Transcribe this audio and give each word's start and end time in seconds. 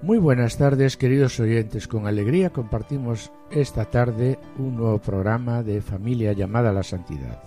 Muy 0.00 0.18
buenas 0.18 0.56
tardes, 0.56 0.96
queridos 0.96 1.40
oyentes. 1.40 1.88
Con 1.88 2.06
alegría 2.06 2.50
compartimos 2.50 3.32
esta 3.50 3.84
tarde 3.84 4.38
un 4.56 4.76
nuevo 4.76 4.98
programa 4.98 5.64
de 5.64 5.80
Familia 5.80 6.32
llamada 6.32 6.72
la 6.72 6.84
Santidad. 6.84 7.42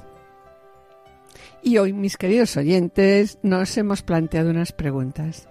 Y 1.64 1.78
hoy, 1.78 1.94
mis 1.94 2.18
queridos 2.18 2.58
oyentes, 2.58 3.40
nos 3.42 3.78
hemos 3.78 4.02
planteado 4.02 4.50
unas 4.50 4.74
preguntas. 4.74 5.48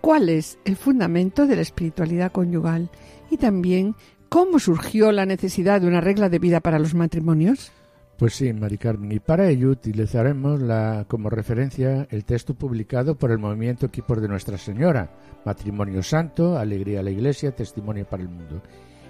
¿Cuál 0.00 0.30
es 0.30 0.58
el 0.64 0.76
fundamento 0.76 1.46
de 1.46 1.56
la 1.56 1.62
espiritualidad 1.62 2.32
conyugal? 2.32 2.88
Y 3.30 3.36
también, 3.36 3.94
¿cómo 4.30 4.58
surgió 4.58 5.12
la 5.12 5.26
necesidad 5.26 5.82
de 5.82 5.88
una 5.88 6.00
regla 6.00 6.30
de 6.30 6.38
vida 6.38 6.60
para 6.60 6.78
los 6.78 6.94
matrimonios? 6.94 7.72
Pues 8.18 8.34
sí, 8.34 8.52
Mari 8.52 8.78
Carmen, 8.78 9.12
y 9.12 9.20
para 9.20 9.48
ello 9.48 9.70
utilizaremos 9.70 10.60
la, 10.60 11.04
como 11.06 11.30
referencia 11.30 12.08
el 12.10 12.24
texto 12.24 12.52
publicado 12.52 13.14
por 13.14 13.30
el 13.30 13.38
movimiento 13.38 13.86
Equipos 13.86 14.20
de 14.20 14.26
Nuestra 14.26 14.58
Señora, 14.58 15.08
Matrimonio 15.44 16.02
Santo, 16.02 16.58
Alegría 16.58 16.98
a 16.98 17.04
la 17.04 17.12
Iglesia, 17.12 17.54
Testimonio 17.54 18.04
para 18.06 18.24
el 18.24 18.28
Mundo, 18.28 18.60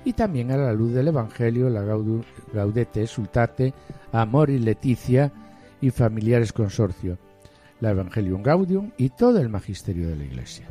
y 0.05 0.13
también 0.13 0.51
a 0.51 0.59
la 0.59 0.75
luz 0.75 0.93
del 0.93 1.09
Evangelio, 1.09 1.71
la 1.71 1.83
Gaudete, 2.53 3.07
Sultate, 3.07 3.73
Amor 4.13 4.51
y 4.51 4.59
Leticia 4.59 5.33
y 5.81 5.89
Familiares 5.89 6.53
Consorcio, 6.53 7.17
la 7.81 7.93
Evangelium 7.93 8.43
Gaudium 8.43 8.91
y 8.99 9.09
todo 9.09 9.41
el 9.41 9.49
Magisterio 9.49 10.07
de 10.07 10.17
la 10.17 10.25
Iglesia. 10.25 10.69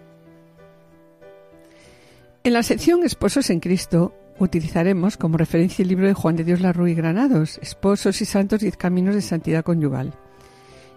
En 2.44 2.53
la 2.53 2.61
sección 2.61 3.03
Esposos 3.03 3.49
en 3.49 3.59
Cristo 3.59 4.13
utilizaremos 4.39 5.17
como 5.17 5.38
referencia 5.38 5.83
el 5.83 5.89
libro 5.89 6.07
de 6.07 6.13
Juan 6.13 6.35
de 6.35 6.43
Dios 6.43 6.61
Larruy 6.61 6.93
Granados, 6.93 7.59
Esposos 7.61 8.21
y 8.21 8.25
Santos, 8.25 8.61
Diez 8.61 8.77
Caminos 8.77 9.16
de 9.16 9.21
Santidad 9.21 9.63
Conyugal. 9.63 10.13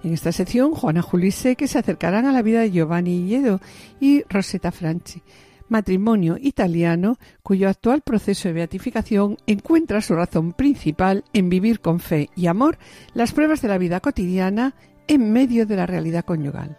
En 0.02 0.12
esta 0.12 0.32
sección, 0.32 0.72
Juana 0.74 1.02
Julise 1.02 1.56
que 1.56 1.69
se 1.69 1.78
acercarán 1.78 2.27
a 2.27 2.32
la 2.32 2.42
vida 2.42 2.60
de 2.60 2.70
Giovanni 2.70 3.16
Illedo 3.16 3.60
y 4.00 4.22
Rosetta 4.28 4.72
Franchi, 4.72 5.22
matrimonio 5.69 6.36
italiano 6.41 7.19
cuyo 7.42 7.69
actual 7.69 8.02
proceso 8.02 8.48
de 8.48 8.55
beatificación 8.55 9.36
encuentra 9.47 10.00
su 10.00 10.15
razón 10.15 10.53
principal 10.53 11.25
en 11.32 11.48
vivir 11.48 11.81
con 11.81 12.00
fe 12.00 12.31
y 12.34 12.47
amor 12.47 12.78
las 13.15 13.32
pruebas 13.32 13.62
de 13.62 13.69
la 13.69 13.78
vida 13.78 14.00
cotidiana 14.00 14.75
en 15.06 15.32
medio 15.32 15.66
de 15.66 15.76
la 15.76 15.86
realidad 15.86 16.25
conyugal. 16.25 16.78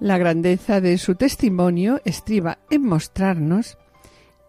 La 0.00 0.16
grandeza 0.16 0.80
de 0.80 0.96
su 0.96 1.16
testimonio 1.16 2.00
estriba 2.04 2.58
en 2.70 2.84
mostrarnos 2.84 3.78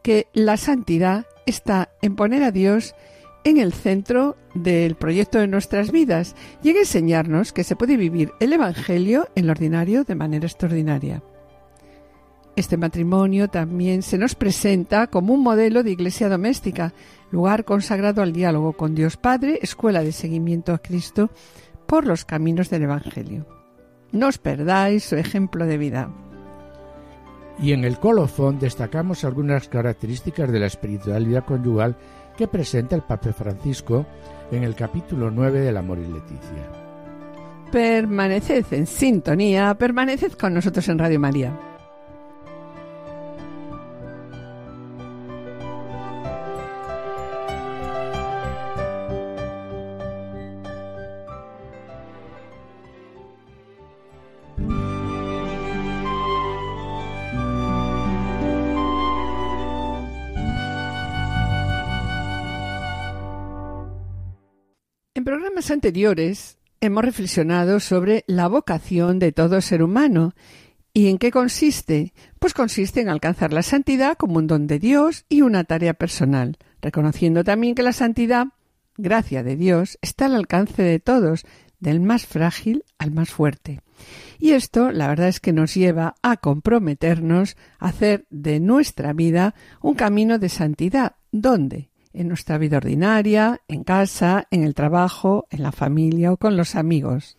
que 0.02 0.28
la 0.34 0.58
santidad 0.58 1.26
está 1.46 1.90
en 2.02 2.16
poner 2.16 2.44
a 2.44 2.52
Dios 2.52 2.96
en 3.44 3.58
el 3.58 3.74
centro 3.74 4.38
del 4.54 4.96
proyecto 4.96 5.40
de 5.40 5.48
nuestras 5.48 5.92
vidas 5.92 6.36
y 6.64 6.70
en 6.70 6.78
enseñarnos 6.78 7.54
que 7.54 7.64
se 7.64 7.76
puede 7.76 7.98
vivir 7.98 8.32
el 8.40 8.54
Evangelio 8.54 9.28
en 9.36 9.48
lo 9.48 9.52
ordinario 9.52 10.04
de 10.04 10.16
manera 10.16 10.46
extraordinaria. 10.46 11.24
Este 12.56 12.76
matrimonio 12.76 13.48
también 13.48 14.02
se 14.02 14.18
nos 14.18 14.36
presenta 14.36 15.08
como 15.08 15.34
un 15.34 15.44
modelo 15.44 15.82
de 15.82 15.92
iglesia 15.92 16.28
doméstica, 16.28 16.94
lugar 17.31 17.64
consagrado 17.64 18.22
al 18.22 18.34
diálogo 18.34 18.74
con 18.74 18.96
Dios 18.96 19.16
Padre, 19.16 19.60
escuela 19.62 20.04
de 20.04 20.12
seguimiento 20.12 20.74
a 20.74 20.80
Cristo 20.80 21.30
por 21.88 22.06
los 22.06 22.26
caminos 22.26 22.70
del 22.70 22.84
Evangelio. 22.84 23.46
No 24.12 24.28
os 24.28 24.40
perdáis 24.40 25.06
su 25.06 25.16
ejemplo 25.16 25.66
de 25.66 25.78
vida. 25.78 26.12
Y 27.62 27.74
en 27.74 27.84
el 27.84 28.00
colofón 28.00 28.58
destacamos 28.59 29.24
algunas 29.24 29.68
características 29.68 30.52
de 30.52 30.59
la 30.59 30.68
espiritualidad 30.68 31.46
conyugal 31.46 31.96
que 32.38 32.47
presenta 32.47 32.96
el 32.96 33.02
Papa 33.02 33.34
Francisco 33.34 34.06
en 34.52 34.64
el 34.64 34.75
capítulo 34.75 35.30
9 35.30 35.59
del 35.59 35.78
Amor 35.78 36.00
y 36.00 36.08
Leticia. 36.08 36.72
Permaneced 37.72 38.66
en 38.72 38.88
sintonía, 38.88 39.75
permaneced 39.75 40.31
con 40.34 40.53
nosotros 40.53 40.88
en 40.88 41.00
Radio 41.00 41.19
María. 41.19 41.69
Programas 65.29 65.69
anteriores 65.69 66.57
hemos 66.81 67.06
reflexionado 67.06 67.79
sobre 67.79 68.23
la 68.25 68.47
vocación 68.47 69.19
de 69.19 69.31
todo 69.31 69.62
ser 69.62 69.84
humano. 69.84 70.34
¿Y 70.91 71.07
en 71.07 71.19
qué 71.19 71.29
consiste? 71.29 72.13
Pues 72.40 72.56
consiste 72.56 73.01
en 73.01 73.09
alcanzar 73.09 73.53
la 73.53 73.62
santidad 73.62 74.18
como 74.18 74.39
un 74.39 74.47
don 74.47 74.66
de 74.66 74.79
Dios 74.79 75.25
y 75.29 75.44
una 75.44 75.66
tarea 75.66 75.94
personal, 75.94 76.57
reconociendo 76.81 77.44
también 77.44 77.75
que 77.75 77.84
la 77.84 77.94
santidad, 77.94 78.47
gracia 78.97 79.44
de 79.44 79.56
Dios, 79.56 80.00
está 80.01 80.25
al 80.25 80.34
alcance 80.34 80.81
de 80.81 80.97
todos, 81.00 81.45
del 81.79 82.00
más 82.00 82.25
frágil 82.25 82.84
al 82.97 83.12
más 83.12 83.29
fuerte. 83.29 83.81
Y 84.39 84.53
esto, 84.53 84.91
la 84.91 85.09
verdad 85.09 85.28
es 85.28 85.39
que 85.39 85.53
nos 85.53 85.75
lleva 85.75 86.16
a 86.23 86.38
comprometernos 86.38 87.56
a 87.78 87.89
hacer 87.89 88.25
de 88.31 88.59
nuestra 88.59 89.13
vida 89.13 89.53
un 89.79 89.94
camino 89.94 90.39
de 90.39 90.50
santidad. 90.50 91.18
¿Dónde? 91.31 91.88
En 92.14 92.28
nuestra 92.28 92.58
vida 92.58 92.78
ordinaria, 92.78 93.62
en 93.68 93.84
casa, 93.84 94.47
en 94.52 94.64
el 94.64 94.74
trabajo, 94.74 95.47
en 95.50 95.64
la 95.64 95.72
familia 95.72 96.31
o 96.31 96.38
con 96.38 96.58
los 96.58 96.75
amigos. 96.75 97.38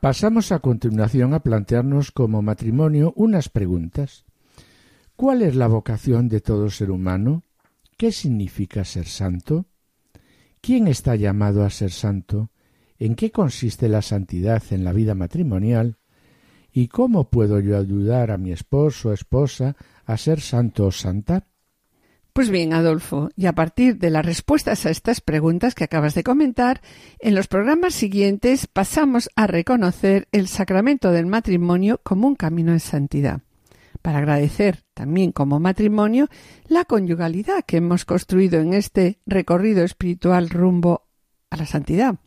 Pasamos 0.00 0.52
a 0.52 0.60
continuación 0.60 1.34
a 1.34 1.40
plantearnos 1.40 2.12
como 2.12 2.40
matrimonio 2.40 3.12
unas 3.16 3.48
preguntas. 3.48 4.24
¿Cuál 5.16 5.42
es 5.42 5.56
la 5.56 5.66
vocación 5.66 6.28
de 6.28 6.40
todo 6.40 6.70
ser 6.70 6.92
humano? 6.92 7.42
¿Qué 7.96 8.12
significa 8.12 8.84
ser 8.84 9.06
santo? 9.06 9.66
¿Quién 10.60 10.86
está 10.86 11.16
llamado 11.16 11.64
a 11.64 11.70
ser 11.70 11.90
santo? 11.90 12.50
¿En 13.00 13.16
qué 13.16 13.32
consiste 13.32 13.88
la 13.88 14.02
santidad 14.02 14.62
en 14.70 14.84
la 14.84 14.92
vida 14.92 15.16
matrimonial? 15.16 15.98
¿Y 16.72 16.86
cómo 16.86 17.30
puedo 17.30 17.58
yo 17.58 17.76
ayudar 17.76 18.30
a 18.30 18.38
mi 18.38 18.52
esposo 18.52 19.08
o 19.08 19.12
esposa 19.12 19.76
a 20.04 20.16
ser 20.16 20.40
santo 20.40 20.86
o 20.86 20.92
santa? 20.92 21.48
Pues 22.32 22.50
bien, 22.50 22.72
Adolfo, 22.72 23.30
y 23.34 23.46
a 23.46 23.52
partir 23.52 23.98
de 23.98 24.10
las 24.10 24.24
respuestas 24.24 24.86
a 24.86 24.90
estas 24.90 25.20
preguntas 25.20 25.74
que 25.74 25.84
acabas 25.84 26.14
de 26.14 26.22
comentar, 26.22 26.80
en 27.18 27.34
los 27.34 27.48
programas 27.48 27.94
siguientes 27.94 28.68
pasamos 28.68 29.28
a 29.34 29.48
reconocer 29.48 30.28
el 30.30 30.46
sacramento 30.46 31.10
del 31.10 31.26
matrimonio 31.26 32.00
como 32.04 32.28
un 32.28 32.36
camino 32.36 32.72
de 32.72 32.78
santidad, 32.78 33.40
para 34.02 34.18
agradecer 34.18 34.84
también 34.94 35.32
como 35.32 35.58
matrimonio 35.58 36.28
la 36.68 36.84
conyugalidad 36.84 37.64
que 37.66 37.78
hemos 37.78 38.04
construido 38.04 38.60
en 38.60 38.72
este 38.72 39.18
recorrido 39.26 39.82
espiritual 39.82 40.48
rumbo 40.48 41.08
a 41.50 41.56
la 41.56 41.66
santidad. 41.66 42.20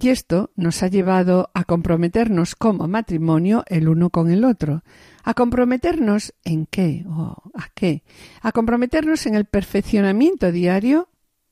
Y 0.00 0.08
esto 0.08 0.50
nos 0.56 0.82
ha 0.82 0.88
llevado 0.88 1.50
a 1.52 1.64
comprometernos 1.64 2.54
como 2.54 2.88
matrimonio 2.88 3.64
el 3.66 3.88
uno 3.88 4.10
con 4.10 4.30
el 4.30 4.44
otro, 4.44 4.82
¿A 5.22 5.34
comprometernos 5.34 6.32
en 6.44 6.66
qué? 6.66 7.04
¿O 7.08 7.36
a 7.54 7.68
qué? 7.74 8.02
A 8.40 8.52
comprometernos 8.52 9.26
en 9.26 9.34
el 9.34 9.44
perfeccionamiento 9.44 10.50
diario 10.50 11.08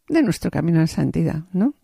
de 0.08 0.22
nuestro 0.22 0.50
camino 0.50 0.78
a 0.78 0.82
la 0.82 0.86
santidad, 0.86 1.44
¿no? 1.52 1.74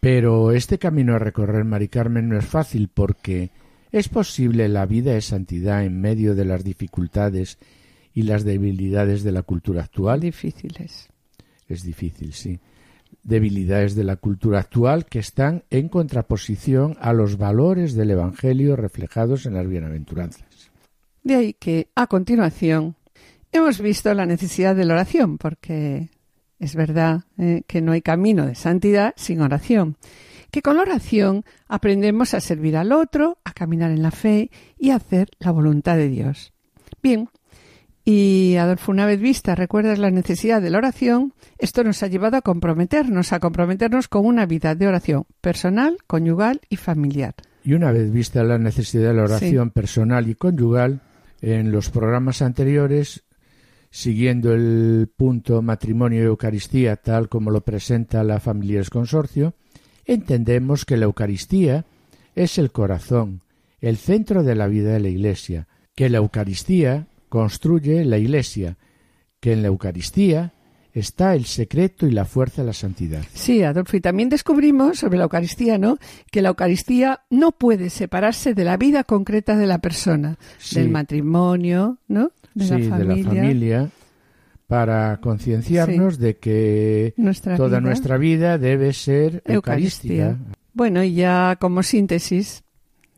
Pero 0.00 0.52
este 0.52 0.78
camino 0.78 1.14
a 1.14 1.18
recorrer, 1.18 1.64
Mari 1.64 1.88
Carmen, 1.88 2.28
no 2.28 2.38
es 2.38 2.44
fácil 2.44 2.88
porque 2.92 3.50
es 3.90 4.08
posible 4.08 4.68
la 4.68 4.84
vida 4.86 5.14
de 5.14 5.22
santidad 5.22 5.84
en 5.84 6.00
medio 6.00 6.34
de 6.34 6.44
las 6.44 6.62
dificultades 6.62 7.58
y 8.12 8.22
las 8.22 8.44
debilidades 8.44 9.22
de 9.22 9.32
la 9.32 9.42
cultura 9.42 9.82
actual. 9.82 10.20
Difíciles. 10.20 11.08
Es 11.66 11.82
difícil, 11.82 12.34
sí. 12.34 12.60
Debilidades 13.26 13.96
de 13.96 14.04
la 14.04 14.14
cultura 14.14 14.60
actual 14.60 15.04
que 15.04 15.18
están 15.18 15.64
en 15.70 15.88
contraposición 15.88 16.96
a 17.00 17.12
los 17.12 17.38
valores 17.38 17.94
del 17.94 18.12
Evangelio 18.12 18.76
reflejados 18.76 19.46
en 19.46 19.54
las 19.54 19.66
bienaventuranzas. 19.66 20.70
De 21.24 21.34
ahí 21.34 21.52
que, 21.54 21.88
a 21.96 22.06
continuación, 22.06 22.94
hemos 23.50 23.80
visto 23.80 24.14
la 24.14 24.26
necesidad 24.26 24.76
de 24.76 24.84
la 24.84 24.94
oración, 24.94 25.38
porque 25.38 26.08
es 26.60 26.76
verdad 26.76 27.24
eh, 27.36 27.62
que 27.66 27.82
no 27.82 27.90
hay 27.90 28.00
camino 28.00 28.46
de 28.46 28.54
santidad 28.54 29.12
sin 29.16 29.40
oración, 29.40 29.96
que 30.52 30.62
con 30.62 30.76
la 30.76 30.82
oración 30.82 31.44
aprendemos 31.66 32.32
a 32.32 32.40
servir 32.40 32.76
al 32.76 32.92
otro, 32.92 33.38
a 33.42 33.52
caminar 33.52 33.90
en 33.90 34.02
la 34.02 34.12
fe 34.12 34.52
y 34.78 34.90
a 34.90 34.96
hacer 34.96 35.30
la 35.40 35.50
voluntad 35.50 35.96
de 35.96 36.08
Dios. 36.08 36.52
Bien, 37.02 37.28
Y 38.08 38.54
Adolfo, 38.54 38.92
una 38.92 39.04
vez 39.04 39.20
vista, 39.20 39.56
recuerdas 39.56 39.98
la 39.98 40.12
necesidad 40.12 40.62
de 40.62 40.70
la 40.70 40.78
oración, 40.78 41.34
esto 41.58 41.82
nos 41.82 42.04
ha 42.04 42.06
llevado 42.06 42.36
a 42.36 42.40
comprometernos, 42.40 43.32
a 43.32 43.40
comprometernos 43.40 44.06
con 44.06 44.24
una 44.24 44.46
vida 44.46 44.76
de 44.76 44.86
oración 44.86 45.24
personal, 45.40 45.98
conyugal 46.06 46.60
y 46.68 46.76
familiar. 46.76 47.34
Y 47.64 47.72
una 47.72 47.90
vez 47.90 48.12
vista 48.12 48.44
la 48.44 48.58
necesidad 48.58 49.08
de 49.08 49.14
la 49.14 49.24
oración 49.24 49.70
personal 49.70 50.28
y 50.28 50.36
conyugal, 50.36 51.00
en 51.40 51.72
los 51.72 51.90
programas 51.90 52.42
anteriores, 52.42 53.24
siguiendo 53.90 54.54
el 54.54 55.08
punto 55.16 55.60
matrimonio 55.60 56.22
y 56.22 56.26
Eucaristía 56.26 56.94
tal 56.94 57.28
como 57.28 57.50
lo 57.50 57.62
presenta 57.62 58.22
la 58.22 58.38
Familias 58.38 58.88
Consorcio, 58.88 59.54
entendemos 60.04 60.84
que 60.84 60.96
la 60.96 61.06
Eucaristía 61.06 61.86
es 62.36 62.56
el 62.58 62.70
corazón, 62.70 63.42
el 63.80 63.96
centro 63.96 64.44
de 64.44 64.54
la 64.54 64.68
vida 64.68 64.92
de 64.92 65.00
la 65.00 65.08
Iglesia, 65.08 65.66
que 65.96 66.08
la 66.08 66.18
Eucaristía 66.18 67.08
construye 67.28 68.04
la 68.04 68.18
Iglesia, 68.18 68.76
que 69.40 69.52
en 69.52 69.62
la 69.62 69.68
Eucaristía 69.68 70.52
está 70.92 71.34
el 71.34 71.44
secreto 71.44 72.06
y 72.06 72.10
la 72.10 72.24
fuerza 72.24 72.62
de 72.62 72.68
la 72.68 72.72
santidad. 72.72 73.22
Sí, 73.34 73.62
Adolfo, 73.62 73.96
y 73.98 74.00
también 74.00 74.30
descubrimos 74.30 74.98
sobre 74.98 75.18
la 75.18 75.24
Eucaristía, 75.24 75.76
¿no? 75.76 75.98
Que 76.32 76.40
la 76.40 76.48
Eucaristía 76.48 77.20
no 77.28 77.52
puede 77.52 77.90
separarse 77.90 78.54
de 78.54 78.64
la 78.64 78.78
vida 78.78 79.04
concreta 79.04 79.56
de 79.56 79.66
la 79.66 79.78
persona, 79.78 80.38
del 80.72 80.88
matrimonio, 80.88 81.98
¿no? 82.08 82.32
De, 82.54 82.64
la 82.64 82.78
familia. 82.78 82.96
de 82.96 83.24
la 83.24 83.30
familia, 83.30 83.90
para 84.66 85.20
concienciarnos 85.20 86.18
de 86.18 86.38
que 86.38 87.14
toda 87.56 87.82
nuestra 87.82 88.16
vida 88.16 88.56
debe 88.56 88.94
ser 88.94 89.42
Eucaristía. 89.44 90.38
Bueno, 90.72 91.02
y 91.02 91.14
ya 91.14 91.56
como 91.60 91.82
síntesis 91.82 92.64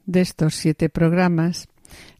de 0.05 0.21
estos 0.21 0.57
siete 0.57 0.89
programas, 0.89 1.69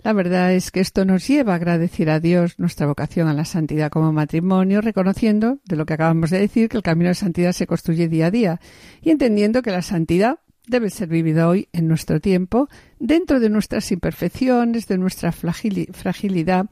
la 0.03 0.13
verdad 0.13 0.53
es 0.53 0.71
que 0.71 0.81
esto 0.81 1.05
nos 1.05 1.27
lleva 1.27 1.53
a 1.53 1.57
agradecer 1.57 2.09
a 2.11 2.21
Dios 2.21 2.59
nuestra 2.59 2.87
vocación 2.87 3.29
a 3.29 3.35
la 3.35 3.45
santidad 3.45 3.91
como 3.91 4.13
matrimonio, 4.13 4.81
reconociendo, 4.81 5.59
de 5.65 5.77
lo 5.77 5.87
que 5.87 5.95
acabamos 5.95 6.31
de 6.31 6.39
decir, 6.39 6.69
que 6.69 6.77
el 6.77 6.83
camino 6.83 7.09
de 7.09 7.15
santidad 7.15 7.53
se 7.53 7.67
construye 7.67 8.09
día 8.09 8.27
a 8.27 8.31
día 8.31 8.61
y 9.03 9.11
entendiendo 9.11 9.63
que 9.63 9.71
la 9.71 9.83
santidad 9.83 10.39
debe 10.69 10.91
ser 10.91 11.09
vivida 11.09 11.49
hoy 11.49 11.69
en 11.73 11.89
nuestro 11.89 12.21
tiempo, 12.21 12.69
dentro 12.99 13.41
de 13.41 13.49
nuestras 13.49 13.91
imperfecciones, 13.91 14.87
de 14.87 14.99
nuestra 14.99 15.33
fragilidad 15.33 16.67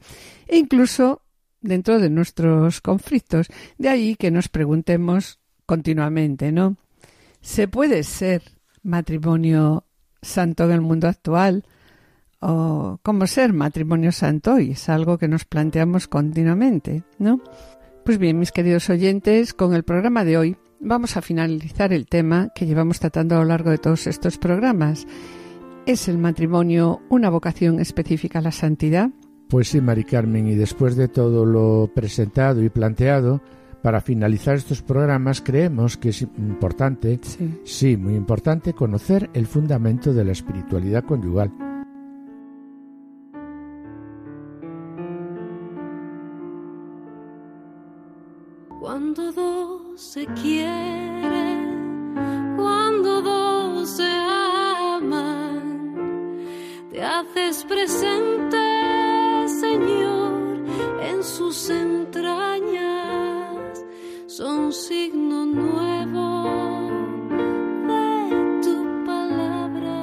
e 0.47 0.57
incluso 0.57 1.23
dentro 1.61 1.99
de 1.99 2.09
nuestros 2.09 2.79
conflictos. 2.81 3.47
De 3.77 3.89
ahí 3.89 4.15
que 4.15 4.31
nos 4.31 4.47
preguntemos 4.47 5.39
continuamente, 5.65 6.51
¿no? 6.51 6.77
¿Se 7.41 7.67
puede 7.67 8.03
ser 8.03 8.43
matrimonio 8.83 9.85
santo 10.21 10.65
en 10.65 10.71
el 10.71 10.81
mundo 10.81 11.07
actual? 11.07 11.65
O 12.39 12.99
cómo 13.03 13.27
ser 13.27 13.53
matrimonio 13.53 14.11
santo 14.11 14.59
y 14.59 14.71
es 14.71 14.89
algo 14.89 15.17
que 15.17 15.27
nos 15.27 15.45
planteamos 15.45 16.07
continuamente, 16.07 17.03
¿no? 17.17 17.41
Pues 18.05 18.17
bien, 18.17 18.39
mis 18.39 18.51
queridos 18.51 18.89
oyentes, 18.89 19.53
con 19.53 19.73
el 19.73 19.83
programa 19.83 20.23
de 20.23 20.37
hoy 20.37 20.57
vamos 20.79 21.17
a 21.17 21.21
finalizar 21.21 21.91
el 21.93 22.05
tema 22.05 22.49
que 22.55 22.65
llevamos 22.65 22.99
tratando 22.99 23.35
a 23.35 23.39
lo 23.39 23.45
largo 23.45 23.71
de 23.71 23.79
todos 23.79 24.07
estos 24.07 24.37
programas. 24.37 25.05
¿Es 25.85 26.07
el 26.07 26.17
matrimonio 26.17 27.01
una 27.09 27.29
vocación 27.29 27.79
específica 27.79 28.39
a 28.39 28.43
la 28.43 28.51
santidad? 28.51 29.09
Pues 29.49 29.69
sí, 29.69 29.81
Mari 29.81 30.03
Carmen, 30.03 30.47
y 30.47 30.55
después 30.55 30.95
de 30.95 31.07
todo 31.07 31.45
lo 31.45 31.91
presentado 31.93 32.61
y 32.63 32.69
planteado, 32.69 33.41
para 33.81 34.01
finalizar 34.01 34.55
estos 34.55 34.81
programas 34.81 35.41
creemos 35.41 35.97
que 35.97 36.09
es 36.09 36.21
importante, 36.21 37.19
sí, 37.21 37.61
sí 37.63 37.97
muy 37.97 38.15
importante, 38.15 38.73
conocer 38.73 39.29
el 39.33 39.47
fundamento 39.47 40.13
de 40.13 40.25
la 40.25 40.33
espiritualidad 40.33 41.05
conyugal 41.05 41.51
Cuando 49.17 49.41
dos 49.41 49.99
se 49.99 50.27
quieren, 50.27 52.13
cuando 52.55 53.19
dos 53.23 53.89
se 53.89 54.05
aman, 54.05 55.63
te 56.91 57.03
haces 57.03 57.63
presente, 57.63 58.59
Señor, 59.47 60.63
en 61.01 61.23
sus 61.23 61.67
entrañas, 61.71 62.63
son 64.27 64.71
signo 64.71 65.47
nuevo 65.47 66.43
de 67.87 68.61
tu 68.61 69.03
palabra. 69.03 69.97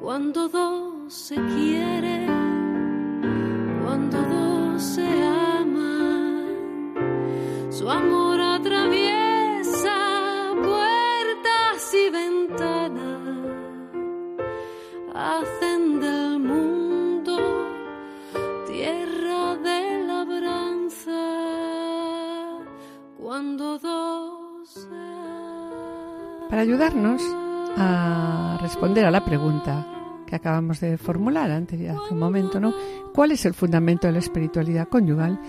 Cuando 0.00 0.48
dos 0.48 1.12
se 1.12 1.34
quieren, 1.34 2.28
cuando 3.82 4.22
dos 4.22 4.80
se 4.80 5.24
aman, 5.24 5.51
su 7.82 7.90
amor 7.90 8.40
atraviesa 8.40 9.90
puertas 10.54 11.92
y 11.92 12.10
ventanas, 12.10 13.48
hacen 15.12 15.98
del 15.98 16.38
mundo 16.38 17.36
tierra 18.68 19.56
de 19.56 20.04
labranza 20.06 21.10
cuando 23.18 23.80
dos 23.80 24.88
Para 26.48 26.62
ayudarnos 26.62 27.20
a 27.76 28.58
responder 28.62 29.06
a 29.06 29.10
la 29.10 29.24
pregunta 29.24 29.88
que 30.24 30.36
acabamos 30.36 30.78
de 30.78 30.98
formular 30.98 31.50
antes, 31.50 31.80
hace 31.80 32.14
un 32.14 32.20
momento, 32.20 32.60
¿no? 32.60 32.74
¿Cuál 33.12 33.32
es 33.32 33.44
el 33.44 33.54
fundamento 33.54 34.06
de 34.06 34.12
la 34.12 34.20
espiritualidad 34.20 34.86
conyugal? 34.88 35.40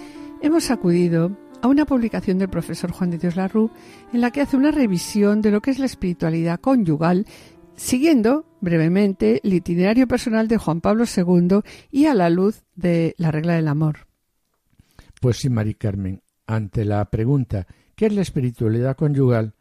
Hemos 0.41 0.71
acudido 0.71 1.42
a 1.63 1.67
una 1.69 1.85
publicación 1.85 2.37
del 2.39 2.49
profesor 2.49 2.91
Juan 2.91 3.09
de 3.09 3.17
Dios 3.17 3.37
Larru 3.37 3.71
en 4.11 4.19
la 4.19 4.31
que 4.31 4.41
hace 4.41 4.57
una 4.57 4.69
revisión 4.69 5.41
de 5.41 5.49
lo 5.49 5.61
que 5.61 5.71
es 5.71 5.79
la 5.79 5.85
espiritualidad 5.85 6.59
conyugal, 6.59 7.25
siguiendo 7.77 8.45
brevemente 8.59 9.39
el 9.45 9.53
itinerario 9.53 10.05
personal 10.05 10.49
de 10.49 10.57
Juan 10.57 10.81
Pablo 10.81 11.05
II 11.05 11.61
y 11.89 12.07
a 12.07 12.15
la 12.15 12.29
luz 12.29 12.65
de 12.75 13.15
la 13.17 13.31
regla 13.31 13.53
del 13.53 13.69
amor. 13.69 14.07
Pues 15.21 15.37
sí, 15.37 15.49
Mari 15.49 15.75
Carmen, 15.75 16.21
ante 16.47 16.83
la 16.83 17.05
pregunta 17.05 17.65
¿qué 17.95 18.07
es 18.07 18.13
la 18.13 18.23
espiritualidad 18.23 18.97
conyugal? 18.97 19.53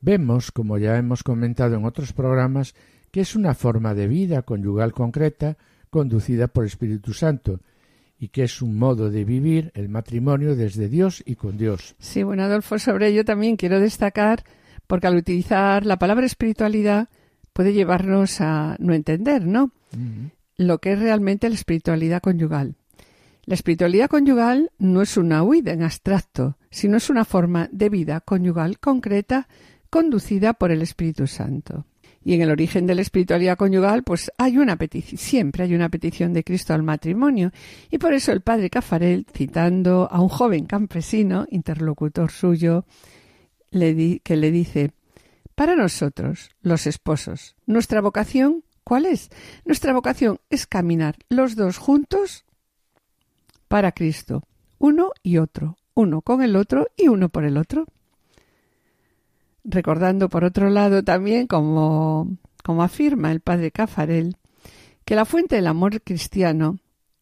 Vemos, 0.00 0.52
como 0.52 0.78
ya 0.78 0.96
hemos 0.96 1.22
comentado 1.22 1.76
en 1.76 1.84
otros 1.84 2.14
programas, 2.14 2.74
que 3.10 3.20
es 3.20 3.36
una 3.36 3.52
forma 3.52 3.92
de 3.92 4.08
vida 4.08 4.40
conyugal 4.40 4.94
concreta 4.94 5.58
conducida 5.90 6.48
por 6.48 6.64
el 6.64 6.68
Espíritu 6.68 7.12
Santo, 7.12 7.60
y 8.22 8.28
que 8.28 8.44
es 8.44 8.62
un 8.62 8.78
modo 8.78 9.10
de 9.10 9.24
vivir 9.24 9.72
el 9.74 9.88
matrimonio 9.88 10.54
desde 10.54 10.88
Dios 10.88 11.24
y 11.26 11.34
con 11.34 11.58
Dios. 11.58 11.96
Sí, 11.98 12.22
bueno, 12.22 12.44
Adolfo, 12.44 12.78
sobre 12.78 13.08
ello 13.08 13.24
también 13.24 13.56
quiero 13.56 13.80
destacar, 13.80 14.44
porque 14.86 15.08
al 15.08 15.16
utilizar 15.16 15.84
la 15.84 15.98
palabra 15.98 16.24
espiritualidad 16.24 17.08
puede 17.52 17.72
llevarnos 17.72 18.40
a 18.40 18.76
no 18.78 18.94
entender, 18.94 19.44
¿no? 19.44 19.72
Lo 20.56 20.78
que 20.78 20.92
es 20.92 21.00
realmente 21.00 21.48
la 21.48 21.56
espiritualidad 21.56 22.22
conyugal. 22.22 22.76
La 23.44 23.54
espiritualidad 23.54 24.08
conyugal 24.08 24.70
no 24.78 25.02
es 25.02 25.16
una 25.16 25.42
huida 25.42 25.72
en 25.72 25.82
abstracto, 25.82 26.58
sino 26.70 26.98
es 26.98 27.10
una 27.10 27.24
forma 27.24 27.68
de 27.72 27.88
vida 27.88 28.20
conyugal 28.20 28.78
concreta 28.78 29.48
conducida 29.90 30.52
por 30.52 30.70
el 30.70 30.82
Espíritu 30.82 31.26
Santo. 31.26 31.86
Y 32.24 32.34
en 32.34 32.42
el 32.42 32.50
origen 32.50 32.86
de 32.86 32.94
la 32.94 33.02
espiritualidad 33.02 33.56
conyugal, 33.56 34.02
pues 34.04 34.30
hay 34.38 34.58
una 34.58 34.76
petición, 34.76 35.18
siempre 35.18 35.64
hay 35.64 35.74
una 35.74 35.88
petición 35.88 36.32
de 36.32 36.44
Cristo 36.44 36.74
al 36.74 36.82
matrimonio. 36.82 37.50
Y 37.90 37.98
por 37.98 38.14
eso 38.14 38.32
el 38.32 38.42
padre 38.42 38.70
Cafarel, 38.70 39.26
citando 39.32 40.08
a 40.10 40.20
un 40.20 40.28
joven 40.28 40.66
campesino, 40.66 41.46
interlocutor 41.50 42.30
suyo, 42.30 42.84
que 43.70 44.36
le 44.36 44.50
dice, 44.50 44.92
para 45.54 45.74
nosotros, 45.74 46.50
los 46.60 46.86
esposos, 46.86 47.56
nuestra 47.66 48.00
vocación, 48.00 48.64
¿cuál 48.84 49.06
es? 49.06 49.30
Nuestra 49.64 49.92
vocación 49.92 50.38
es 50.50 50.66
caminar 50.66 51.16
los 51.28 51.56
dos 51.56 51.78
juntos 51.78 52.44
para 53.68 53.92
Cristo, 53.92 54.42
uno 54.78 55.12
y 55.22 55.38
otro, 55.38 55.76
uno 55.94 56.22
con 56.22 56.42
el 56.42 56.56
otro 56.56 56.88
y 56.96 57.08
uno 57.08 57.28
por 57.28 57.44
el 57.44 57.56
otro 57.56 57.86
recordando 59.64 60.28
por 60.28 60.44
otro 60.44 60.70
lado 60.70 61.02
también, 61.02 61.46
como, 61.46 62.36
como 62.64 62.82
afirma 62.82 63.32
el 63.32 63.40
padre 63.40 63.70
Cafarel, 63.70 64.36
que 65.04 65.16
la 65.16 65.24
fuente 65.24 65.56
del 65.56 65.66
amor 65.66 66.02
cristiano 66.02 66.78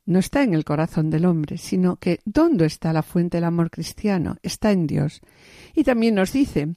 no 0.07 0.19
está 0.19 0.43
en 0.43 0.55
el 0.55 0.65
corazón 0.65 1.11
del 1.11 1.25
hombre, 1.25 1.59
sino 1.59 1.97
que 1.97 2.21
¿dónde 2.25 2.67
está 2.67 2.93
la 2.93 3.03
fuente 3.03 3.37
del 3.37 3.45
amor 3.45 3.71
cristiano? 3.71 4.37
Está 4.43 4.73
en 4.73 4.87
Dios. 4.87 5.21
Y 5.75 5.85
también 5.85 6.15
nos 6.15 6.33
dice 6.33 6.75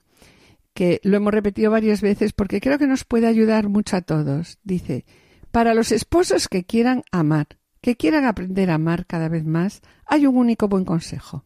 que 0.74 1.00
lo 1.04 1.18
hemos 1.18 1.34
repetido 1.34 1.72
varias 1.72 2.02
veces 2.02 2.34
porque 2.34 2.62
creo 2.62 2.78
que 2.78 2.88
nos 2.88 3.06
puede 3.06 3.28
ayudar 3.28 3.70
mucho 3.70 3.98
a 3.98 4.02
todos. 4.02 4.60
Dice, 4.64 5.06
para 5.52 5.74
los 5.74 5.92
esposos 5.92 6.48
que 6.48 6.64
quieran 6.64 7.04
amar, 7.12 7.48
que 7.82 7.96
quieran 7.96 8.26
aprender 8.26 8.70
a 8.70 8.76
amar 8.76 9.06
cada 9.06 9.30
vez 9.30 9.46
más, 9.46 9.82
hay 10.06 10.26
un 10.26 10.38
único 10.38 10.68
buen 10.68 10.86
consejo. 10.86 11.46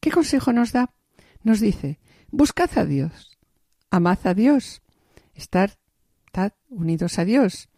¿Qué 0.00 0.10
consejo 0.10 0.52
nos 0.52 0.72
da? 0.72 0.92
Nos 1.42 1.60
dice, 1.60 1.98
buscad 2.30 2.70
a 2.76 2.84
Dios, 2.84 3.33
amad 3.94 4.18
a 4.24 4.34
Dios, 4.34 4.82
estar, 5.34 5.70
unidos 6.68 7.18
a 7.18 7.24
Dios, 7.24 7.68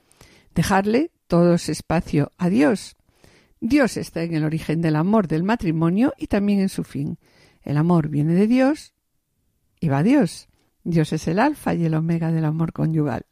dejarle 0.54 1.10
todo 1.26 1.54
ese 1.54 1.72
espacio 1.72 2.30
a 2.38 2.48
Dios, 2.48 2.96
Dios 3.60 3.96
está 3.96 4.22
en 4.22 4.34
el 4.34 4.44
origen 4.44 4.80
del 4.80 4.96
amor 4.96 5.28
del 5.28 5.42
matrimonio 5.42 6.12
y 6.16 6.26
también 6.28 6.60
en 6.60 6.68
su 6.68 6.84
fin. 6.84 7.18
El 7.62 7.76
amor 7.78 8.08
viene 8.08 8.34
de 8.34 8.46
Dios 8.46 8.94
y 9.80 9.88
va 9.88 9.98
a 9.98 10.02
Dios. 10.02 10.48
Dios 10.84 11.12
es 11.12 11.26
el 11.26 11.38
alfa 11.38 11.74
y 11.74 11.84
el 11.84 11.94
omega 11.94 12.30
del 12.30 12.44
amor 12.44 12.72
conyugal. 12.72 13.26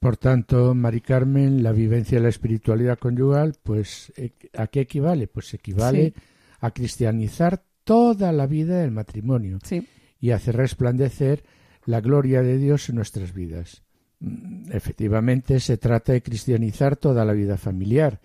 Por 0.00 0.16
tanto, 0.16 0.74
Mari 0.74 1.00
Carmen, 1.00 1.62
la 1.62 1.72
vivencia 1.72 2.18
de 2.18 2.22
la 2.24 2.28
espiritualidad 2.30 2.98
conyugal, 2.98 3.54
pues, 3.62 4.12
eh, 4.16 4.32
¿a 4.56 4.66
qué 4.68 4.80
equivale? 4.82 5.26
Pues 5.26 5.52
equivale 5.54 6.12
Sí. 6.16 6.22
a 6.60 6.70
cristianizar 6.70 7.62
toda 7.84 8.32
la 8.32 8.46
vida 8.46 8.78
del 8.78 8.90
matrimonio 8.90 9.58
Sí, 9.62 9.86
y 10.20 10.30
hacer 10.30 10.56
resplandecer 10.56 11.44
la 11.86 12.00
gloria 12.00 12.42
de 12.42 12.58
Dios 12.58 12.88
en 12.88 12.96
nuestras 12.96 13.34
vidas. 13.34 13.82
Mm, 14.20 14.72
Efectivamente, 14.72 15.60
se 15.60 15.76
trata 15.76 16.12
de 16.12 16.22
cristianizar 16.22 16.96
toda 16.96 17.24
la 17.24 17.32
vida 17.32 17.56
familiar 17.56 18.20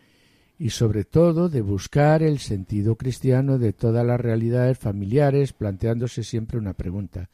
y 0.57 0.71
sobre 0.71 1.05
todo 1.05 1.49
de 1.49 1.61
buscar 1.61 2.21
el 2.21 2.39
sentido 2.39 2.95
cristiano 2.95 3.57
de 3.57 3.73
todas 3.73 4.05
las 4.05 4.19
realidades 4.19 4.77
familiares, 4.77 5.53
planteándose 5.53 6.23
siempre 6.23 6.57
una 6.57 6.73
pregunta. 6.73 7.29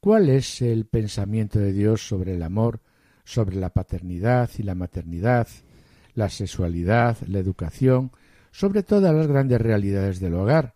¿Cuál 0.00 0.28
es 0.28 0.62
el 0.62 0.86
pensamiento 0.86 1.58
de 1.58 1.72
Dios 1.72 2.06
sobre 2.06 2.34
el 2.34 2.42
amor, 2.42 2.80
sobre 3.24 3.56
la 3.56 3.70
paternidad 3.70 4.50
y 4.58 4.62
la 4.62 4.74
maternidad, 4.74 5.48
la 6.14 6.28
sexualidad, 6.28 7.16
la 7.26 7.38
educación, 7.38 8.10
sobre 8.52 8.82
todas 8.82 9.14
las 9.14 9.26
grandes 9.26 9.60
realidades 9.60 10.20
del 10.20 10.34
hogar? 10.34 10.75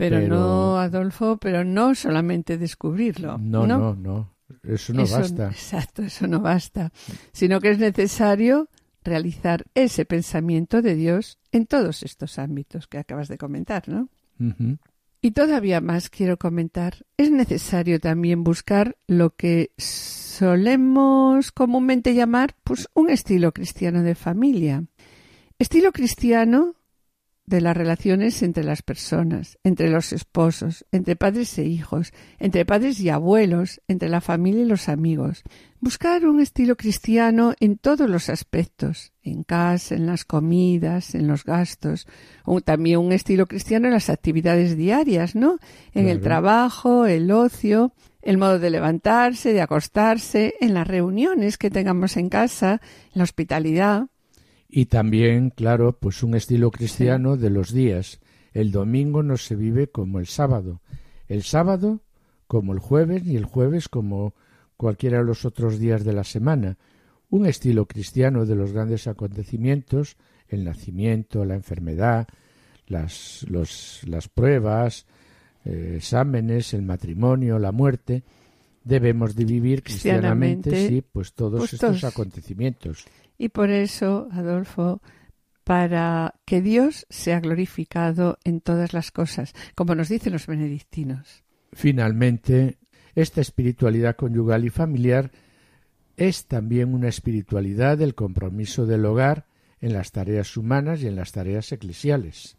Pero, 0.00 0.16
Pero- 0.16 0.34
no, 0.36 0.78
Adolfo, 0.78 1.36
pero 1.36 1.62
no 1.62 1.94
solamente 1.94 2.56
descubrirlo. 2.56 3.36
No, 3.38 3.66
no, 3.66 3.94
no. 3.94 4.34
Eso 4.64 4.94
no 4.94 5.02
Eso- 5.02 5.18
basta. 5.18 5.48
Exacto, 5.50 6.02
eso 6.02 6.26
no 6.26 6.40
basta, 6.40 6.90
sino 7.32 7.60
que 7.60 7.70
es 7.70 7.78
necesario 7.78 8.68
realizar 9.04 9.64
ese 9.74 10.04
pensamiento 10.06 10.80
de 10.82 10.94
Dios 10.94 11.38
en 11.52 11.66
todos 11.66 12.02
estos 12.02 12.38
ámbitos 12.38 12.86
que 12.86 12.98
acabas 12.98 13.28
de 13.28 13.36
comentar, 13.38 13.88
¿no? 13.88 14.08
Y 15.22 15.32
todavía 15.32 15.82
más 15.82 16.08
quiero 16.08 16.38
comentar, 16.38 17.04
es 17.18 17.30
necesario 17.30 18.00
también 18.00 18.42
buscar 18.42 18.96
lo 19.06 19.36
que 19.36 19.70
solemos 19.76 21.52
comúnmente 21.52 22.14
llamar 22.14 22.54
pues 22.64 22.88
un 22.94 23.10
estilo 23.10 23.52
cristiano 23.52 24.02
de 24.02 24.14
familia. 24.14 24.84
Estilo 25.58 25.92
cristiano 25.92 26.74
de 27.50 27.60
las 27.60 27.76
relaciones 27.76 28.42
entre 28.42 28.62
las 28.62 28.80
personas, 28.80 29.58
entre 29.64 29.90
los 29.90 30.12
esposos, 30.12 30.86
entre 30.92 31.16
padres 31.16 31.58
e 31.58 31.64
hijos, 31.64 32.12
entre 32.38 32.64
padres 32.64 33.00
y 33.00 33.10
abuelos, 33.10 33.82
entre 33.88 34.08
la 34.08 34.20
familia 34.20 34.62
y 34.62 34.68
los 34.68 34.88
amigos. 34.88 35.42
Buscar 35.80 36.26
un 36.26 36.40
estilo 36.40 36.76
cristiano 36.76 37.54
en 37.58 37.76
todos 37.76 38.08
los 38.08 38.28
aspectos, 38.28 39.12
en 39.22 39.42
casa, 39.42 39.96
en 39.96 40.06
las 40.06 40.24
comidas, 40.24 41.16
en 41.16 41.26
los 41.26 41.44
gastos, 41.44 42.06
o 42.44 42.60
también 42.60 43.00
un 43.00 43.12
estilo 43.12 43.46
cristiano 43.46 43.88
en 43.88 43.94
las 43.94 44.10
actividades 44.10 44.76
diarias, 44.76 45.34
¿no? 45.34 45.58
En 45.92 46.08
el 46.08 46.20
trabajo, 46.20 47.04
el 47.06 47.32
ocio, 47.32 47.92
el 48.22 48.38
modo 48.38 48.60
de 48.60 48.70
levantarse, 48.70 49.52
de 49.52 49.60
acostarse, 49.60 50.54
en 50.60 50.72
las 50.72 50.86
reuniones 50.86 51.58
que 51.58 51.70
tengamos 51.70 52.16
en 52.16 52.28
casa, 52.28 52.80
en 53.06 53.18
la 53.18 53.24
hospitalidad. 53.24 54.06
Y 54.72 54.86
también, 54.86 55.50
claro, 55.50 55.98
pues 55.98 56.22
un 56.22 56.34
estilo 56.34 56.70
cristiano 56.70 57.36
de 57.36 57.50
los 57.50 57.72
días. 57.72 58.20
El 58.52 58.70
domingo 58.70 59.22
no 59.22 59.36
se 59.36 59.56
vive 59.56 59.88
como 59.88 60.18
el 60.20 60.26
sábado. 60.26 60.80
El 61.28 61.42
sábado 61.42 62.00
como 62.46 62.72
el 62.72 62.78
jueves 62.78 63.24
y 63.26 63.36
el 63.36 63.44
jueves 63.44 63.88
como 63.88 64.34
cualquiera 64.76 65.18
de 65.18 65.24
los 65.24 65.44
otros 65.44 65.78
días 65.78 66.04
de 66.04 66.12
la 66.12 66.24
semana. 66.24 66.76
Un 67.30 67.46
estilo 67.46 67.86
cristiano 67.86 68.46
de 68.46 68.56
los 68.56 68.72
grandes 68.72 69.06
acontecimientos, 69.06 70.16
el 70.48 70.64
nacimiento, 70.64 71.44
la 71.44 71.54
enfermedad, 71.54 72.26
las, 72.86 73.44
los- 73.48 74.00
las 74.06 74.28
pruebas, 74.28 75.06
eh, 75.64 75.94
exámenes, 75.96 76.74
el 76.74 76.82
matrimonio, 76.82 77.58
la 77.58 77.70
muerte. 77.72 78.24
Debemos 78.82 79.36
de 79.36 79.44
vivir 79.44 79.82
cristianamente, 79.82 80.70
Cristianamente, 80.70 81.02
sí, 81.02 81.08
pues 81.12 81.34
todos 81.34 81.60
pues 81.60 81.74
estos 81.74 82.00
todos. 82.00 82.04
acontecimientos. 82.12 83.04
Y 83.40 83.48
por 83.48 83.70
eso, 83.70 84.28
Adolfo, 84.32 85.00
para 85.64 86.34
que 86.44 86.60
Dios 86.60 87.06
sea 87.08 87.40
glorificado 87.40 88.38
en 88.44 88.60
todas 88.60 88.92
las 88.92 89.10
cosas, 89.10 89.54
como 89.74 89.94
nos 89.94 90.10
dicen 90.10 90.34
los 90.34 90.46
benedictinos. 90.46 91.42
Finalmente, 91.72 92.76
esta 93.14 93.40
espiritualidad 93.40 94.16
conyugal 94.16 94.66
y 94.66 94.68
familiar 94.68 95.30
es 96.18 96.48
también 96.48 96.92
una 96.92 97.08
espiritualidad 97.08 97.96
del 97.96 98.14
compromiso 98.14 98.84
del 98.84 99.06
hogar 99.06 99.46
en 99.80 99.94
las 99.94 100.12
tareas 100.12 100.58
humanas 100.58 101.00
y 101.00 101.06
en 101.06 101.16
las 101.16 101.32
tareas 101.32 101.72
eclesiales. 101.72 102.58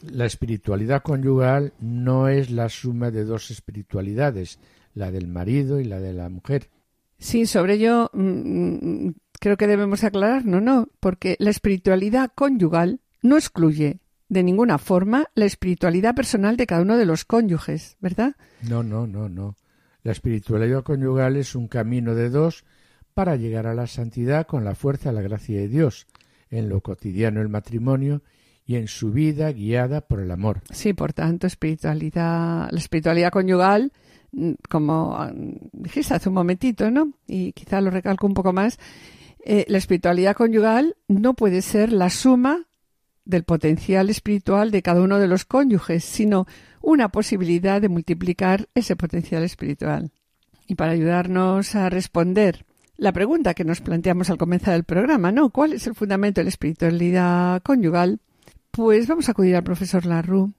La 0.00 0.24
espiritualidad 0.24 1.02
conyugal 1.02 1.74
no 1.78 2.28
es 2.28 2.50
la 2.50 2.70
suma 2.70 3.10
de 3.10 3.26
dos 3.26 3.50
espiritualidades, 3.50 4.58
la 4.94 5.10
del 5.10 5.28
marido 5.28 5.78
y 5.78 5.84
la 5.84 6.00
de 6.00 6.14
la 6.14 6.30
mujer. 6.30 6.70
Sí, 7.18 7.44
sobre 7.44 7.74
ello 7.74 8.10
mm, 8.14 9.10
creo 9.44 9.58
que 9.58 9.66
debemos 9.66 10.04
aclarar, 10.04 10.46
no, 10.46 10.62
no, 10.62 10.88
porque 11.00 11.36
la 11.38 11.50
espiritualidad 11.50 12.32
conyugal 12.34 13.00
no 13.20 13.36
excluye 13.36 14.00
de 14.30 14.42
ninguna 14.42 14.78
forma 14.78 15.26
la 15.34 15.44
espiritualidad 15.44 16.14
personal 16.14 16.56
de 16.56 16.66
cada 16.66 16.80
uno 16.80 16.96
de 16.96 17.04
los 17.04 17.26
cónyuges, 17.26 17.98
¿verdad? 18.00 18.36
No, 18.62 18.82
no, 18.82 19.06
no, 19.06 19.28
no. 19.28 19.54
La 20.02 20.12
espiritualidad 20.12 20.82
conyugal 20.82 21.36
es 21.36 21.54
un 21.54 21.68
camino 21.68 22.14
de 22.14 22.30
dos 22.30 22.64
para 23.12 23.36
llegar 23.36 23.66
a 23.66 23.74
la 23.74 23.86
santidad 23.86 24.46
con 24.46 24.64
la 24.64 24.74
fuerza 24.74 25.10
de 25.10 25.16
la 25.16 25.20
gracia 25.20 25.60
de 25.60 25.68
Dios, 25.68 26.06
en 26.48 26.70
lo 26.70 26.80
cotidiano 26.80 27.42
el 27.42 27.50
matrimonio 27.50 28.22
y 28.64 28.76
en 28.76 28.88
su 28.88 29.12
vida 29.12 29.52
guiada 29.52 30.00
por 30.00 30.20
el 30.20 30.30
amor. 30.30 30.62
Sí, 30.70 30.94
por 30.94 31.12
tanto, 31.12 31.46
espiritualidad, 31.46 32.70
la 32.70 32.78
espiritualidad 32.78 33.30
conyugal, 33.30 33.92
mm, 34.32 34.52
como 34.70 35.14
ah, 35.18 35.30
dijiste 35.34 36.14
hace 36.14 36.30
un 36.30 36.34
momentito, 36.34 36.90
¿no? 36.90 37.12
Y 37.26 37.52
quizá 37.52 37.82
lo 37.82 37.90
recalco 37.90 38.26
un 38.26 38.32
poco 38.32 38.54
más, 38.54 38.78
eh, 39.46 39.66
la 39.68 39.76
espiritualidad 39.76 40.34
conyugal 40.34 40.96
no 41.06 41.34
puede 41.34 41.60
ser 41.60 41.92
la 41.92 42.08
suma 42.08 42.66
del 43.26 43.44
potencial 43.44 44.08
espiritual 44.08 44.70
de 44.70 44.80
cada 44.80 45.02
uno 45.02 45.18
de 45.18 45.28
los 45.28 45.44
cónyuges, 45.44 46.02
sino 46.02 46.46
una 46.80 47.10
posibilidad 47.10 47.80
de 47.80 47.90
multiplicar 47.90 48.68
ese 48.74 48.96
potencial 48.96 49.42
espiritual. 49.42 50.12
Y 50.66 50.76
para 50.76 50.92
ayudarnos 50.92 51.74
a 51.74 51.90
responder 51.90 52.64
la 52.96 53.12
pregunta 53.12 53.52
que 53.52 53.64
nos 53.64 53.82
planteamos 53.82 54.30
al 54.30 54.38
comenzar 54.38 54.74
el 54.74 54.84
programa, 54.84 55.30
¿no? 55.30 55.50
¿Cuál 55.50 55.74
es 55.74 55.86
el 55.86 55.94
fundamento 55.94 56.40
de 56.40 56.44
la 56.44 56.50
espiritualidad 56.50 57.62
conyugal? 57.62 58.20
Pues 58.70 59.06
vamos 59.08 59.28
a 59.28 59.32
acudir 59.32 59.56
al 59.56 59.64
profesor 59.64 60.06
Larue, 60.06 60.52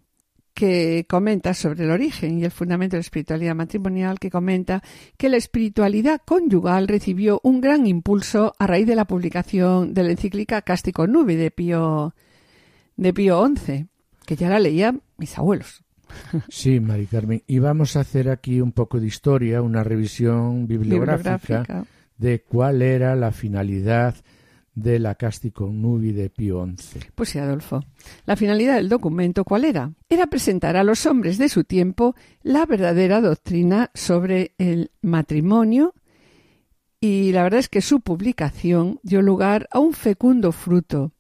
que 0.56 1.06
comenta 1.08 1.54
sobre 1.54 1.84
el 1.84 1.92
origen 1.92 2.40
y 2.40 2.46
el 2.46 2.52
fundamento 2.52 2.96
de 2.96 3.00
la 3.00 3.02
espiritualidad 3.02 3.54
matrimonial, 3.54 4.18
que 4.20 4.32
comenta 4.32 4.82
que 5.18 5.30
la 5.30 5.38
espiritualidad 5.38 6.22
conyugal 6.26 6.88
recibió 6.88 7.42
un 7.44 7.60
gran 7.62 7.86
impulso 7.86 8.54
a 8.58 8.66
raíz 8.66 8.88
de 8.88 8.96
la 8.96 9.06
publicación 9.06 9.94
de 9.94 10.04
la 10.04 10.12
encíclica 10.12 10.62
Cástico 10.62 11.06
Nubi 11.08 11.36
de 11.36 11.52
Pío, 11.52 12.16
de 12.96 13.14
Pío 13.14 13.46
XI, 13.46 13.88
que 14.26 14.36
ya 14.38 14.50
la 14.50 14.60
leían 14.60 15.02
mis 15.18 15.38
abuelos. 15.38 15.84
Sí, 16.50 16.80
Mari 16.80 17.08
Carmen. 17.08 17.44
Y 17.46 17.60
vamos 17.60 17.98
a 17.98 18.00
hacer 18.00 18.30
aquí 18.30 18.62
un 18.62 18.72
poco 18.72 19.00
de 19.00 19.08
historia, 19.08 19.62
una 19.62 19.84
revisión 19.84 20.68
bibliográfica, 20.68 21.38
Bibliográfica. 21.38 21.86
de 22.18 22.42
cuál 22.42 22.82
era 22.82 23.16
la 23.16 23.32
finalidad 23.32 24.16
de 24.76 25.00
la 25.00 25.18
Nubi 25.58 26.12
de 26.12 26.30
Pío 26.30 26.68
XI. 26.78 27.00
Pues 27.16 27.30
sí, 27.30 27.40
Adolfo. 27.40 27.84
La 28.26 28.36
finalidad 28.36 28.76
del 28.76 28.90
documento, 28.90 29.46
¿cuál 29.46 29.66
era? 29.66 29.92
Era 30.10 30.28
presentar 30.28 30.76
a 30.76 30.84
los 30.84 31.06
hombres 31.06 31.38
de 31.38 31.50
su 31.50 31.64
tiempo 31.64 32.16
la 32.44 32.66
verdadera 32.66 33.22
doctrina 33.22 33.90
sobre 33.94 34.54
el 34.58 34.92
matrimonio 35.02 35.94
y 37.00 37.32
la 37.32 37.44
verdad 37.44 37.60
es 37.60 37.70
que 37.70 37.82
su 37.82 38.02
publicación 38.02 39.00
dio 39.04 39.22
lugar 39.22 39.68
a 39.72 39.80
un 39.80 39.94
fecundo 39.94 40.52
fruto 40.52 41.12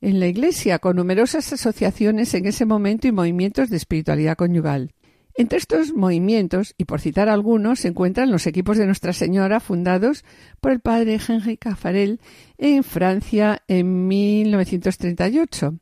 en 0.00 0.18
la 0.18 0.26
Iglesia 0.26 0.78
con 0.78 0.96
numerosas 0.96 1.52
asociaciones 1.52 2.34
en 2.34 2.46
ese 2.46 2.66
momento 2.66 3.06
y 3.06 3.12
movimientos 3.12 3.70
de 3.70 3.76
espiritualidad 3.76 4.36
conyugal. 4.36 4.92
Entre 5.36 5.58
estos 5.58 5.94
movimientos, 5.94 6.74
y 6.76 6.84
por 6.84 7.00
citar 7.00 7.28
algunos, 7.28 7.80
se 7.80 7.88
encuentran 7.88 8.30
los 8.30 8.46
equipos 8.46 8.76
de 8.76 8.86
Nuestra 8.86 9.12
Señora 9.12 9.60
fundados 9.60 10.24
por 10.60 10.72
el 10.72 10.80
padre 10.80 11.18
Henri 11.26 11.56
Caffarel 11.56 12.20
en 12.60 12.84
Francia 12.84 13.62
en 13.66 14.06
1938. 14.06 15.74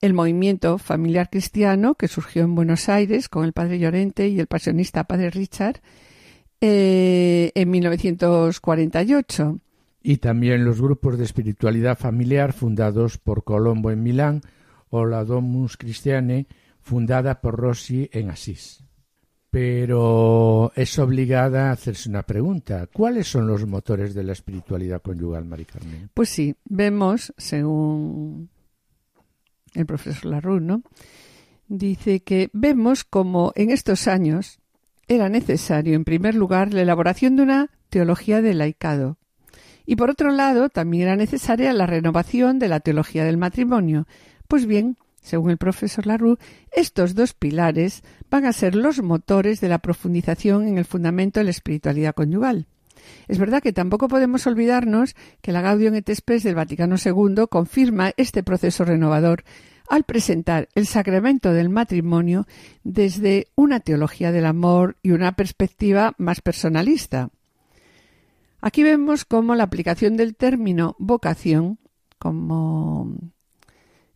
El 0.00 0.14
movimiento 0.14 0.78
familiar 0.78 1.28
cristiano 1.28 1.94
que 1.96 2.08
surgió 2.08 2.42
en 2.44 2.54
Buenos 2.54 2.88
Aires 2.88 3.28
con 3.28 3.44
el 3.44 3.52
padre 3.52 3.78
Llorente 3.78 4.28
y 4.28 4.40
el 4.40 4.46
pasionista 4.46 5.04
padre 5.04 5.30
Richard 5.30 5.80
eh, 6.60 7.50
en 7.54 7.70
1948. 7.70 9.58
Y 10.02 10.16
también 10.18 10.64
los 10.64 10.80
grupos 10.80 11.18
de 11.18 11.24
espiritualidad 11.24 11.98
familiar 11.98 12.52
fundados 12.52 13.18
por 13.18 13.44
Colombo 13.44 13.90
en 13.90 14.02
Milán 14.02 14.42
o 14.90 15.06
la 15.06 15.24
Domus 15.24 15.76
Christiane 15.76 16.46
fundada 16.80 17.40
por 17.40 17.56
Rossi 17.56 18.08
en 18.12 18.30
Asís. 18.30 18.81
Pero 19.52 20.72
es 20.74 20.98
obligada 20.98 21.68
a 21.68 21.72
hacerse 21.72 22.08
una 22.08 22.22
pregunta. 22.22 22.88
¿Cuáles 22.90 23.28
son 23.28 23.46
los 23.46 23.66
motores 23.66 24.14
de 24.14 24.24
la 24.24 24.32
espiritualidad 24.32 25.02
conyugal, 25.02 25.44
Mari 25.44 25.66
Carmen? 25.66 26.08
Pues 26.14 26.30
sí, 26.30 26.56
vemos, 26.64 27.34
según 27.36 28.48
el 29.74 29.84
profesor 29.84 30.24
Larue, 30.24 30.62
¿no? 30.62 30.82
Dice 31.68 32.20
que 32.20 32.48
vemos 32.54 33.04
como 33.04 33.52
en 33.54 33.68
estos 33.68 34.08
años 34.08 34.58
era 35.06 35.28
necesario, 35.28 35.96
en 35.96 36.04
primer 36.04 36.34
lugar, 36.34 36.72
la 36.72 36.80
elaboración 36.80 37.36
de 37.36 37.42
una 37.42 37.70
teología 37.90 38.40
del 38.40 38.56
laicado. 38.56 39.18
Y 39.84 39.96
por 39.96 40.08
otro 40.08 40.30
lado, 40.30 40.70
también 40.70 41.02
era 41.02 41.16
necesaria 41.16 41.74
la 41.74 41.84
renovación 41.84 42.58
de 42.58 42.68
la 42.68 42.80
teología 42.80 43.24
del 43.24 43.36
matrimonio. 43.36 44.06
Pues 44.48 44.64
bien, 44.64 44.96
según 45.22 45.50
el 45.50 45.56
profesor 45.56 46.06
Larue, 46.06 46.36
estos 46.72 47.14
dos 47.14 47.32
pilares 47.32 48.02
van 48.30 48.44
a 48.44 48.52
ser 48.52 48.74
los 48.74 49.02
motores 49.02 49.60
de 49.60 49.68
la 49.68 49.78
profundización 49.78 50.66
en 50.66 50.78
el 50.78 50.84
fundamento 50.84 51.40
de 51.40 51.44
la 51.44 51.50
espiritualidad 51.50 52.14
conyugal. 52.14 52.66
Es 53.28 53.38
verdad 53.38 53.62
que 53.62 53.72
tampoco 53.72 54.08
podemos 54.08 54.46
olvidarnos 54.46 55.14
que 55.40 55.52
la 55.52 55.60
Gaudium 55.60 55.94
et 55.94 56.14
Spes 56.14 56.42
del 56.42 56.54
Vaticano 56.54 56.96
II 57.02 57.46
confirma 57.48 58.12
este 58.16 58.42
proceso 58.42 58.84
renovador 58.84 59.44
al 59.88 60.04
presentar 60.04 60.68
el 60.74 60.86
sacramento 60.86 61.52
del 61.52 61.68
matrimonio 61.68 62.46
desde 62.84 63.48
una 63.54 63.80
teología 63.80 64.32
del 64.32 64.46
amor 64.46 64.96
y 65.02 65.10
una 65.10 65.32
perspectiva 65.32 66.14
más 66.18 66.40
personalista. 66.40 67.30
Aquí 68.60 68.82
vemos 68.82 69.24
cómo 69.24 69.54
la 69.54 69.64
aplicación 69.64 70.16
del 70.16 70.36
término 70.36 70.94
vocación 70.98 71.78
como 72.18 73.12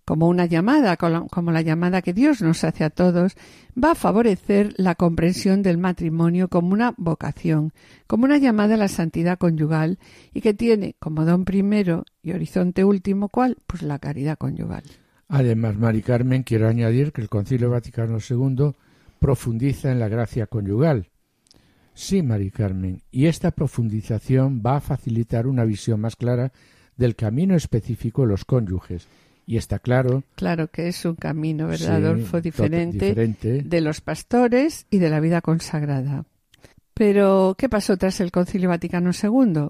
como 0.06 0.28
una 0.28 0.46
llamada, 0.46 0.96
como 0.96 1.50
la 1.50 1.62
llamada 1.62 2.00
que 2.00 2.14
Dios 2.14 2.40
nos 2.40 2.62
hace 2.62 2.84
a 2.84 2.90
todos, 2.90 3.36
va 3.76 3.90
a 3.90 3.94
favorecer 3.96 4.72
la 4.76 4.94
comprensión 4.94 5.62
del 5.62 5.78
matrimonio 5.78 6.46
como 6.48 6.72
una 6.72 6.94
vocación, 6.96 7.72
como 8.06 8.24
una 8.24 8.38
llamada 8.38 8.74
a 8.74 8.78
la 8.78 8.86
santidad 8.86 9.36
conyugal 9.36 9.98
y 10.32 10.42
que 10.42 10.54
tiene 10.54 10.94
como 11.00 11.24
don 11.24 11.44
primero 11.44 12.04
y 12.22 12.30
horizonte 12.30 12.84
último, 12.84 13.28
¿cuál? 13.28 13.56
Pues 13.66 13.82
la 13.82 13.98
caridad 13.98 14.38
conyugal. 14.38 14.84
Además, 15.26 15.76
Mari 15.76 16.02
Carmen, 16.02 16.44
quiero 16.44 16.68
añadir 16.68 17.12
que 17.12 17.20
el 17.20 17.28
Concilio 17.28 17.68
Vaticano 17.68 18.18
II 18.18 18.76
profundiza 19.18 19.90
en 19.90 19.98
la 19.98 20.06
gracia 20.06 20.46
conyugal. 20.46 21.08
Sí, 21.94 22.22
Mari 22.22 22.52
Carmen, 22.52 23.02
y 23.10 23.26
esta 23.26 23.50
profundización 23.50 24.62
va 24.64 24.76
a 24.76 24.80
facilitar 24.80 25.48
una 25.48 25.64
visión 25.64 26.00
más 26.00 26.14
clara 26.14 26.52
del 26.96 27.16
camino 27.16 27.56
específico 27.56 28.22
de 28.22 28.28
los 28.28 28.44
cónyuges 28.44 29.08
y 29.46 29.56
está 29.56 29.78
claro. 29.78 30.24
Claro 30.34 30.68
que 30.68 30.88
es 30.88 31.04
un 31.04 31.14
camino, 31.14 31.68
¿verdad, 31.68 31.96
Adolfo? 31.96 32.40
Diferente, 32.40 33.14
de 33.14 33.80
los 33.80 34.00
pastores 34.00 34.86
y 34.90 34.98
de 34.98 35.08
la 35.08 35.20
vida 35.20 35.40
consagrada. 35.40 36.26
Pero, 36.92 37.54
¿qué 37.56 37.68
pasó 37.68 37.96
tras 37.96 38.20
el 38.20 38.32
Concilio 38.32 38.70
Vaticano 38.70 39.10
II? 39.10 39.68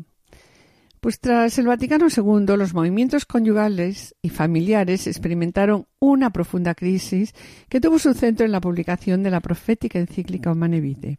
Pues 1.00 1.20
tras 1.20 1.58
el 1.58 1.66
Vaticano 1.66 2.06
II, 2.08 2.56
los 2.56 2.72
movimientos 2.72 3.26
conyugales 3.26 4.14
y 4.22 4.30
familiares 4.30 5.06
experimentaron 5.06 5.86
una 6.00 6.30
profunda 6.30 6.74
crisis 6.74 7.34
que 7.68 7.80
tuvo 7.80 7.98
su 7.98 8.14
centro 8.14 8.46
en 8.46 8.52
la 8.52 8.60
publicación 8.60 9.22
de 9.22 9.30
la 9.30 9.40
profética 9.40 9.98
encíclica 9.98 10.50
Humane 10.50 10.80
Vitae. 10.80 11.18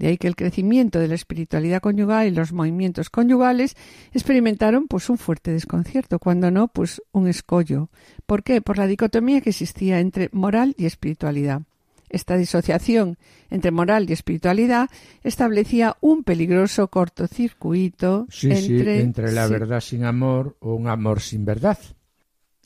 De 0.00 0.08
ahí 0.08 0.16
que 0.16 0.28
el 0.28 0.34
crecimiento 0.34 0.98
de 0.98 1.08
la 1.08 1.14
espiritualidad 1.14 1.82
conyugal 1.82 2.26
y 2.26 2.30
los 2.30 2.54
movimientos 2.54 3.10
conyugales 3.10 3.76
experimentaron 4.14 4.88
pues 4.88 5.10
un 5.10 5.18
fuerte 5.18 5.52
desconcierto, 5.52 6.18
cuando 6.18 6.50
no, 6.50 6.68
pues 6.68 7.02
un 7.12 7.28
escollo. 7.28 7.90
¿Por 8.24 8.42
qué? 8.42 8.62
Por 8.62 8.78
la 8.78 8.86
dicotomía 8.86 9.42
que 9.42 9.50
existía 9.50 10.00
entre 10.00 10.30
moral 10.32 10.74
y 10.78 10.86
espiritualidad. 10.86 11.60
Esta 12.08 12.38
disociación 12.38 13.18
entre 13.50 13.72
moral 13.72 14.08
y 14.08 14.14
espiritualidad 14.14 14.88
establecía 15.22 15.98
un 16.00 16.24
peligroso 16.24 16.88
cortocircuito 16.88 18.26
entre, 18.42 19.00
entre 19.02 19.32
la 19.32 19.48
verdad 19.48 19.82
sin 19.82 20.04
amor 20.04 20.56
o 20.60 20.76
un 20.76 20.88
amor 20.88 21.20
sin 21.20 21.44
verdad. 21.44 21.78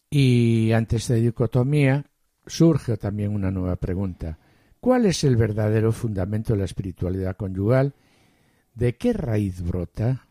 Y 0.09 0.71
ante 0.71 0.99
esta 0.99 1.15
dicotomía 1.15 2.05
surge 2.47 2.97
también 2.97 3.35
una 3.35 3.51
nueva 3.51 3.75
pregunta. 3.75 4.39
¿Cuál 4.85 5.07
es 5.07 5.25
el 5.25 5.37
verdadero 5.37 5.93
fundamento 5.93 6.53
de 6.53 6.59
la 6.59 6.67
espiritualidad 6.67 7.39
conyugal? 7.39 7.95
¿De 8.75 8.95
qué 8.97 9.15
raíz 9.15 9.63
brota? 9.63 10.27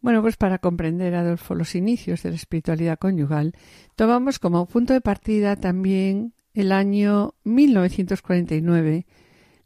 Bueno, 0.00 0.22
pues 0.22 0.38
para 0.38 0.56
comprender, 0.56 1.14
Adolfo, 1.14 1.54
los 1.54 1.74
inicios 1.74 2.22
de 2.22 2.30
la 2.30 2.36
espiritualidad 2.36 2.98
conyugal, 2.98 3.52
tomamos 3.96 4.38
como 4.38 4.64
punto 4.64 4.94
de 4.94 5.02
partida 5.02 5.56
también 5.56 6.32
el 6.54 6.72
año 6.72 7.34
1949, 7.44 9.04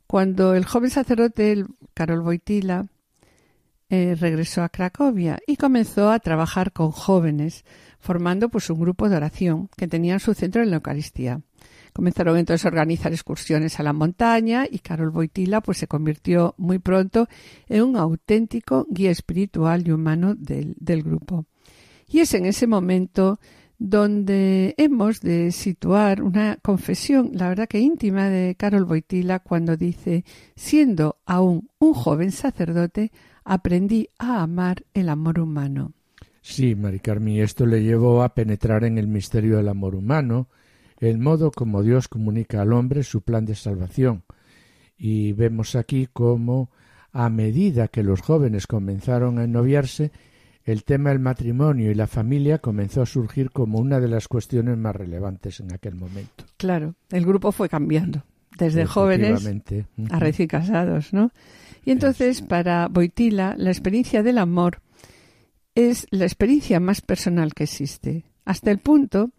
cuando 0.09 0.57
el 0.57 0.65
joven 0.65 0.91
sacerdote 0.91 1.65
Karol 1.95 2.23
Wojtyla 2.23 2.89
eh, 3.91 4.17
regresó 4.19 4.65
a 4.65 4.71
Cracovia 4.71 5.39
y 5.47 5.57
comenzó 5.57 6.11
a 6.11 6.19
trabajar 6.19 6.73
con 6.73 6.91
jóvenes, 6.91 7.65
formando 8.01 8.49
pues 8.49 8.69
un 8.71 8.81
grupo 8.81 9.09
de 9.09 9.19
oración 9.19 9.69
que 9.77 9.87
tenían 9.87 10.19
su 10.19 10.35
centro 10.35 10.65
en 10.65 10.71
la 10.71 10.77
Eucaristía. 10.79 11.43
Comenzaron 11.95 12.37
entonces 12.37 12.65
a 12.65 12.69
organizar 12.69 13.13
excursiones 13.13 13.79
a 13.79 13.85
la 13.85 13.93
montaña 13.93 14.67
y 14.69 14.81
Carol 14.81 15.11
Boitila 15.11 15.61
pues 15.61 15.79
se 15.79 15.87
convirtió 15.87 16.55
muy 16.59 16.81
pronto 16.81 17.29
en 17.69 17.83
un 17.83 17.97
auténtico 17.97 18.85
guía 18.91 19.13
espiritual 19.13 19.87
y 19.87 19.93
humano 19.93 20.35
del, 20.35 20.75
del 20.81 21.05
grupo. 21.05 21.47
Y 22.09 22.19
es 22.19 22.35
en 22.35 22.47
ese 22.47 22.67
momento 22.67 23.39
donde 23.79 24.75
hemos 24.77 25.21
de 25.21 25.53
situar 25.53 26.21
una 26.21 26.59
confesión, 26.63 27.31
la 27.33 27.49
verdad 27.49 27.69
que 27.69 27.79
íntima, 27.79 28.29
de 28.29 28.57
Carol 28.57 28.87
Boitila 28.87 29.39
cuando 29.39 29.77
dice, 29.77 30.25
siendo 30.57 31.19
aún 31.27 31.71
un 31.79 31.95
joven 31.95 32.33
sacerdote, 32.33 33.13
aprendí 33.45 34.09
a 34.19 34.43
amar 34.43 34.85
el 34.95 35.09
amor 35.09 35.39
humano. 35.39 35.93
Sí, 36.41 36.75
Mari 36.75 36.99
Carmi, 36.99 37.41
esto 37.41 37.67
le 37.67 37.85
llevó 37.85 38.25
a 38.25 38.35
penetrar 38.35 38.83
en 38.83 38.99
el 38.99 39.07
misterio 39.07 39.59
del 39.59 39.69
amor 39.69 39.95
humano, 39.95 40.49
el 40.99 41.19
modo 41.19 41.51
como 41.51 41.83
Dios 41.83 42.09
comunica 42.09 42.63
al 42.63 42.73
hombre 42.73 43.03
su 43.03 43.23
plan 43.23 43.45
de 43.45 43.55
salvación. 43.55 44.25
Y 44.97 45.33
vemos 45.33 45.75
aquí 45.75 46.09
cómo, 46.13 46.71
a 47.13 47.29
medida 47.29 47.89
que 47.89 48.03
los 48.03 48.21
jóvenes 48.21 48.67
comenzaron 48.67 49.39
a 49.39 49.47
noviarse, 49.47 50.13
el 50.65 50.85
tema 50.85 51.11
del 51.11 51.19
matrimonio 51.19 51.91
y 51.91 51.95
la 51.95 52.07
familia 52.07 52.59
comenzó 52.59 53.03
a 53.03 53.07
surgir 53.07 53.51
como 53.51 53.79
una 53.79 54.01
de 54.01 54.09
las 54.09 54.29
cuestiones 54.29 54.79
más 54.79 54.97
relevantes 54.97 55.61
en 55.61 55.73
aquel 55.73 55.95
momento. 55.95 56.45
Claro, 56.57 56.95
el 57.11 57.27
grupo 57.27 57.53
fue 57.53 57.69
cambiando, 57.69 58.25
desde 58.59 58.87
jóvenes 58.87 59.47
a 60.11 60.19
recién 60.19 60.49
casados, 60.49 61.13
¿no? 61.13 61.33
Y 61.85 61.91
entonces, 61.91 62.41
para 62.41 62.89
Boitila, 62.89 63.55
la 63.59 63.71
experiencia 63.71 64.23
del 64.23 64.39
amor 64.39 64.81
es 65.75 66.07
la 66.11 66.25
experiencia 66.25 66.81
más 66.81 67.03
personal 67.03 67.53
que 67.53 67.65
existe, 67.65 68.25
hasta 68.47 68.71
el 68.71 68.79
punto 68.79 69.33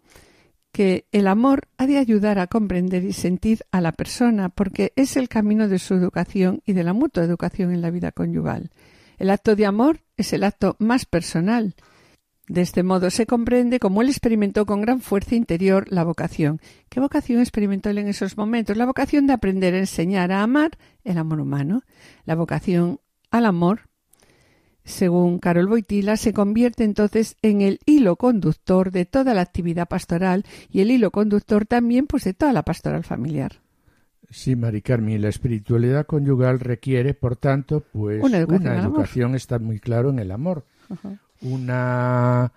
que 0.76 1.06
el 1.10 1.26
amor 1.26 1.68
ha 1.78 1.86
de 1.86 1.96
ayudar 1.96 2.38
a 2.38 2.48
comprender 2.48 3.02
y 3.02 3.14
sentir 3.14 3.64
a 3.72 3.80
la 3.80 3.92
persona 3.92 4.50
porque 4.50 4.92
es 4.94 5.16
el 5.16 5.26
camino 5.26 5.68
de 5.68 5.78
su 5.78 5.94
educación 5.94 6.60
y 6.66 6.74
de 6.74 6.84
la 6.84 6.92
mutua 6.92 7.24
educación 7.24 7.72
en 7.72 7.80
la 7.80 7.90
vida 7.90 8.12
conyugal. 8.12 8.70
El 9.16 9.30
acto 9.30 9.56
de 9.56 9.64
amor 9.64 10.00
es 10.18 10.34
el 10.34 10.44
acto 10.44 10.76
más 10.78 11.06
personal. 11.06 11.76
De 12.46 12.60
este 12.60 12.82
modo 12.82 13.08
se 13.08 13.24
comprende 13.24 13.80
cómo 13.80 14.02
él 14.02 14.10
experimentó 14.10 14.66
con 14.66 14.82
gran 14.82 15.00
fuerza 15.00 15.34
interior 15.34 15.86
la 15.88 16.04
vocación. 16.04 16.60
¿Qué 16.90 17.00
vocación 17.00 17.40
experimentó 17.40 17.88
él 17.88 17.96
en 17.96 18.08
esos 18.08 18.36
momentos? 18.36 18.76
La 18.76 18.84
vocación 18.84 19.26
de 19.26 19.32
aprender 19.32 19.72
a 19.72 19.78
enseñar 19.78 20.30
a 20.30 20.42
amar 20.42 20.72
el 21.04 21.16
amor 21.16 21.40
humano. 21.40 21.84
La 22.26 22.34
vocación 22.34 23.00
al 23.30 23.46
amor 23.46 23.88
según 24.86 25.40
Carol 25.40 25.66
Boitila, 25.66 26.16
se 26.16 26.32
convierte 26.32 26.84
entonces 26.84 27.36
en 27.42 27.60
el 27.60 27.80
hilo 27.86 28.16
conductor 28.16 28.92
de 28.92 29.04
toda 29.04 29.34
la 29.34 29.42
actividad 29.42 29.88
pastoral 29.88 30.44
y 30.70 30.80
el 30.80 30.92
hilo 30.92 31.10
conductor 31.10 31.66
también 31.66 32.06
pues 32.06 32.24
de 32.24 32.34
toda 32.34 32.52
la 32.52 32.62
pastoral 32.62 33.02
familiar. 33.02 33.60
Sí, 34.30 34.54
Mari 34.56 34.82
Carmen, 34.82 35.20
la 35.20 35.28
espiritualidad 35.28 36.06
conyugal 36.06 36.60
requiere, 36.60 37.14
por 37.14 37.36
tanto, 37.36 37.80
pues 37.92 38.22
una 38.22 38.38
educación, 38.38 39.34
está 39.34 39.58
muy 39.58 39.80
claro 39.80 40.10
en 40.10 40.20
el 40.20 40.30
amor, 40.30 40.64
una 41.40 42.52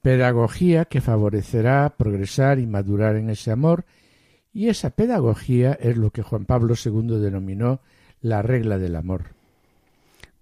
pedagogía 0.00 0.84
que 0.84 1.00
favorecerá 1.00 1.94
progresar 1.96 2.58
y 2.60 2.66
madurar 2.66 3.16
en 3.16 3.30
ese 3.30 3.50
amor, 3.50 3.84
y 4.52 4.68
esa 4.68 4.90
pedagogía 4.90 5.72
es 5.72 5.96
lo 5.96 6.10
que 6.10 6.22
Juan 6.22 6.46
Pablo 6.46 6.74
II 6.82 7.18
denominó 7.18 7.80
la 8.20 8.42
regla 8.42 8.78
del 8.78 8.96
amor. 8.96 9.33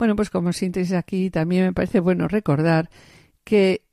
Bueno, 0.03 0.17
pues 0.17 0.31
como 0.31 0.53
síntesis 0.53 0.95
aquí 0.95 1.31
también 1.31 1.63
me 1.63 1.73
parece 1.73 2.01
bueno 2.01 2.27
recordar 2.27 2.91
que 3.45 3.85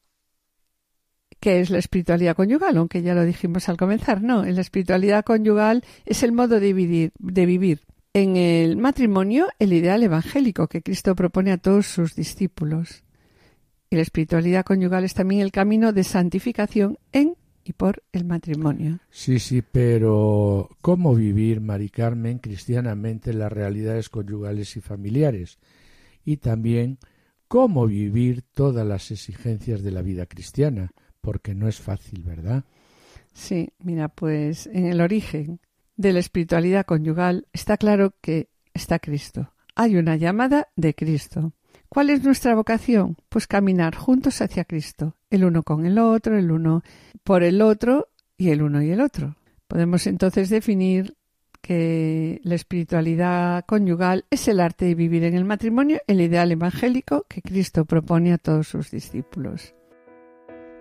¿Qué 1.39 1.59
es 1.59 1.69
la 1.69 1.77
espiritualidad 1.77 2.35
conyugal? 2.35 2.77
Aunque 2.77 3.03
ya 3.03 3.13
lo 3.13 3.23
dijimos 3.23 3.69
al 3.69 3.77
comenzar, 3.77 4.23
no. 4.23 4.43
En 4.43 4.55
la 4.55 4.61
espiritualidad 4.61 5.23
conyugal 5.23 5.83
es 6.07 6.23
el 6.23 6.31
modo 6.31 6.59
de 6.59 6.73
vivir, 6.73 7.11
de 7.19 7.45
vivir. 7.45 7.81
En 8.11 8.37
el 8.37 8.77
matrimonio, 8.77 9.49
el 9.59 9.71
ideal 9.71 10.01
evangélico 10.01 10.67
que 10.67 10.81
Cristo 10.81 11.13
propone 11.13 11.51
a 11.51 11.59
todos 11.59 11.85
sus 11.85 12.15
discípulos. 12.15 13.03
Y 13.91 13.95
la 13.95 14.01
espiritualidad 14.01 14.65
conyugal 14.65 15.03
es 15.03 15.13
también 15.13 15.41
el 15.41 15.51
camino 15.51 15.93
de 15.93 16.03
santificación 16.03 16.97
en 17.11 17.35
y 17.63 17.73
por 17.73 18.01
el 18.13 18.25
matrimonio. 18.25 18.97
Sí, 19.11 19.37
sí, 19.37 19.61
pero 19.61 20.75
¿cómo 20.81 21.13
vivir, 21.13 21.61
Mari 21.61 21.89
Carmen, 21.89 22.39
cristianamente 22.39 23.31
las 23.31 23.51
realidades 23.51 24.09
conyugales 24.09 24.75
y 24.75 24.81
familiares? 24.81 25.59
Y 26.29 26.37
también 26.37 26.99
cómo 27.47 27.87
vivir 27.87 28.43
todas 28.43 28.85
las 28.85 29.09
exigencias 29.09 29.81
de 29.81 29.89
la 29.89 30.03
vida 30.03 30.27
cristiana, 30.27 30.91
porque 31.21 31.55
no 31.55 31.67
es 31.67 31.79
fácil, 31.79 32.21
¿verdad? 32.21 32.65
Sí, 33.33 33.69
mira, 33.79 34.09
pues 34.09 34.67
en 34.67 34.85
el 34.85 35.01
origen 35.01 35.59
de 35.95 36.13
la 36.13 36.19
espiritualidad 36.19 36.85
conyugal 36.85 37.47
está 37.51 37.77
claro 37.77 38.13
que 38.21 38.51
está 38.75 38.99
Cristo. 38.99 39.51
Hay 39.73 39.95
una 39.95 40.17
llamada 40.17 40.67
de 40.75 40.93
Cristo. 40.93 41.53
¿Cuál 41.89 42.11
es 42.11 42.23
nuestra 42.23 42.53
vocación? 42.53 43.17
Pues 43.27 43.47
caminar 43.47 43.95
juntos 43.95 44.39
hacia 44.43 44.65
Cristo, 44.65 45.15
el 45.31 45.45
uno 45.45 45.63
con 45.63 45.87
el 45.87 45.97
otro, 45.97 46.37
el 46.37 46.51
uno 46.51 46.83
por 47.23 47.41
el 47.41 47.63
otro 47.63 48.09
y 48.37 48.51
el 48.51 48.61
uno 48.61 48.83
y 48.83 48.91
el 48.91 49.01
otro. 49.01 49.35
Podemos 49.67 50.05
entonces 50.05 50.49
definir 50.49 51.17
la 51.69 52.55
espiritualidad 52.55 53.63
conyugal 53.65 54.25
es 54.29 54.47
el 54.47 54.59
arte 54.59 54.85
de 54.85 54.95
vivir 54.95 55.23
en 55.23 55.35
el 55.35 55.45
matrimonio, 55.45 55.99
el 56.07 56.21
ideal 56.21 56.51
evangélico 56.51 57.25
que 57.27 57.41
Cristo 57.41 57.85
propone 57.85 58.33
a 58.33 58.37
todos 58.37 58.67
sus 58.67 58.89
discípulos. 58.89 59.75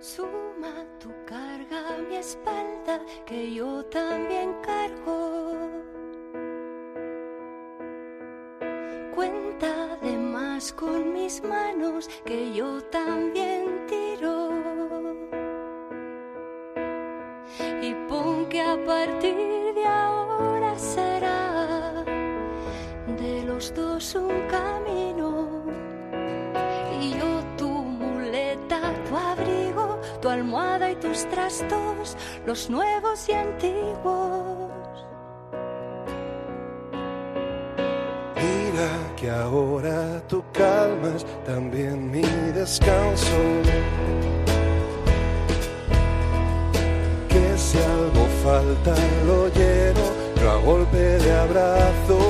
Suma 0.01 0.87
tu 0.98 1.11
carga 1.27 1.94
a 1.94 1.98
mi 2.09 2.16
espalda, 2.16 3.03
que 3.27 3.55
yo 3.55 3.85
también 3.87 4.55
cargo. 4.62 5.57
Cuenta 9.14 9.96
de 10.03 10.16
más 10.16 10.72
con 10.72 11.12
mis 11.12 11.42
manos, 11.42 12.09
que 12.24 12.55
yo 12.55 12.81
también 12.85 13.64
tiro. 13.87 14.51
Y 17.83 17.94
pon 18.09 18.46
que 18.46 18.61
a 18.62 18.77
partir 18.87 19.68
será 20.79 22.05
de 23.21 23.43
los 23.45 23.75
dos 23.75 24.14
un 24.14 24.43
camino. 24.49 25.49
Y 27.01 27.12
yo 27.19 27.43
tu 27.57 27.69
muleta, 27.69 28.81
tu 29.09 29.17
abrigo, 29.17 30.01
tu 30.21 30.29
almohada 30.29 30.91
y 30.91 30.97
tus 30.97 31.27
trastos, 31.29 32.17
los 32.47 32.71
nuevos 32.71 33.29
y 33.29 33.33
antiguos. 33.33 34.69
Mira 38.37 38.91
que 39.17 39.31
ahora 39.31 40.23
tú 40.29 40.43
calmas 40.53 41.27
también 41.45 42.11
mi 42.11 42.23
descanso. 42.53 43.37
Que 47.29 47.59
si 47.59 47.79
algo 47.79 48.27
falta 48.45 48.95
lo 49.27 49.49
lleno, 49.49 49.98
yo 50.40 50.51
a 50.51 50.57
golpe 50.57 50.96
de 50.98 51.33
abrazos. 51.33 52.24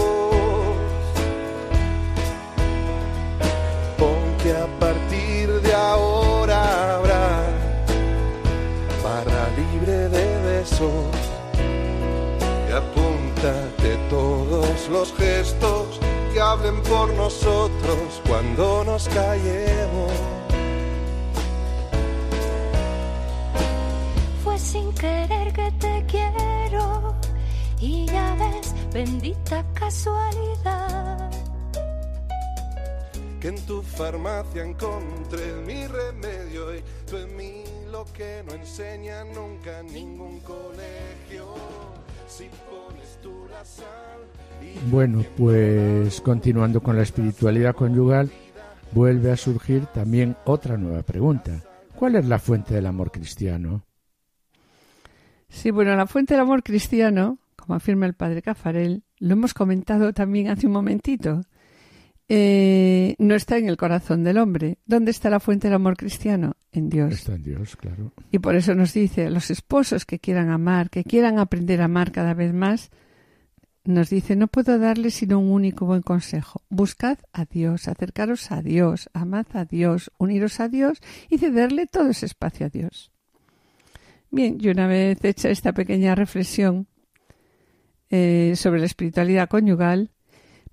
Pon 3.98 4.22
que 4.42 4.52
a 4.52 4.66
partir 4.78 5.48
de 5.60 5.74
ahora 5.74 6.96
habrá 6.96 7.28
barra 9.02 9.44
libre 9.56 10.08
de 10.08 10.26
besos 10.50 11.14
y 12.68 12.72
apúntate 12.72 13.96
todos 14.10 14.88
los 14.90 15.12
gestos 15.14 16.00
que 16.32 16.40
hablen 16.40 16.82
por 16.82 17.12
nosotros 17.14 18.22
cuando 18.26 18.84
nos 18.84 19.08
callemos. 19.08 20.12
Fue 24.44 24.58
sin 24.58 24.92
querer 24.92 25.52
que 25.52 25.70
te 25.78 25.87
ya 28.12 28.36
ves, 28.36 28.74
bendita 28.92 29.64
casualidad. 29.74 31.30
Que 33.40 33.48
en 33.48 33.66
tu 33.66 33.82
farmacia 33.82 34.64
encontré 34.64 35.54
mi 35.66 35.86
remedio 35.86 36.74
y 36.74 36.82
tú 37.08 37.16
en 37.16 37.36
mí 37.36 37.62
lo 37.92 38.04
que 38.06 38.42
no 38.46 38.54
enseña 38.54 39.24
nunca 39.24 39.82
ningún 39.82 40.40
colegio. 40.40 41.54
Si 42.26 42.48
pones 42.68 43.18
tú 43.22 43.46
la 43.50 43.64
sal 43.64 43.86
y 44.60 44.90
Bueno, 44.90 45.24
pues 45.36 46.20
continuando 46.20 46.82
con 46.82 46.96
la 46.96 47.02
espiritualidad 47.02 47.74
conyugal, 47.74 48.30
vuelve 48.92 49.30
a 49.30 49.36
surgir 49.36 49.86
también 49.86 50.36
otra 50.44 50.76
nueva 50.76 51.02
pregunta. 51.02 51.62
¿Cuál 51.94 52.16
es 52.16 52.26
la 52.26 52.38
fuente 52.38 52.74
del 52.74 52.86
amor 52.86 53.10
cristiano? 53.10 53.82
Sí, 55.48 55.70
bueno, 55.70 55.96
la 55.96 56.06
fuente 56.06 56.34
del 56.34 56.42
amor 56.42 56.62
cristiano, 56.62 57.38
como 57.68 57.76
afirma 57.76 58.06
el 58.06 58.14
padre 58.14 58.40
Cafarel, 58.40 59.02
lo 59.18 59.34
hemos 59.34 59.52
comentado 59.52 60.14
también 60.14 60.48
hace 60.48 60.66
un 60.66 60.72
momentito, 60.72 61.42
eh, 62.26 63.14
no 63.18 63.34
está 63.34 63.58
en 63.58 63.68
el 63.68 63.76
corazón 63.76 64.24
del 64.24 64.38
hombre. 64.38 64.78
¿Dónde 64.86 65.10
está 65.10 65.28
la 65.28 65.38
fuente 65.38 65.66
del 65.66 65.74
amor 65.74 65.98
cristiano? 65.98 66.56
En 66.72 66.88
Dios. 66.88 67.12
Está 67.12 67.34
en 67.34 67.42
Dios, 67.42 67.76
claro. 67.76 68.14
Y 68.30 68.38
por 68.38 68.56
eso 68.56 68.74
nos 68.74 68.94
dice, 68.94 69.28
los 69.28 69.50
esposos 69.50 70.06
que 70.06 70.18
quieran 70.18 70.48
amar, 70.48 70.88
que 70.88 71.04
quieran 71.04 71.38
aprender 71.38 71.82
a 71.82 71.84
amar 71.84 72.10
cada 72.10 72.32
vez 72.32 72.54
más, 72.54 72.90
nos 73.84 74.08
dice, 74.08 74.34
no 74.34 74.48
puedo 74.48 74.78
darles 74.78 75.12
sino 75.12 75.38
un 75.38 75.50
único 75.50 75.84
buen 75.84 76.00
consejo. 76.00 76.62
Buscad 76.70 77.18
a 77.34 77.44
Dios, 77.44 77.86
acercaros 77.86 78.50
a 78.50 78.62
Dios, 78.62 79.10
amad 79.12 79.44
a 79.52 79.66
Dios, 79.66 80.10
uniros 80.16 80.58
a 80.60 80.68
Dios 80.68 81.02
y 81.28 81.36
cederle 81.36 81.86
todo 81.86 82.08
ese 82.08 82.24
espacio 82.24 82.64
a 82.64 82.70
Dios. 82.70 83.12
Bien, 84.30 84.56
y 84.58 84.68
una 84.70 84.86
vez 84.86 85.22
hecha 85.22 85.50
esta 85.50 85.74
pequeña 85.74 86.14
reflexión 86.14 86.86
eh, 88.10 88.54
sobre 88.56 88.80
la 88.80 88.86
espiritualidad 88.86 89.48
conyugal, 89.48 90.10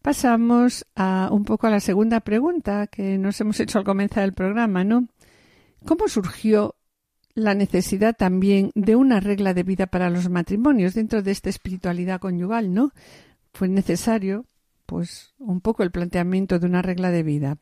pasamos 0.02 0.86
a 0.96 1.30
un 1.32 1.46
poco 1.46 1.68
a 1.68 1.70
la 1.70 1.80
segunda 1.80 2.20
pregunta 2.20 2.88
que 2.88 3.18
nos 3.18 3.40
hemos 3.42 3.60
hecho 3.60 3.80
al 3.80 3.86
comenzar 3.86 4.24
el 4.24 4.34
programa, 4.34 4.84
¿no? 4.84 5.08
¿Cómo 5.86 6.08
surgió 6.08 6.76
la 7.34 7.54
necesidad 7.54 8.16
también 8.16 8.72
de 8.76 8.96
una 8.96 9.20
regla 9.20 9.54
de 9.54 9.64
vida 9.64 9.88
para 9.88 10.10
los 10.10 10.30
matrimonios 10.30 10.94
dentro 10.94 11.22
de 11.22 11.32
esta 11.32 11.50
espiritualidad 11.50 12.20
conyugal, 12.20 12.74
¿no? 12.74 12.92
Fue 13.54 13.68
necesario, 13.68 14.46
pues, 14.86 15.34
un 15.38 15.60
poco 15.60 15.84
el 15.84 15.92
planteamiento 15.92 16.60
de 16.60 16.66
una 16.66 16.82
regla 16.82 17.12
de 17.12 17.24
vida. 17.24 17.58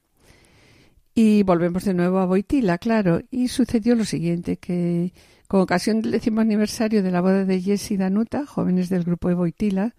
Y 1.16 1.44
volvemos 1.44 1.86
de 1.86 1.94
nuevo 1.94 2.20
a 2.20 2.26
Boitila, 2.26 2.80
claro, 2.80 3.22
y 3.30 3.48
sucedió 3.48 3.96
lo 3.96 4.04
siguiente, 4.04 4.58
que 4.58 5.14
con 5.48 5.62
ocasión 5.62 6.02
del 6.02 6.12
décimo 6.12 6.42
aniversario 6.42 7.04
de 7.04 7.12
la 7.12 7.22
boda 7.22 7.46
de 7.46 7.62
Jess 7.62 7.92
y 7.92 7.98
Danuta, 7.98 8.48
jóvenes 8.48 8.90
del 8.90 9.04
grupo 9.04 9.28
de 9.30 9.36
Boitila, 9.36 9.94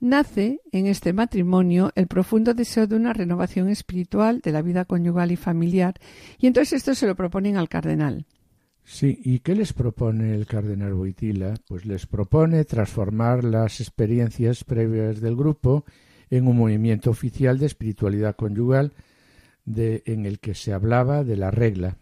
nace 0.00 0.60
en 0.72 0.88
este 0.88 1.12
matrimonio 1.12 1.92
el 1.94 2.08
profundo 2.08 2.52
deseo 2.52 2.88
de 2.88 2.96
una 2.96 3.12
renovación 3.12 3.68
espiritual 3.68 4.40
de 4.40 4.50
la 4.50 4.62
vida 4.62 4.84
conyugal 4.84 5.30
y 5.30 5.36
familiar, 5.36 5.94
y 6.38 6.48
entonces 6.48 6.78
esto 6.78 6.96
se 6.96 7.06
lo 7.06 7.14
proponen 7.14 7.56
al 7.56 7.68
cardenal. 7.68 8.26
Sí, 8.82 9.20
¿y 9.24 9.38
qué 9.38 9.54
les 9.54 9.72
propone 9.72 10.34
el 10.34 10.46
cardenal 10.46 10.94
Boitila? 10.94 11.54
Pues 11.68 11.86
les 11.86 12.06
propone 12.06 12.64
transformar 12.64 13.44
las 13.44 13.80
experiencias 13.80 14.64
previas 14.64 15.20
del 15.20 15.36
grupo 15.36 15.84
en 16.28 16.48
un 16.48 16.58
movimiento 16.58 17.10
oficial 17.10 17.58
de 17.58 17.66
espiritualidad 17.66 18.36
conyugal 18.36 18.92
en 19.66 20.26
el 20.26 20.38
que 20.40 20.54
se 20.54 20.72
hablaba 20.72 21.24
de 21.24 21.36
la 21.36 21.50
regla. 21.50 21.96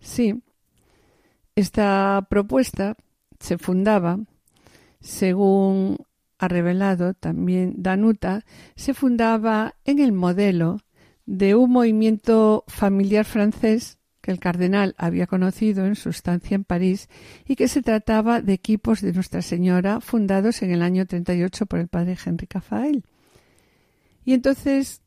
Sí, 0.00 0.42
esta 1.54 2.26
propuesta 2.28 2.96
se 3.38 3.58
fundaba, 3.58 4.18
según 5.00 5.98
ha 6.38 6.48
revelado 6.48 7.14
también 7.14 7.74
Danuta, 7.76 8.44
se 8.74 8.94
fundaba 8.94 9.74
en 9.84 9.98
el 9.98 10.12
modelo 10.12 10.78
de 11.26 11.54
un 11.54 11.70
movimiento 11.70 12.64
familiar 12.66 13.24
francés 13.24 13.98
que 14.20 14.30
el 14.30 14.38
cardenal 14.38 14.94
había 14.98 15.26
conocido 15.26 15.86
en 15.86 15.96
su 15.96 16.10
estancia 16.10 16.54
en 16.54 16.64
París 16.64 17.08
y 17.46 17.56
que 17.56 17.68
se 17.68 17.82
trataba 17.82 18.42
de 18.42 18.52
equipos 18.52 19.00
de 19.00 19.12
Nuestra 19.12 19.42
Señora 19.42 20.00
fundados 20.00 20.62
en 20.62 20.70
el 20.70 20.82
año 20.82 21.06
38 21.06 21.66
por 21.66 21.78
el 21.78 21.88
padre 21.88 22.16
Henry 22.22 22.46
Cafael. 22.46 23.04
Y 24.24 24.34
entonces, 24.34 25.02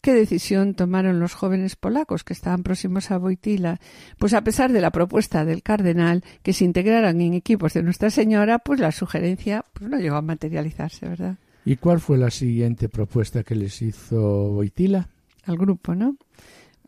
¿qué 0.00 0.12
decisión 0.12 0.74
tomaron 0.74 1.20
los 1.20 1.34
jóvenes 1.34 1.76
polacos 1.76 2.24
que 2.24 2.32
estaban 2.32 2.62
próximos 2.62 3.10
a 3.10 3.18
Boitila? 3.18 3.80
Pues 4.18 4.34
a 4.34 4.42
pesar 4.42 4.72
de 4.72 4.80
la 4.80 4.90
propuesta 4.90 5.44
del 5.44 5.62
cardenal 5.62 6.24
que 6.42 6.52
se 6.52 6.64
integraran 6.64 7.20
en 7.20 7.34
equipos 7.34 7.74
de 7.74 7.82
Nuestra 7.82 8.10
Señora, 8.10 8.58
pues 8.58 8.80
la 8.80 8.92
sugerencia 8.92 9.64
pues 9.72 9.90
no 9.90 9.98
llegó 9.98 10.16
a 10.16 10.22
materializarse, 10.22 11.08
¿verdad? 11.08 11.36
¿Y 11.64 11.76
cuál 11.76 12.00
fue 12.00 12.18
la 12.18 12.30
siguiente 12.30 12.88
propuesta 12.88 13.42
que 13.42 13.54
les 13.54 13.82
hizo 13.82 14.50
Boitila? 14.50 15.08
Al 15.44 15.56
grupo, 15.56 15.94
¿no? 15.94 16.16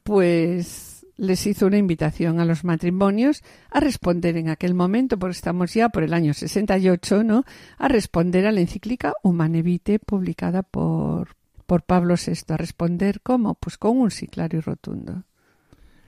Pues 0.03 1.07
les 1.16 1.46
hizo 1.46 1.66
una 1.66 1.79
invitación 1.79 2.40
a 2.40 2.44
los 2.44 2.64
matrimonios 2.64 3.42
a 3.70 3.81
responder 3.81 4.37
en 4.37 4.48
aquel 4.48 4.75
momento, 4.75 5.18
porque 5.18 5.37
estamos 5.37 5.75
ya 5.75 5.88
por 5.88 6.03
el 6.03 6.14
año 6.14 6.35
68, 6.35 7.22
¿no? 7.22 7.44
A 7.79 7.88
responder 7.88 8.46
a 8.46 8.53
la 8.53 8.61
encíclica 8.61 9.14
Humane 9.22 9.62
Vitae 9.62 9.98
publicada 9.98 10.62
por, 10.62 11.37
por 11.72 11.85
Pablo 11.85 12.16
VI. 12.16 12.52
A 12.52 12.58
responder 12.58 13.22
cómo? 13.22 13.54
Pues 13.54 13.78
con 13.78 13.96
un 13.96 14.11
sí 14.11 14.26
claro 14.26 14.58
y 14.58 14.61
rotundo. 14.61 15.24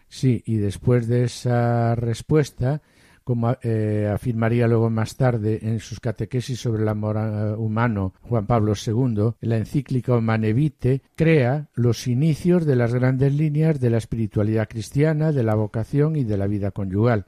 Sí, 0.09 0.43
y 0.45 0.57
después 0.57 1.09
de 1.09 1.25
esa 1.25 1.95
respuesta, 1.95 2.83
como 3.25 3.57
eh, 3.63 4.11
afirmaría 4.13 4.69
luego 4.69 4.91
más 4.91 5.17
tarde 5.17 5.61
en 5.63 5.81
sus 5.81 6.01
catequesis 6.01 6.61
sobre 6.61 6.83
el 6.83 6.89
amor 6.91 7.17
eh, 7.17 7.55
humano 7.57 8.13
Juan 8.21 8.47
Pablo 8.47 8.75
II, 8.75 9.37
la 9.41 9.57
encíclica 9.57 10.15
Humane 10.15 10.53
Vitae 10.53 11.01
crea 11.17 11.71
los 11.73 12.09
inicios 12.09 12.67
de 12.67 12.77
las 12.77 12.93
grandes 12.93 13.33
líneas 13.33 13.81
de 13.81 13.89
la 13.89 13.97
espiritualidad 13.97 14.69
cristiana, 14.69 15.33
de 15.33 15.45
la 15.45 15.55
vocación 15.55 16.15
y 16.17 16.25
de 16.25 16.37
la 16.37 16.47
vida 16.47 16.73
conyugal. 16.73 17.25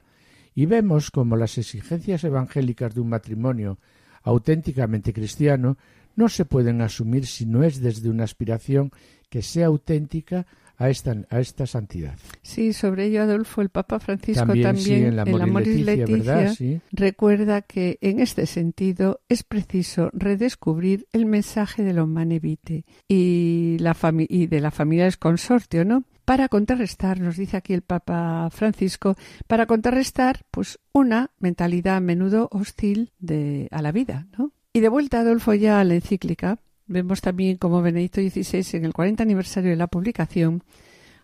y 0.53 0.67
vemos 0.67 1.09
como 1.09 1.37
las 1.37 1.57
exigencias 1.57 2.23
evangélicas 2.23 2.93
de 2.93 3.01
un 3.01 3.09
matrimonio 3.09 3.79
auténticamente 4.21 5.11
cristiano 5.11 5.77
no 6.17 6.27
se 6.27 6.43
pueden 6.43 6.81
asumir 6.81 7.25
si 7.25 7.45
no 7.45 7.63
es 7.63 7.79
desde 7.79 8.09
una 8.09 8.25
aspiración 8.25 8.91
que 9.29 9.41
sea 9.41 9.67
auténtica 9.67 10.45
a 10.77 10.89
esta, 10.89 11.15
a 11.29 11.39
esta 11.39 11.65
santidad. 11.65 12.17
Sí, 12.41 12.73
sobre 12.73 13.05
ello, 13.05 13.23
Adolfo, 13.23 13.61
el 13.61 13.69
Papa 13.69 13.99
Francisco 13.99 14.45
También, 14.45 14.63
también, 14.63 14.85
sí, 14.85 14.93
en 14.93 16.25
la. 16.25 16.53
Sí. 16.53 16.81
recuerda 16.91 17.61
que 17.61 17.97
en 18.01 18.19
este 18.19 18.45
sentido 18.45 19.21
es 19.27 19.43
preciso 19.43 20.09
redescubrir 20.13 21.07
el 21.13 21.25
mensaje 21.25 21.83
de 21.83 21.93
la 21.93 22.03
Humane 22.03 22.39
Vitae 22.39 22.85
y, 23.07 23.77
la 23.79 23.95
y 24.29 24.47
de 24.47 24.59
la 24.59 24.71
familia 24.71 25.05
del 25.05 25.17
consortio, 25.17 25.83
¿no? 25.83 26.03
Para 26.25 26.49
contrarrestar, 26.49 27.21
nos 27.21 27.37
dice 27.37 27.57
aquí 27.57 27.73
el 27.73 27.83
Papa 27.83 28.49
Francisco, 28.51 29.15
para 29.47 29.65
contrarrestar, 29.65 30.41
pues, 30.51 30.77
una 30.91 31.31
mentalidad 31.39 31.95
a 31.95 32.01
menudo 32.01 32.49
hostil 32.51 33.13
de, 33.17 33.69
a 33.71 33.81
la 33.81 33.93
vida, 33.93 34.27
¿no? 34.37 34.51
Y 34.77 34.79
de 34.79 34.89
vuelta, 34.89 35.21
Adolfo, 35.21 35.55
ya 35.55 35.79
a 35.79 35.83
la 35.83 35.95
encíclica, 35.95 36.59
vemos 36.85 37.19
también 37.19 37.57
como 37.57 37.81
Benedicto 37.81 38.21
XVI, 38.21 38.77
en 38.77 38.85
el 38.85 38.93
40 38.93 39.23
aniversario 39.23 39.71
de 39.71 39.75
la 39.75 39.87
publicación, 39.87 40.63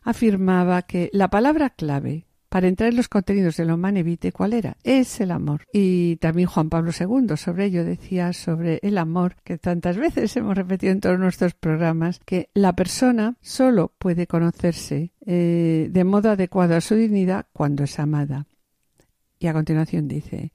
afirmaba 0.01 0.81
que 0.81 1.11
la 1.13 1.27
palabra 1.27 1.69
clave 1.69 2.25
para 2.49 2.67
entrar 2.67 2.89
en 2.89 2.95
los 2.95 3.09
contenidos 3.09 3.57
de 3.57 3.65
la 3.65 3.75
Humane 3.75 4.01
Vitae, 4.01 4.31
¿cuál 4.31 4.53
era? 4.53 4.75
Es 4.83 5.21
el 5.21 5.29
amor. 5.29 5.65
Y 5.71 6.15
también 6.15 6.47
Juan 6.47 6.69
Pablo 6.69 6.89
II 6.99 7.37
sobre 7.37 7.65
ello 7.65 7.85
decía 7.85 8.33
sobre 8.33 8.79
el 8.81 8.97
amor, 8.97 9.35
que 9.43 9.59
tantas 9.59 9.97
veces 9.97 10.35
hemos 10.35 10.57
repetido 10.57 10.91
en 10.91 11.01
todos 11.01 11.19
nuestros 11.19 11.53
programas, 11.53 12.21
que 12.25 12.49
la 12.55 12.73
persona 12.73 13.35
solo 13.39 13.93
puede 13.99 14.25
conocerse 14.25 15.13
eh, 15.27 15.89
de 15.91 16.03
modo 16.03 16.31
adecuado 16.31 16.75
a 16.75 16.81
su 16.81 16.95
dignidad 16.95 17.45
cuando 17.53 17.83
es 17.83 17.99
amada. 17.99 18.47
Y 19.37 19.45
a 19.45 19.53
continuación 19.53 20.07
dice, 20.07 20.51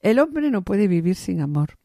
el 0.00 0.18
hombre 0.18 0.50
no 0.50 0.60
puede 0.60 0.86
vivir 0.86 1.14
sin 1.14 1.40
amor. 1.40 1.78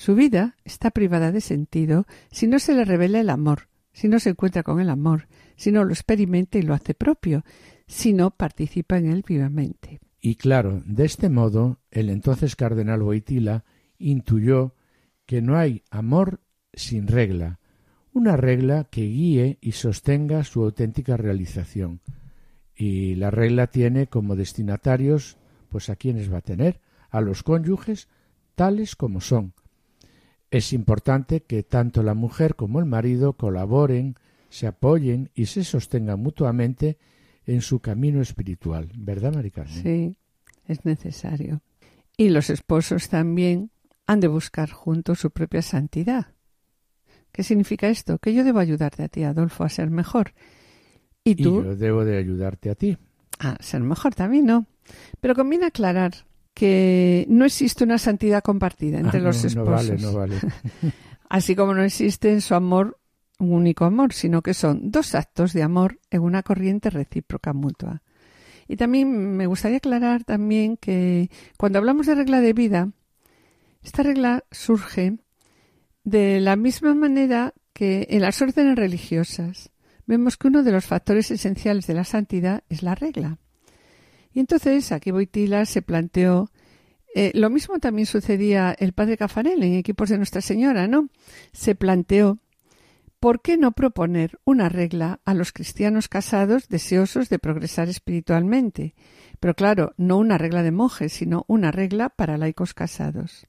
Su 0.00 0.14
vida 0.14 0.56
está 0.64 0.90
privada 0.92 1.30
de 1.30 1.42
sentido 1.42 2.06
si 2.30 2.46
no 2.46 2.58
se 2.58 2.72
le 2.72 2.86
revela 2.86 3.20
el 3.20 3.28
amor, 3.28 3.68
si 3.92 4.08
no 4.08 4.18
se 4.18 4.30
encuentra 4.30 4.62
con 4.62 4.80
el 4.80 4.88
amor, 4.88 5.28
si 5.56 5.72
no 5.72 5.84
lo 5.84 5.92
experimenta 5.92 6.56
y 6.56 6.62
lo 6.62 6.72
hace 6.72 6.94
propio, 6.94 7.44
si 7.86 8.14
no 8.14 8.30
participa 8.30 8.96
en 8.96 9.10
él 9.12 9.22
vivamente. 9.28 10.00
Y 10.18 10.36
claro, 10.36 10.82
de 10.86 11.04
este 11.04 11.28
modo, 11.28 11.80
el 11.90 12.08
entonces 12.08 12.56
cardenal 12.56 13.02
Boitila 13.02 13.66
intuyó 13.98 14.74
que 15.26 15.42
no 15.42 15.58
hay 15.58 15.82
amor 15.90 16.40
sin 16.72 17.06
regla, 17.06 17.60
una 18.14 18.38
regla 18.38 18.84
que 18.84 19.02
guíe 19.02 19.58
y 19.60 19.72
sostenga 19.72 20.44
su 20.44 20.62
auténtica 20.62 21.18
realización. 21.18 22.00
Y 22.74 23.16
la 23.16 23.30
regla 23.30 23.66
tiene 23.66 24.06
como 24.06 24.34
destinatarios, 24.34 25.36
pues 25.68 25.90
a 25.90 25.96
quienes 25.96 26.32
va 26.32 26.38
a 26.38 26.40
tener, 26.40 26.80
a 27.10 27.20
los 27.20 27.42
cónyuges 27.42 28.08
tales 28.54 28.96
como 28.96 29.20
son. 29.20 29.52
Es 30.50 30.72
importante 30.72 31.42
que 31.42 31.62
tanto 31.62 32.02
la 32.02 32.14
mujer 32.14 32.56
como 32.56 32.80
el 32.80 32.86
marido 32.86 33.34
colaboren, 33.34 34.16
se 34.48 34.66
apoyen 34.66 35.30
y 35.34 35.46
se 35.46 35.62
sostengan 35.62 36.20
mutuamente 36.20 36.98
en 37.46 37.60
su 37.62 37.80
camino 37.80 38.20
espiritual, 38.20 38.88
¿verdad, 38.96 39.32
Mari 39.34 39.50
Carmen? 39.50 39.82
Sí, 39.82 40.16
es 40.66 40.84
necesario. 40.84 41.62
Y 42.16 42.30
los 42.30 42.50
esposos 42.50 43.08
también 43.08 43.70
han 44.06 44.20
de 44.20 44.28
buscar 44.28 44.70
juntos 44.70 45.20
su 45.20 45.30
propia 45.30 45.62
santidad. 45.62 46.34
¿Qué 47.32 47.44
significa 47.44 47.88
esto? 47.88 48.18
Que 48.18 48.34
yo 48.34 48.42
debo 48.42 48.58
ayudarte 48.58 49.04
a 49.04 49.08
ti, 49.08 49.22
Adolfo, 49.22 49.62
a 49.62 49.68
ser 49.68 49.88
mejor. 49.90 50.34
Y 51.22 51.30
Y 51.32 51.34
tú 51.36 51.62
yo 51.62 51.76
debo 51.76 52.04
de 52.04 52.18
ayudarte 52.18 52.70
a 52.70 52.74
ti. 52.74 52.98
a 53.38 53.56
ser 53.62 53.82
mejor 53.82 54.14
también, 54.16 54.46
¿no? 54.46 54.66
Pero 55.20 55.36
conviene 55.36 55.66
aclarar 55.66 56.12
que 56.54 57.26
no 57.28 57.44
existe 57.44 57.84
una 57.84 57.98
santidad 57.98 58.42
compartida 58.42 58.98
entre 58.98 59.20
Ah, 59.20 59.22
los 59.24 59.42
no, 59.42 59.48
esposos. 59.48 60.00
No 60.02 60.12
vale, 60.12 60.36
no 60.36 60.40
vale. 60.82 60.92
Así 61.28 61.54
como 61.54 61.74
no 61.74 61.82
existe 61.82 62.32
en 62.32 62.40
su 62.40 62.54
amor 62.54 62.98
un 63.38 63.52
único 63.52 63.84
amor, 63.84 64.12
sino 64.12 64.42
que 64.42 64.52
son 64.54 64.90
dos 64.90 65.14
actos 65.14 65.52
de 65.52 65.62
amor 65.62 65.98
en 66.10 66.22
una 66.22 66.42
corriente 66.42 66.90
recíproca 66.90 67.52
mutua. 67.52 68.02
Y 68.68 68.76
también 68.76 69.36
me 69.36 69.46
gustaría 69.46 69.78
aclarar 69.78 70.24
también 70.24 70.76
que 70.76 71.30
cuando 71.56 71.78
hablamos 71.78 72.06
de 72.06 72.14
regla 72.14 72.40
de 72.40 72.52
vida, 72.52 72.90
esta 73.82 74.02
regla 74.02 74.44
surge 74.50 75.18
de 76.04 76.40
la 76.40 76.56
misma 76.56 76.94
manera 76.94 77.54
que 77.72 78.06
en 78.10 78.22
las 78.22 78.40
órdenes 78.42 78.76
religiosas 78.76 79.70
vemos 80.06 80.36
que 80.36 80.48
uno 80.48 80.62
de 80.62 80.72
los 80.72 80.84
factores 80.84 81.30
esenciales 81.30 81.86
de 81.86 81.94
la 81.94 82.04
santidad 82.04 82.62
es 82.68 82.82
la 82.82 82.94
regla. 82.94 83.38
Y 84.32 84.40
entonces 84.40 84.92
aquí 84.92 85.10
Boitila 85.10 85.64
se 85.64 85.82
planteó 85.82 86.50
eh, 87.14 87.32
lo 87.34 87.50
mismo 87.50 87.78
también 87.80 88.06
sucedía 88.06 88.74
el 88.78 88.92
padre 88.92 89.16
Cafarel 89.16 89.62
en 89.62 89.74
equipos 89.74 90.10
de 90.10 90.16
Nuestra 90.16 90.40
Señora, 90.40 90.86
¿no? 90.86 91.08
Se 91.52 91.74
planteó 91.74 92.38
¿por 93.18 93.42
qué 93.42 93.56
no 93.56 93.72
proponer 93.72 94.38
una 94.44 94.68
regla 94.68 95.20
a 95.24 95.34
los 95.34 95.52
cristianos 95.52 96.08
casados 96.08 96.68
deseosos 96.68 97.28
de 97.28 97.38
progresar 97.38 97.88
espiritualmente? 97.88 98.94
Pero 99.40 99.54
claro, 99.54 99.92
no 99.96 100.18
una 100.18 100.38
regla 100.38 100.62
de 100.62 100.70
monjes, 100.70 101.12
sino 101.12 101.44
una 101.48 101.72
regla 101.72 102.10
para 102.10 102.38
laicos 102.38 102.74
casados. 102.74 103.46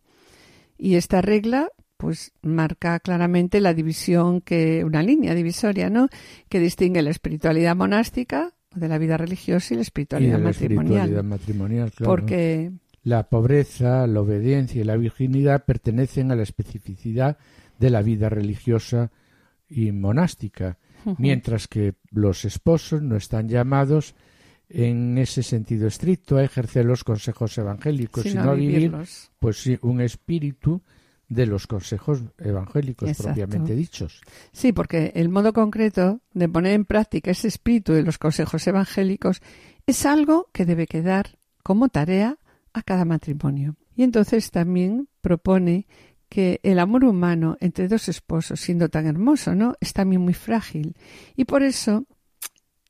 Y 0.78 0.96
esta 0.96 1.22
regla 1.22 1.70
pues 1.98 2.34
marca 2.42 3.00
claramente 3.00 3.62
la 3.62 3.76
división 3.76 4.42
que 4.42 4.84
una 4.84 5.04
línea 5.04 5.36
divisoria, 5.36 5.92
¿no? 5.92 6.10
que 6.50 6.60
distingue 6.60 7.04
la 7.04 7.12
espiritualidad 7.12 7.76
monástica 7.76 8.56
de 8.74 8.88
la 8.88 8.98
vida 8.98 9.18
religiosa 9.18 9.74
y 9.74 9.78
la 9.78 9.82
Y 9.82 9.84
espiritualidad 9.84 10.38
de 10.38 10.44
la 10.44 10.44
matrimonial. 10.50 10.86
espiritualidad 10.98 11.24
matrimonial, 11.24 11.92
claro. 11.92 12.12
Porque 12.12 12.72
La 13.04 13.30
pobreza, 13.30 14.06
la 14.08 14.22
obediencia 14.22 14.82
y 14.82 14.84
la 14.86 14.96
virginidad 14.98 15.66
pertenecen 15.66 16.32
a 16.32 16.36
la 16.36 16.44
especificidad 16.44 17.38
de 17.80 17.90
la 17.90 18.02
vida 18.02 18.30
religiosa 18.30 19.12
y 19.68 19.92
monástica, 19.92 20.78
mientras 21.18 21.68
que 21.68 21.96
los 22.12 22.46
esposos 22.46 23.02
no 23.02 23.16
están 23.16 23.50
llamados 23.50 24.14
en 24.70 25.18
ese 25.18 25.44
sentido 25.44 25.88
estricto 25.88 26.38
a 26.38 26.44
ejercer 26.44 26.86
los 26.86 27.04
consejos 27.04 27.58
evangélicos, 27.58 28.24
sino 28.24 28.42
sino 28.42 28.52
a 28.52 28.54
vivir 28.54 28.92
vivirlos. 28.92 29.32
pues 29.40 29.66
un 29.82 30.00
espíritu 30.02 30.82
de 31.32 31.46
los 31.46 31.66
consejos 31.66 32.22
evangélicos 32.40 33.08
Exacto. 33.08 33.34
propiamente 33.34 33.74
dichos. 33.74 34.22
Sí, 34.52 34.74
porque 34.74 35.14
el 35.16 35.30
modo 35.30 35.54
concreto 35.54 36.20
de 36.34 36.50
poner 36.50 36.74
en 36.74 36.84
práctica 36.84 37.32
ese 37.32 37.48
espíritu 37.48 37.94
de 37.94 38.04
los 38.04 38.18
consejos 38.18 38.68
evangélicos 38.68 39.42
es 39.88 40.06
algo 40.06 40.50
que 40.52 40.66
debe 40.66 40.88
quedar 40.88 41.38
como 41.64 41.88
tarea 41.88 42.38
a 42.74 42.84
cada 42.84 43.06
matrimonio. 43.06 43.78
Y 43.96 44.04
entonces 44.04 44.52
también 44.52 45.08
propone 45.22 45.88
que 46.28 46.60
el 46.64 46.80
amor 46.80 47.06
humano 47.06 47.56
entre 47.62 47.88
dos 47.88 48.10
esposos, 48.10 48.60
siendo 48.60 48.90
tan 48.90 49.08
hermoso, 49.08 49.56
¿no? 49.56 49.76
es 49.80 49.94
también 49.94 50.22
muy 50.22 50.34
frágil. 50.34 50.98
Y 51.38 51.46
por 51.46 51.64
eso 51.64 52.06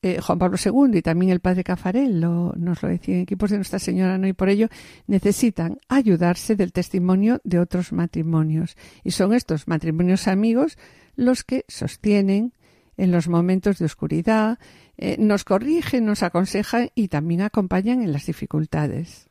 eh, 0.03 0.19
Juan 0.21 0.39
Pablo 0.39 0.57
II 0.63 0.97
y 0.97 1.01
también 1.01 1.31
el 1.31 1.39
padre 1.41 1.63
Cafarel 1.63 2.19
lo- 2.21 2.53
nos 2.57 2.81
lo 2.81 2.89
decían 2.89 3.19
equipos 3.19 3.49
de 3.51 3.57
Nuestra 3.57 3.79
Señora, 3.79 4.17
¿no? 4.17 4.27
Y 4.27 4.33
por 4.33 4.49
ello 4.49 4.67
necesitan 5.07 5.77
ayudarse 5.89 6.55
del 6.55 6.71
testimonio 6.71 7.39
de 7.43 7.59
otros 7.59 7.91
matrimonios. 7.91 8.75
Y 9.03 9.11
son 9.11 9.33
estos 9.33 9.67
matrimonios 9.67 10.27
amigos 10.27 10.77
los 11.15 11.43
que 11.43 11.65
sostienen 11.67 12.53
en 12.97 13.11
los 13.11 13.27
momentos 13.27 13.79
de 13.79 13.85
oscuridad, 13.85 14.59
eh, 14.97 15.15
nos 15.19 15.43
corrigen, 15.43 16.05
nos 16.05 16.23
aconsejan 16.23 16.89
y 16.95 17.07
también 17.07 17.41
acompañan 17.41 18.01
en 18.01 18.11
las 18.11 18.25
dificultades. 18.27 19.27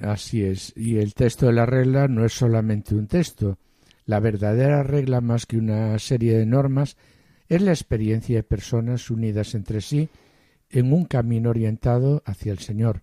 Así 0.00 0.42
es. 0.42 0.72
Y 0.76 0.96
el 0.98 1.14
texto 1.14 1.46
de 1.46 1.52
la 1.52 1.66
regla 1.66 2.08
no 2.08 2.24
es 2.24 2.32
solamente 2.32 2.94
un 2.94 3.06
texto. 3.06 3.58
La 4.06 4.18
verdadera 4.20 4.82
regla, 4.82 5.20
más 5.20 5.46
que 5.46 5.56
una 5.56 5.98
serie 5.98 6.36
de 6.38 6.46
normas, 6.46 6.96
es 7.50 7.60
la 7.60 7.72
experiencia 7.72 8.36
de 8.36 8.42
personas 8.42 9.10
unidas 9.10 9.54
entre 9.54 9.82
sí 9.82 10.08
en 10.70 10.92
un 10.94 11.04
camino 11.04 11.50
orientado 11.50 12.22
hacia 12.24 12.52
el 12.52 12.60
Señor. 12.60 13.02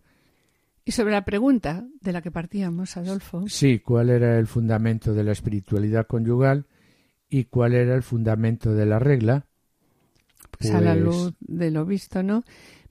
Y 0.85 0.93
sobre 0.93 1.11
la 1.11 1.25
pregunta 1.25 1.85
de 2.01 2.13
la 2.13 2.21
que 2.21 2.31
partíamos, 2.31 2.95
Adolfo, 2.97 3.47
Sí, 3.49 3.79
cuál 3.79 4.09
era 4.09 4.39
el 4.39 4.47
fundamento 4.47 5.13
de 5.13 5.23
la 5.25 5.33
espiritualidad 5.33 6.07
conyugal 6.07 6.65
y 7.29 7.43
cuál 7.43 7.73
era 7.73 7.93
el 7.93 8.03
fundamento 8.03 8.73
de 8.73 8.85
la 8.85 8.97
regla. 8.99 9.45
pues 10.59 10.71
a 10.73 10.81
la 10.81 10.93
Pues- 10.93 11.03
luz 11.03 11.33
de 11.41 11.69
lo 11.71 11.85
visto, 11.85 12.23
¿no? 12.23 12.43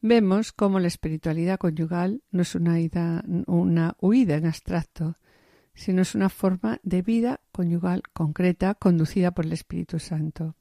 Vemos 0.03 0.53
cómo 0.53 0.79
la 0.79 0.87
espiritualidad 0.89 1.59
conyugal 1.59 2.23
no 2.31 2.43
es 2.43 2.55
una, 2.55 2.79
ida- 2.81 3.25
una 3.47 3.97
huida 4.01 4.37
en 4.37 4.47
abstracto, 4.47 5.17
sino 5.75 6.03
es 6.03 6.15
una 6.15 6.29
forma 6.29 6.79
de 6.85 7.03
vida 7.03 7.41
conyugal 7.51 8.03
concreta 8.13 8.75
conducida 8.75 9.33
por 9.33 9.47
el 9.47 9.53
Espíritu 9.55 9.99
Santo. 9.99 10.55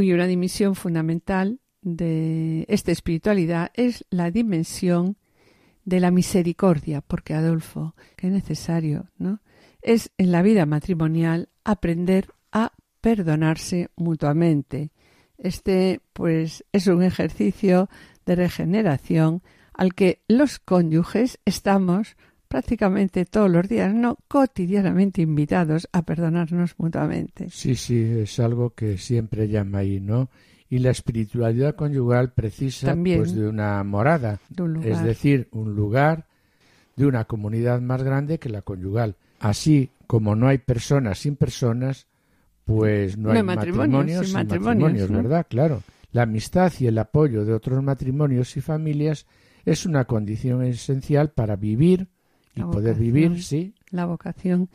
Y 0.00 0.12
una 0.12 0.26
dimensión 0.26 0.74
fundamental 0.74 1.60
de 1.82 2.64
esta 2.68 2.92
espiritualidad 2.92 3.70
es 3.74 4.04
la 4.10 4.30
dimensión 4.30 5.16
de 5.84 6.00
la 6.00 6.10
misericordia, 6.10 7.00
porque 7.00 7.34
Adolfo, 7.34 7.94
es 8.18 8.30
necesario, 8.30 9.10
¿no? 9.18 9.40
Es 9.82 10.10
en 10.18 10.32
la 10.32 10.42
vida 10.42 10.66
matrimonial 10.66 11.48
aprender 11.64 12.28
a 12.52 12.72
perdonarse 13.00 13.90
mutuamente. 13.96 14.90
Este, 15.38 16.00
pues, 16.12 16.64
es 16.72 16.86
un 16.88 17.02
ejercicio 17.02 17.88
de 18.26 18.36
regeneración 18.36 19.42
al 19.72 19.94
que 19.94 20.22
los 20.28 20.58
cónyuges 20.58 21.38
estamos 21.44 22.16
prácticamente 22.48 23.24
todos 23.24 23.50
los 23.50 23.68
días, 23.68 23.94
no 23.94 24.18
cotidianamente 24.28 25.22
invitados 25.22 25.88
a 25.92 26.02
perdonarnos 26.02 26.74
mutuamente. 26.78 27.48
Sí, 27.50 27.74
sí, 27.74 28.02
es 28.02 28.40
algo 28.40 28.70
que 28.70 28.98
siempre 28.98 29.48
llama 29.48 29.78
ahí, 29.78 30.00
¿no? 30.00 30.30
Y 30.70 30.78
la 30.80 30.90
espiritualidad 30.90 31.76
conyugal 31.76 32.32
precisa 32.32 32.88
También. 32.88 33.18
pues 33.20 33.34
de 33.34 33.48
una 33.48 33.82
morada, 33.84 34.40
De 34.50 34.62
un 34.62 34.74
lugar. 34.74 34.90
es 34.92 35.02
decir, 35.02 35.48
un 35.52 35.74
lugar 35.74 36.26
de 36.96 37.06
una 37.06 37.24
comunidad 37.24 37.80
más 37.80 38.02
grande 38.02 38.38
que 38.38 38.48
la 38.48 38.62
conyugal. 38.62 39.16
Así 39.40 39.90
como 40.06 40.34
no 40.34 40.48
hay 40.48 40.58
personas 40.58 41.20
sin 41.20 41.36
personas, 41.36 42.06
pues 42.64 43.16
no, 43.16 43.32
No 43.32 43.34
hay 43.38 43.42
matrimonios 43.42 43.78
matrimonios 43.78 44.18
sin 44.18 44.26
sin 44.26 44.34
matrimonios, 44.34 44.82
matrimonios, 44.82 45.10
¿no? 45.10 45.22
¿verdad? 45.22 45.46
Claro. 45.48 45.82
La 46.12 46.22
amistad 46.22 46.72
y 46.80 46.86
el 46.86 46.98
apoyo 46.98 47.44
de 47.44 47.52
otros 47.52 47.82
matrimonios 47.82 48.56
y 48.56 48.60
familias 48.60 49.26
es 49.64 49.86
una 49.86 50.04
condición 50.06 50.62
esencial 50.64 51.30
para 51.30 51.56
vivir 51.56 52.08
y 52.58 52.60
La 52.60 52.70
poder 52.70 52.94
vocación. 52.94 53.14
vivir, 53.14 53.42
sí, 53.42 53.74
La 53.90 54.06
vocación 54.06 54.68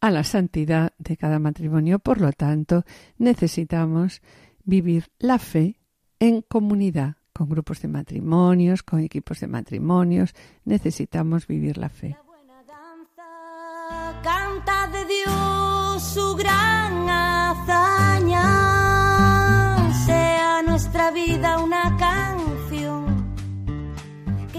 a 0.00 0.10
la 0.10 0.24
santidad 0.24 0.92
de 0.98 1.16
cada 1.16 1.38
matrimonio. 1.38 1.98
Por 1.98 2.20
lo 2.20 2.32
tanto, 2.32 2.84
necesitamos 3.18 4.22
vivir 4.64 5.08
la 5.18 5.38
fe 5.38 5.80
en 6.18 6.42
comunidad, 6.42 7.16
con 7.32 7.48
grupos 7.48 7.82
de 7.82 7.88
matrimonios, 7.88 8.82
con 8.82 9.00
equipos 9.00 9.40
de 9.40 9.46
matrimonios. 9.48 10.34
Necesitamos 10.64 11.46
vivir 11.46 11.76
la 11.78 11.88
fe. 11.88 12.16
buena 12.26 12.62
danza 12.64 14.20
canta 14.22 14.88
de 14.88 15.04
Dios 15.04 16.02
su 16.02 16.34
gran 16.36 17.08
hazaña. 17.08 18.46
Sea 20.06 20.62
nuestra 20.62 21.10
vida 21.10 21.58
una 21.62 21.85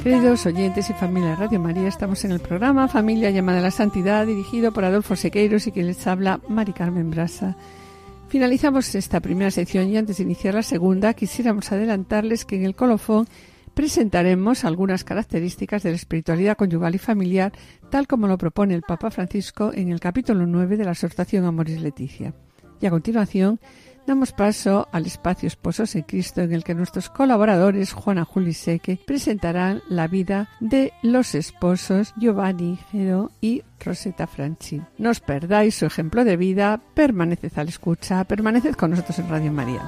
Queridos 0.08 0.46
oyentes 0.46 0.90
y 0.90 0.94
familia 0.94 1.32
de 1.32 1.36
Radio 1.36 1.60
María, 1.60 1.90
estamos 1.90 2.24
en 2.24 2.32
el 2.32 2.40
programa 2.40 2.88
Familia 2.88 3.30
llamada 3.30 3.60
a 3.60 3.62
la 3.62 3.72
Santidad, 3.72 4.26
dirigido 4.26 4.72
por 4.72 4.86
Adolfo 4.86 5.18
Sequeiros 5.18 5.68
y 5.68 5.74
quien 5.74 5.86
les 5.86 6.08
habla, 6.08 6.40
Mari 6.48 6.72
Carmen 6.72 7.12
Brasa. 7.12 7.58
Finalizamos 8.30 8.96
esta 8.96 9.20
primera 9.20 9.52
sección 9.52 9.90
y 9.90 9.98
antes 9.98 10.16
de 10.16 10.24
iniciar 10.24 10.54
la 10.54 10.64
segunda, 10.64 11.14
quisiéramos 11.14 11.74
adelantarles 11.74 12.46
que 12.46 12.56
en 12.56 12.64
el 12.64 12.74
colofón 12.74 13.28
presentaremos 13.74 14.64
algunas 14.64 15.04
características 15.04 15.84
de 15.84 15.90
la 15.90 15.98
espiritualidad 15.98 16.56
conyugal 16.56 16.96
y 16.96 17.00
familiar, 17.00 17.52
tal 17.90 18.08
como 18.08 18.28
lo 18.28 18.38
propone 18.38 18.76
el 18.76 18.84
Papa 18.84 19.12
Francisco 19.12 19.74
en 19.74 19.90
el 19.90 20.00
capítulo 20.00 20.48
9 20.48 20.78
de 20.78 20.86
la 20.86 20.92
exhortación 20.92 21.44
Amoris 21.44 21.82
Leticia. 21.82 22.34
Y 22.80 22.86
a 22.86 22.92
continuación, 22.92 23.60
damos 24.08 24.32
paso 24.32 24.88
al 24.92 25.06
espacio 25.06 25.48
Esposos 25.48 25.96
en 25.96 26.04
Cristo, 26.04 26.42
en 26.42 26.54
el 26.54 26.64
que 26.64 26.74
nuestros 26.74 27.10
colaboradores, 27.10 27.94
Juana 27.94 28.26
Juli 28.26 28.54
Seque, 28.54 29.00
presentarán 29.06 29.84
la 29.90 30.08
vida 30.08 30.50
de 30.60 30.94
los 31.04 31.36
esposos 31.36 32.14
Giovanni 32.18 32.80
Gedo 32.92 33.32
y 33.42 33.64
Rosetta 33.80 34.26
Franchi. 34.26 34.82
No 34.98 35.12
os 35.12 35.20
perdáis 35.20 35.76
su 35.76 35.86
ejemplo 35.86 36.24
de 36.24 36.38
vida, 36.38 36.82
permaneced 36.96 37.52
a 37.58 37.64
la 37.64 37.70
escucha, 37.70 38.24
permaneced 38.24 38.76
con 38.76 38.92
nosotros 38.92 39.20
en 39.20 39.30
Radio 39.30 39.52
María. 39.52 39.82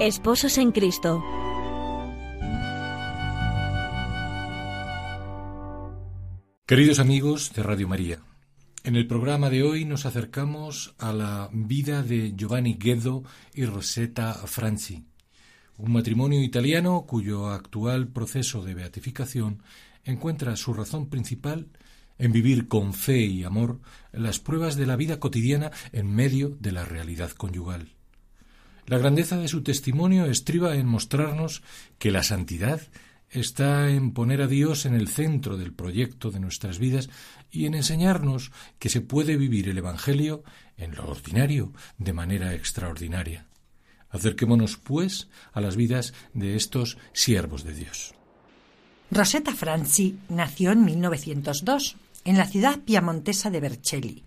Esposos 0.00 0.58
en 0.58 0.72
Cristo. 0.72 1.22
Queridos 6.66 6.98
amigos 6.98 7.52
de 7.54 7.62
Radio 7.62 7.86
María, 7.86 8.18
en 8.82 8.96
el 8.96 9.06
programa 9.06 9.50
de 9.50 9.62
hoy 9.62 9.84
nos 9.84 10.04
acercamos 10.04 10.96
a 10.98 11.12
la 11.12 11.48
vida 11.52 12.02
de 12.02 12.34
Giovanni 12.34 12.74
Guedo 12.74 13.22
y 13.54 13.66
Rosetta 13.66 14.34
Franci, 14.34 15.04
un 15.78 15.92
matrimonio 15.92 16.42
italiano 16.42 17.04
cuyo 17.06 17.46
actual 17.46 18.08
proceso 18.08 18.64
de 18.64 18.74
beatificación 18.74 19.62
encuentra 20.02 20.56
su 20.56 20.74
razón 20.74 21.08
principal 21.08 21.68
en 22.18 22.32
vivir 22.32 22.66
con 22.66 22.94
fe 22.94 23.20
y 23.20 23.44
amor 23.44 23.78
las 24.10 24.40
pruebas 24.40 24.74
de 24.74 24.86
la 24.86 24.96
vida 24.96 25.20
cotidiana 25.20 25.70
en 25.92 26.12
medio 26.12 26.56
de 26.58 26.72
la 26.72 26.84
realidad 26.84 27.30
conyugal. 27.30 27.93
La 28.86 28.98
grandeza 28.98 29.38
de 29.38 29.48
su 29.48 29.62
testimonio 29.62 30.26
estriba 30.26 30.76
en 30.76 30.86
mostrarnos 30.86 31.62
que 31.98 32.10
la 32.10 32.22
santidad 32.22 32.82
está 33.30 33.88
en 33.90 34.12
poner 34.12 34.42
a 34.42 34.46
Dios 34.46 34.86
en 34.86 34.94
el 34.94 35.08
centro 35.08 35.56
del 35.56 35.72
proyecto 35.72 36.30
de 36.30 36.38
nuestras 36.38 36.78
vidas 36.78 37.08
y 37.50 37.66
en 37.66 37.74
enseñarnos 37.74 38.52
que 38.78 38.88
se 38.88 39.00
puede 39.00 39.36
vivir 39.36 39.68
el 39.68 39.78
Evangelio 39.78 40.44
en 40.76 40.94
lo 40.94 41.08
ordinario 41.08 41.72
de 41.98 42.12
manera 42.12 42.54
extraordinaria. 42.54 43.46
Acerquémonos, 44.10 44.76
pues, 44.76 45.28
a 45.52 45.60
las 45.60 45.76
vidas 45.76 46.14
de 46.34 46.54
estos 46.54 46.98
siervos 47.12 47.64
de 47.64 47.74
Dios. 47.74 48.14
Rosetta 49.10 49.54
Franci 49.54 50.18
nació 50.28 50.72
en 50.72 50.84
1902 50.84 51.96
en 52.24 52.38
la 52.38 52.46
ciudad 52.46 52.80
piamontesa 52.80 53.50
de 53.50 53.60
Vercelli, 53.60 54.24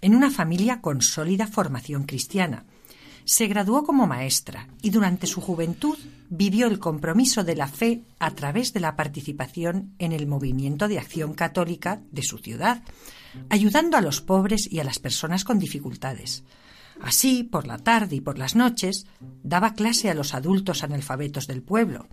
en 0.00 0.14
una 0.14 0.30
familia 0.30 0.80
con 0.80 1.02
sólida 1.02 1.46
formación 1.46 2.04
cristiana. 2.04 2.64
Se 3.26 3.48
graduó 3.48 3.82
como 3.82 4.06
maestra 4.06 4.68
y 4.82 4.90
durante 4.90 5.26
su 5.26 5.40
juventud 5.40 5.98
vivió 6.30 6.68
el 6.68 6.78
compromiso 6.78 7.42
de 7.42 7.56
la 7.56 7.66
fe 7.66 8.04
a 8.20 8.30
través 8.30 8.72
de 8.72 8.78
la 8.78 8.94
participación 8.94 9.94
en 9.98 10.12
el 10.12 10.28
movimiento 10.28 10.86
de 10.86 11.00
acción 11.00 11.34
católica 11.34 12.00
de 12.12 12.22
su 12.22 12.38
ciudad, 12.38 12.84
ayudando 13.50 13.96
a 13.96 14.00
los 14.00 14.20
pobres 14.20 14.70
y 14.70 14.78
a 14.78 14.84
las 14.84 15.00
personas 15.00 15.42
con 15.42 15.58
dificultades. 15.58 16.44
Así, 17.02 17.42
por 17.42 17.66
la 17.66 17.78
tarde 17.78 18.14
y 18.14 18.20
por 18.20 18.38
las 18.38 18.54
noches, 18.54 19.06
daba 19.42 19.74
clase 19.74 20.08
a 20.08 20.14
los 20.14 20.32
adultos 20.32 20.84
analfabetos 20.84 21.48
del 21.48 21.62
pueblo. 21.62 22.06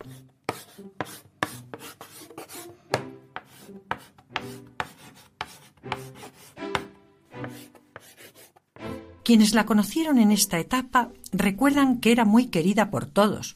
Quienes 9.24 9.54
la 9.54 9.66
conocieron 9.66 10.18
en 10.18 10.32
esta 10.32 10.60
etapa 10.60 11.10
recuerdan 11.32 12.00
que 12.00 12.12
era 12.12 12.26
muy 12.26 12.48
querida 12.48 12.92
por 12.92 13.06
todos, 13.06 13.56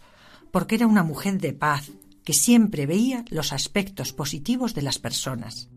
porque 0.52 0.76
era 0.76 0.88
una 0.88 1.04
mujer 1.04 1.40
de 1.40 1.54
paz, 1.54 1.92
que 2.24 2.34
siempre 2.34 2.86
veía 2.86 3.26
los 3.30 3.52
aspectos 3.54 4.14
positivos 4.14 4.74
de 4.74 4.82
las 4.82 4.98
personas. 5.00 5.70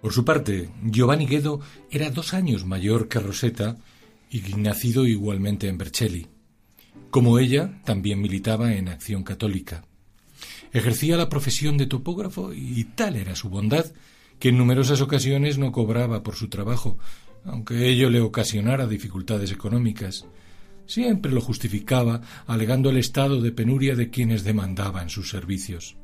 Por 0.00 0.12
su 0.12 0.24
parte, 0.24 0.70
Giovanni 0.82 1.26
Guedo 1.26 1.60
era 1.90 2.10
dos 2.10 2.32
años 2.32 2.64
mayor 2.64 3.08
que 3.08 3.18
Rosetta 3.18 3.76
y 4.30 4.40
nacido 4.56 5.06
igualmente 5.06 5.68
en 5.68 5.76
Vercelli. 5.76 6.28
Como 7.10 7.38
ella, 7.38 7.80
también 7.84 8.20
militaba 8.20 8.74
en 8.74 8.88
Acción 8.88 9.24
Católica. 9.24 9.84
Ejercía 10.72 11.16
la 11.16 11.28
profesión 11.28 11.76
de 11.76 11.86
topógrafo 11.86 12.52
y 12.52 12.84
tal 12.84 13.16
era 13.16 13.34
su 13.34 13.48
bondad 13.50 13.86
que 14.38 14.48
en 14.48 14.58
numerosas 14.58 15.00
ocasiones 15.02 15.58
no 15.58 15.70
cobraba 15.70 16.22
por 16.22 16.34
su 16.34 16.48
trabajo, 16.48 16.96
aunque 17.44 17.88
ello 17.88 18.10
le 18.10 18.20
ocasionara 18.20 18.86
dificultades 18.86 19.52
económicas. 19.52 20.26
Siempre 20.86 21.32
lo 21.32 21.40
justificaba 21.40 22.20
alegando 22.46 22.90
el 22.90 22.96
estado 22.96 23.40
de 23.40 23.52
penuria 23.52 23.94
de 23.94 24.10
quienes 24.10 24.44
demandaban 24.44 25.08
sus 25.08 25.30
servicios. 25.30 25.96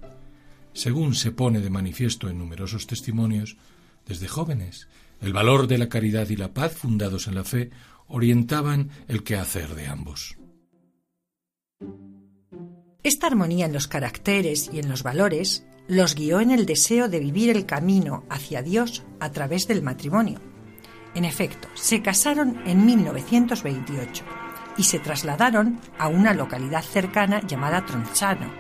Según 0.73 1.15
se 1.15 1.33
pone 1.33 1.61
de 1.61 1.71
manifiesto 1.71 2.29
en 2.29 2.39
numerosos 2.39 2.87
testimonios, 2.87 3.57
desde 4.07 4.29
jóvenes, 4.29 4.89
el 5.21 5.33
valor 5.33 5.67
de 5.67 5.79
la 5.79 5.89
caridad 5.89 6.29
y 6.29 6.37
la 6.37 6.53
paz 6.53 6.75
fundados 6.75 7.27
en 7.27 7.35
la 7.35 7.45
fe 7.45 7.71
orientaban 8.07 8.91
el 9.09 9.23
quehacer 9.25 9.75
de 9.75 9.87
ambos. 9.87 10.37
Esta 13.03 13.29
armonía 13.29 13.67
en 13.67 13.73
los 13.73 13.89
caracteres 13.89 14.71
y 14.73 14.79
en 14.79 14.89
los 14.89 15.03
valores 15.03 15.65
los 15.89 16.15
guió 16.15 16.41
en 16.41 16.51
el 16.51 16.67
deseo 16.67 17.09
de 17.09 17.21
vivir 17.21 17.51
el 17.51 17.65
camino 17.65 18.25
hacia 18.29 18.63
Dios 18.63 19.05
a 19.21 19.31
través 19.31 19.69
del 19.69 19.83
matrimonio. 19.83 20.41
En 21.17 21.25
efecto, 21.25 21.69
se 21.73 22.03
casaron 22.03 22.61
en 22.67 22.85
1928 22.85 24.23
y 24.77 24.83
se 24.83 24.99
trasladaron 24.99 25.81
a 25.99 26.09
una 26.09 26.35
localidad 26.35 26.83
cercana 26.83 27.41
llamada 27.41 27.87
Tronzano. 27.87 28.53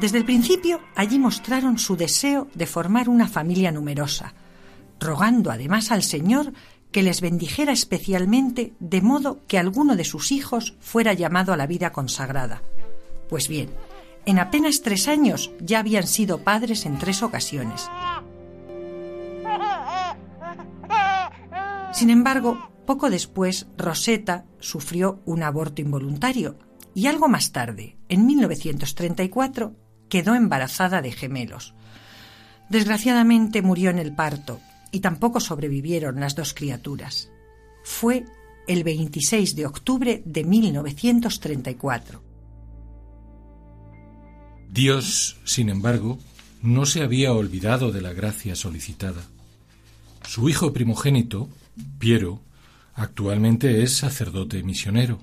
Desde 0.00 0.18
el 0.18 0.24
principio, 0.24 0.80
allí 0.96 1.20
mostraron 1.20 1.78
su 1.78 1.96
deseo 1.96 2.48
de 2.54 2.66
formar 2.66 3.08
una 3.08 3.28
familia 3.28 3.70
numerosa, 3.70 4.34
rogando 4.98 5.52
además 5.52 5.92
al 5.92 6.02
Señor 6.02 6.52
que 6.90 7.04
les 7.04 7.20
bendijera 7.20 7.72
especialmente 7.72 8.72
de 8.80 9.02
modo 9.02 9.38
que 9.46 9.60
alguno 9.60 9.94
de 9.94 10.04
sus 10.04 10.32
hijos 10.32 10.74
fuera 10.80 11.12
llamado 11.12 11.52
a 11.52 11.56
la 11.56 11.68
vida 11.68 11.92
consagrada. 11.92 12.60
Pues 13.28 13.46
bien, 13.46 13.70
en 14.26 14.40
apenas 14.40 14.82
tres 14.82 15.06
años 15.06 15.52
ya 15.60 15.78
habían 15.78 16.08
sido 16.08 16.38
padres 16.42 16.86
en 16.86 16.98
tres 16.98 17.22
ocasiones. 17.22 17.88
Sin 21.94 22.10
embargo, 22.10 22.70
poco 22.86 23.08
después, 23.08 23.68
Rosetta 23.78 24.44
sufrió 24.58 25.22
un 25.24 25.44
aborto 25.44 25.80
involuntario 25.80 26.58
y 26.92 27.06
algo 27.06 27.28
más 27.28 27.52
tarde, 27.52 27.96
en 28.08 28.26
1934, 28.26 29.76
quedó 30.08 30.34
embarazada 30.34 31.02
de 31.02 31.12
gemelos. 31.12 31.74
Desgraciadamente 32.68 33.62
murió 33.62 33.90
en 33.90 34.00
el 34.00 34.14
parto 34.14 34.60
y 34.90 35.00
tampoco 35.00 35.38
sobrevivieron 35.38 36.18
las 36.18 36.34
dos 36.34 36.52
criaturas. 36.52 37.30
Fue 37.84 38.24
el 38.66 38.82
26 38.82 39.54
de 39.54 39.66
octubre 39.66 40.22
de 40.24 40.44
1934. 40.44 42.22
Dios, 44.68 45.36
sin 45.44 45.68
embargo, 45.68 46.18
no 46.60 46.86
se 46.86 47.02
había 47.02 47.32
olvidado 47.32 47.92
de 47.92 48.00
la 48.00 48.12
gracia 48.12 48.56
solicitada. 48.56 49.22
Su 50.26 50.48
hijo 50.48 50.72
primogénito, 50.72 51.48
Piero, 51.98 52.42
actualmente 52.94 53.82
es 53.82 53.96
sacerdote 53.96 54.62
misionero. 54.62 55.18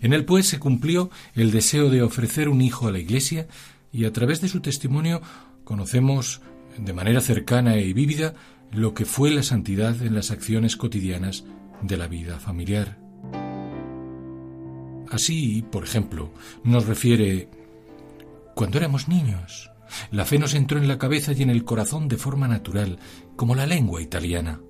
En 0.00 0.12
él, 0.12 0.24
pues, 0.24 0.46
se 0.46 0.58
cumplió 0.58 1.10
el 1.34 1.50
deseo 1.50 1.90
de 1.90 2.02
ofrecer 2.02 2.48
un 2.48 2.62
hijo 2.62 2.88
a 2.88 2.92
la 2.92 2.98
Iglesia 2.98 3.46
y 3.92 4.04
a 4.04 4.12
través 4.12 4.40
de 4.40 4.48
su 4.48 4.60
testimonio 4.60 5.20
conocemos 5.64 6.40
de 6.78 6.92
manera 6.92 7.20
cercana 7.20 7.76
y 7.76 7.92
vívida 7.92 8.34
lo 8.72 8.94
que 8.94 9.04
fue 9.04 9.30
la 9.30 9.42
santidad 9.42 10.00
en 10.02 10.14
las 10.14 10.30
acciones 10.30 10.76
cotidianas 10.76 11.44
de 11.82 11.96
la 11.96 12.06
vida 12.06 12.38
familiar. 12.38 12.98
Así, 15.10 15.64
por 15.70 15.82
ejemplo, 15.84 16.32
nos 16.62 16.86
refiere 16.86 17.48
cuando 18.54 18.78
éramos 18.78 19.08
niños. 19.08 19.70
La 20.12 20.24
fe 20.24 20.38
nos 20.38 20.54
entró 20.54 20.78
en 20.78 20.86
la 20.86 20.98
cabeza 20.98 21.32
y 21.32 21.42
en 21.42 21.50
el 21.50 21.64
corazón 21.64 22.06
de 22.06 22.16
forma 22.16 22.46
natural, 22.46 22.98
como 23.34 23.56
la 23.56 23.66
lengua 23.66 24.00
italiana. 24.00 24.60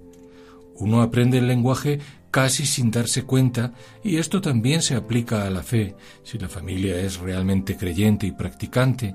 Uno 0.80 1.02
aprende 1.02 1.38
el 1.38 1.46
lenguaje 1.46 2.00
casi 2.30 2.64
sin 2.64 2.90
darse 2.90 3.24
cuenta, 3.24 3.74
y 4.02 4.16
esto 4.16 4.40
también 4.40 4.82
se 4.82 4.94
aplica 4.94 5.46
a 5.46 5.50
la 5.50 5.62
fe, 5.62 5.94
si 6.22 6.38
la 6.38 6.48
familia 6.48 6.98
es 6.98 7.18
realmente 7.18 7.76
creyente 7.76 8.26
y 8.26 8.32
practicante. 8.32 9.14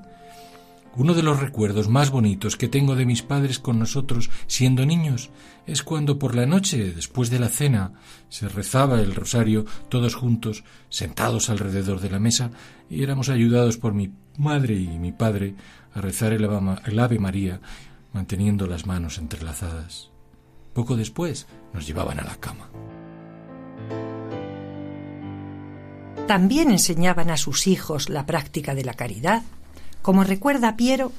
Uno 0.94 1.12
de 1.12 1.22
los 1.22 1.40
recuerdos 1.40 1.88
más 1.88 2.10
bonitos 2.10 2.56
que 2.56 2.68
tengo 2.68 2.94
de 2.94 3.04
mis 3.04 3.22
padres 3.22 3.58
con 3.58 3.78
nosotros 3.78 4.30
siendo 4.46 4.86
niños 4.86 5.30
es 5.66 5.82
cuando 5.82 6.18
por 6.18 6.34
la 6.34 6.46
noche, 6.46 6.92
después 6.94 7.28
de 7.28 7.38
la 7.38 7.48
cena, 7.48 7.92
se 8.28 8.48
rezaba 8.48 9.00
el 9.00 9.14
rosario 9.14 9.66
todos 9.90 10.14
juntos, 10.14 10.64
sentados 10.88 11.50
alrededor 11.50 12.00
de 12.00 12.10
la 12.10 12.20
mesa, 12.20 12.50
y 12.88 13.02
éramos 13.02 13.28
ayudados 13.28 13.76
por 13.76 13.92
mi 13.92 14.12
madre 14.38 14.74
y 14.74 14.98
mi 14.98 15.12
padre 15.12 15.54
a 15.92 16.00
rezar 16.00 16.32
el 16.32 16.98
Ave 16.98 17.18
María, 17.18 17.60
manteniendo 18.12 18.66
las 18.66 18.86
manos 18.86 19.18
entrelazadas. 19.18 20.15
Poco 20.76 20.94
después 20.94 21.46
nos 21.72 21.86
llevaban 21.86 22.20
a 22.20 22.24
la 22.24 22.36
cama. 22.36 22.68
También 26.28 26.70
enseñaban 26.70 27.30
a 27.30 27.38
sus 27.38 27.66
hijos 27.66 28.10
la 28.10 28.26
práctica 28.26 28.74
de 28.74 28.84
la 28.84 28.92
caridad. 28.92 29.42
Como 30.02 30.22
recuerda 30.22 30.76
Piero, 30.76 31.12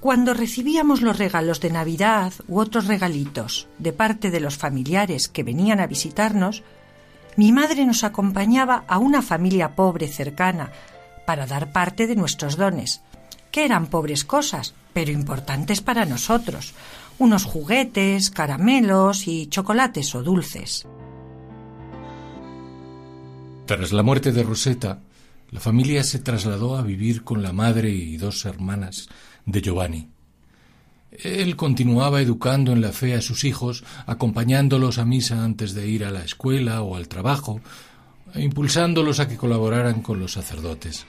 cuando 0.00 0.34
recibíamos 0.34 1.00
los 1.00 1.16
regalos 1.16 1.60
de 1.60 1.70
Navidad 1.70 2.34
u 2.46 2.60
otros 2.60 2.86
regalitos 2.86 3.68
de 3.78 3.94
parte 3.94 4.30
de 4.30 4.40
los 4.40 4.58
familiares 4.58 5.28
que 5.28 5.44
venían 5.44 5.80
a 5.80 5.86
visitarnos, 5.86 6.62
mi 7.36 7.52
madre 7.52 7.86
nos 7.86 8.04
acompañaba 8.04 8.84
a 8.86 8.98
una 8.98 9.22
familia 9.22 9.76
pobre 9.76 10.08
cercana 10.08 10.72
para 11.24 11.46
dar 11.46 11.72
parte 11.72 12.06
de 12.06 12.16
nuestros 12.16 12.58
dones, 12.58 13.00
que 13.50 13.64
eran 13.64 13.86
pobres 13.86 14.26
cosas, 14.26 14.74
pero 14.92 15.10
importantes 15.10 15.80
para 15.80 16.04
nosotros, 16.04 16.74
unos 17.18 17.44
juguetes, 17.44 18.30
caramelos 18.30 19.26
y 19.28 19.46
chocolates 19.46 20.14
o 20.14 20.22
dulces. 20.22 20.86
Tras 23.66 23.92
la 23.92 24.02
muerte 24.02 24.32
de 24.32 24.42
Rosetta, 24.42 25.00
la 25.50 25.60
familia 25.60 26.04
se 26.04 26.18
trasladó 26.18 26.76
a 26.76 26.82
vivir 26.82 27.24
con 27.24 27.42
la 27.42 27.52
madre 27.52 27.90
y 27.90 28.16
dos 28.16 28.44
hermanas 28.44 29.08
de 29.46 29.62
Giovanni. 29.62 30.08
Él 31.12 31.54
continuaba 31.54 32.20
educando 32.20 32.72
en 32.72 32.80
la 32.80 32.90
fe 32.90 33.14
a 33.14 33.22
sus 33.22 33.44
hijos, 33.44 33.84
acompañándolos 34.06 34.98
a 34.98 35.04
misa 35.04 35.44
antes 35.44 35.72
de 35.72 35.86
ir 35.88 36.04
a 36.04 36.10
la 36.10 36.24
escuela 36.24 36.82
o 36.82 36.96
al 36.96 37.06
trabajo, 37.06 37.60
e 38.34 38.42
impulsándolos 38.42 39.20
a 39.20 39.28
que 39.28 39.36
colaboraran 39.36 40.02
con 40.02 40.18
los 40.18 40.32
sacerdotes. 40.32 41.06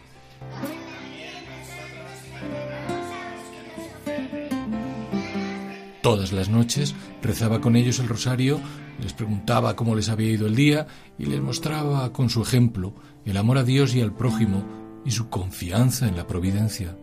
Todas 6.05 6.33
las 6.33 6.49
noches 6.49 6.93
rezaba 7.23 7.61
con 7.61 7.75
ellos 7.75 7.97
el 7.97 8.07
rosario, 8.07 8.59
les 9.01 9.13
preguntaba 9.13 9.75
cómo 9.75 9.95
les 9.95 10.09
había 10.09 10.29
ido 10.29 10.45
el 10.45 10.55
día 10.55 10.85
y 11.17 11.25
les 11.25 11.41
mostraba 11.41 12.13
con 12.13 12.29
su 12.29 12.43
ejemplo 12.43 12.93
el 13.25 13.35
amor 13.37 13.57
a 13.57 13.63
Dios 13.63 13.95
y 13.95 14.01
al 14.01 14.13
prójimo 14.13 14.63
y 15.03 15.09
su 15.09 15.29
confianza 15.31 16.07
en 16.07 16.15
la 16.15 16.27
providencia. 16.27 16.95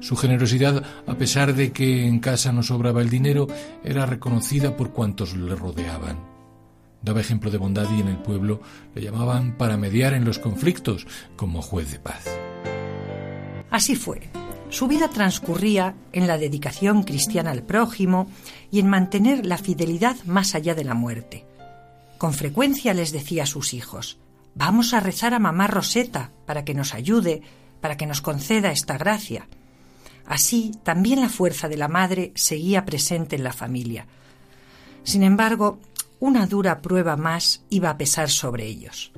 Su 0.00 0.16
generosidad, 0.16 0.84
a 1.06 1.14
pesar 1.14 1.54
de 1.54 1.72
que 1.72 2.06
en 2.06 2.20
casa 2.20 2.52
no 2.52 2.62
sobraba 2.62 3.00
el 3.00 3.08
dinero, 3.08 3.46
era 3.82 4.04
reconocida 4.04 4.76
por 4.76 4.92
cuantos 4.92 5.34
le 5.34 5.54
rodeaban. 5.54 6.18
Daba 7.00 7.22
ejemplo 7.22 7.50
de 7.50 7.56
bondad 7.56 7.88
y 7.90 8.02
en 8.02 8.08
el 8.08 8.18
pueblo 8.18 8.60
le 8.94 9.00
llamaban 9.00 9.56
para 9.56 9.78
mediar 9.78 10.12
en 10.12 10.26
los 10.26 10.38
conflictos 10.38 11.06
como 11.36 11.62
juez 11.62 11.90
de 11.90 12.00
paz. 12.00 12.26
Así 13.70 13.96
fue. 13.96 14.28
Su 14.76 14.88
vida 14.88 15.08
transcurría 15.08 15.94
en 16.12 16.26
la 16.26 16.36
dedicación 16.36 17.02
cristiana 17.02 17.50
al 17.50 17.62
prójimo 17.62 18.30
y 18.70 18.78
en 18.78 18.88
mantener 18.88 19.46
la 19.46 19.56
fidelidad 19.56 20.22
más 20.26 20.54
allá 20.54 20.74
de 20.74 20.84
la 20.84 20.92
muerte. 20.92 21.46
Con 22.18 22.34
frecuencia 22.34 22.92
les 22.92 23.10
decía 23.10 23.44
a 23.44 23.46
sus 23.46 23.72
hijos, 23.72 24.18
vamos 24.54 24.92
a 24.92 25.00
rezar 25.00 25.32
a 25.32 25.38
mamá 25.38 25.66
Roseta 25.66 26.30
para 26.44 26.66
que 26.66 26.74
nos 26.74 26.92
ayude, 26.92 27.40
para 27.80 27.96
que 27.96 28.04
nos 28.04 28.20
conceda 28.20 28.70
esta 28.70 28.98
gracia. 28.98 29.48
Así, 30.26 30.72
también 30.82 31.22
la 31.22 31.30
fuerza 31.30 31.70
de 31.70 31.78
la 31.78 31.88
madre 31.88 32.32
seguía 32.34 32.84
presente 32.84 33.34
en 33.34 33.44
la 33.44 33.54
familia. 33.54 34.06
Sin 35.04 35.22
embargo, 35.22 35.78
una 36.20 36.46
dura 36.46 36.82
prueba 36.82 37.16
más 37.16 37.64
iba 37.70 37.88
a 37.88 37.96
pesar 37.96 38.28
sobre 38.28 38.66
ellos. 38.66 39.10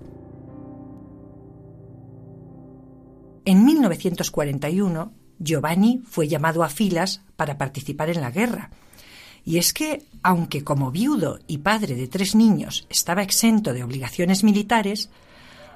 En 3.45 3.65
1941, 3.65 5.18
Giovanni 5.39 6.03
fue 6.09 6.28
llamado 6.28 6.62
a 6.62 6.68
filas 6.68 7.22
para 7.36 7.59
participar 7.59 8.11
en 8.11 8.20
la 8.20 8.30
guerra. 8.30 8.70
Y 9.45 9.59
es 9.59 9.72
que, 9.72 10.03
aunque 10.22 10.64
como 10.64 10.91
viudo 10.91 11.39
y 11.47 11.59
padre 11.59 11.95
de 11.95 12.09
tres 12.09 12.34
niños 12.34 12.86
estaba 12.91 13.22
exento 13.22 13.72
de 13.72 13.82
obligaciones 13.82 14.45
militares, 14.45 15.11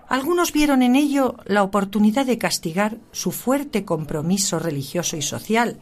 algunos 0.09 0.53
vieron 0.53 0.83
en 0.83 0.97
ello 0.97 1.37
la 1.47 1.63
oportunidad 1.63 2.27
de 2.27 2.39
castigar 2.39 2.99
su 3.13 3.33
fuerte 3.33 3.85
compromiso 3.85 4.59
religioso 4.59 5.17
y 5.17 5.23
social, 5.23 5.79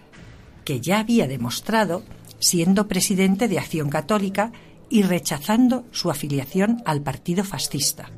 que 0.64 0.80
ya 0.80 1.00
había 1.00 1.26
demostrado 1.26 2.04
siendo 2.38 2.86
presidente 2.86 3.48
de 3.48 3.58
Acción 3.58 3.90
Católica 3.90 4.52
y 4.88 5.02
rechazando 5.02 5.84
su 5.90 6.10
afiliación 6.10 6.82
al 6.84 7.02
partido 7.02 7.44
fascista. 7.44 8.10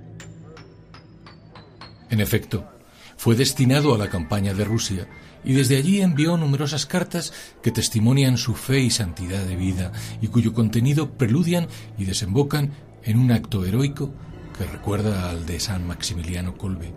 En 2.10 2.20
efecto, 2.20 2.68
fue 3.16 3.36
destinado 3.36 3.94
a 3.94 3.98
la 3.98 4.10
campaña 4.10 4.52
de 4.52 4.64
Rusia 4.64 5.08
y 5.44 5.54
desde 5.54 5.76
allí 5.76 6.00
envió 6.00 6.36
numerosas 6.36 6.86
cartas 6.86 7.32
que 7.62 7.70
testimonian 7.70 8.38
su 8.38 8.54
fe 8.54 8.80
y 8.80 8.90
santidad 8.90 9.44
de 9.44 9.56
vida 9.56 9.92
y 10.20 10.28
cuyo 10.28 10.52
contenido 10.52 11.10
preludian 11.12 11.68
y 11.98 12.04
desembocan 12.04 12.72
en 13.04 13.18
un 13.18 13.32
acto 13.32 13.64
heroico 13.64 14.12
que 14.56 14.64
recuerda 14.64 15.30
al 15.30 15.46
de 15.46 15.60
San 15.60 15.86
Maximiliano 15.86 16.56
Kolbe. 16.56 16.92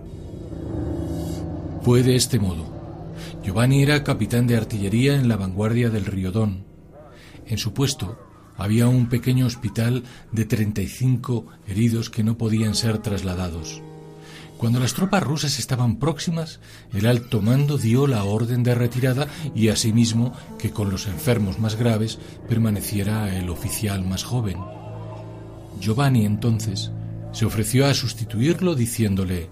Fue 1.82 2.04
de 2.04 2.16
este 2.16 2.40
modo. 2.40 2.74
Giovanni 3.44 3.84
era 3.84 4.04
capitán 4.04 4.48
de 4.48 4.58
artillería 4.58 5.16
en 5.16 5.28
la 5.28 5.38
vanguardia 5.38 5.90
del 5.90 6.06
río 6.06 6.32
Don. 6.32 6.66
En 7.46 7.58
su 7.58 7.74
puesto 7.74 8.20
había 8.58 8.88
un 8.88 9.08
pequeño 9.08 9.46
hospital 9.46 10.04
de 10.32 10.46
35 10.46 11.46
heridos 11.68 12.10
que 12.10 12.24
no 12.24 12.38
podían 12.38 12.76
ser 12.76 13.00
trasladados. 13.00 13.82
Cuando 14.58 14.80
las 14.80 14.94
tropas 14.94 15.24
rusas 15.24 15.60
estaban 15.60 15.98
próximas, 15.98 16.60
el 16.94 17.08
alto 17.08 17.42
mando 17.42 17.78
dio 17.78 18.08
la 18.08 18.24
orden 18.24 18.64
de 18.64 18.74
retirada 18.74 19.28
y 19.54 19.68
asimismo 19.70 20.34
que 20.58 20.72
con 20.72 20.90
los 20.90 21.08
enfermos 21.08 21.60
más 21.60 21.76
graves 21.76 22.20
permaneciera 22.48 23.38
el 23.38 23.50
oficial 23.50 24.06
más 24.06 24.24
joven. 24.24 24.58
Giovanni 25.80 26.26
entonces 26.26 26.92
se 27.34 27.46
ofreció 27.46 27.86
a 27.86 27.94
sustituirlo 27.94 28.76
diciéndole, 28.76 29.50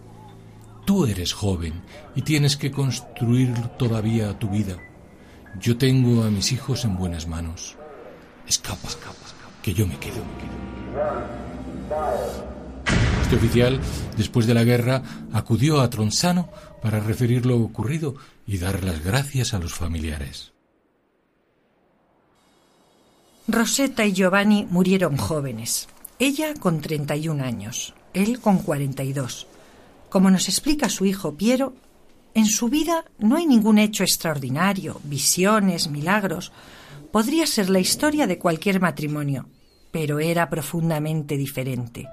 Tú 0.86 1.06
eres 1.06 1.34
joven 1.34 1.82
y 2.16 2.24
tienes 2.24 2.58
que 2.58 2.72
construir 2.72 3.54
todavía 3.78 4.38
tu 4.38 4.50
vida. 4.50 4.78
Yo 5.60 5.78
tengo 5.78 6.24
a 6.24 6.30
mis 6.30 6.52
hijos 6.52 6.84
en 6.84 6.98
buenas 6.98 7.28
manos. 7.28 7.78
Escapa, 8.48 8.90
que 9.62 9.74
yo 9.74 9.88
me 9.88 9.98
quedo. 9.98 10.22
Este 13.34 13.48
oficial, 13.48 13.80
después 14.16 14.46
de 14.46 14.54
la 14.54 14.64
guerra, 14.64 15.02
acudió 15.32 15.82
a 15.82 15.90
Tronsano 15.90 16.50
para 16.84 17.00
referir 17.00 17.48
lo 17.48 17.58
ocurrido 17.58 18.14
y 18.46 18.60
dar 18.60 18.84
las 18.84 19.04
gracias 19.04 19.56
a 19.56 19.60
los 19.60 19.74
familiares. 19.74 20.52
Rosetta 23.48 24.06
y 24.06 24.14
Giovanni 24.14 24.68
murieron 24.70 25.18
jóvenes. 25.18 25.88
Ella 26.20 26.54
con 26.54 26.80
31 26.80 27.44
años, 27.44 27.96
él 28.14 28.40
con 28.40 28.60
42. 28.60 29.48
Como 30.12 30.30
nos 30.30 30.48
explica 30.48 30.88
su 30.90 31.06
hijo 31.06 31.34
Piero, 31.34 31.74
En 32.36 32.46
su 32.46 32.70
vida 32.70 33.04
no 33.18 33.38
hay 33.38 33.48
ningún 33.48 33.80
hecho 33.80 34.04
extraordinario, 34.04 35.02
visiones, 35.06 35.90
milagros. 35.90 36.52
Podría 37.12 37.48
ser 37.48 37.72
la 37.72 37.80
historia 37.80 38.28
de 38.28 38.38
cualquier 38.38 38.80
matrimonio, 38.80 39.48
pero 39.92 40.20
era 40.20 40.52
profundamente 40.52 41.36
diferente. 41.36 42.08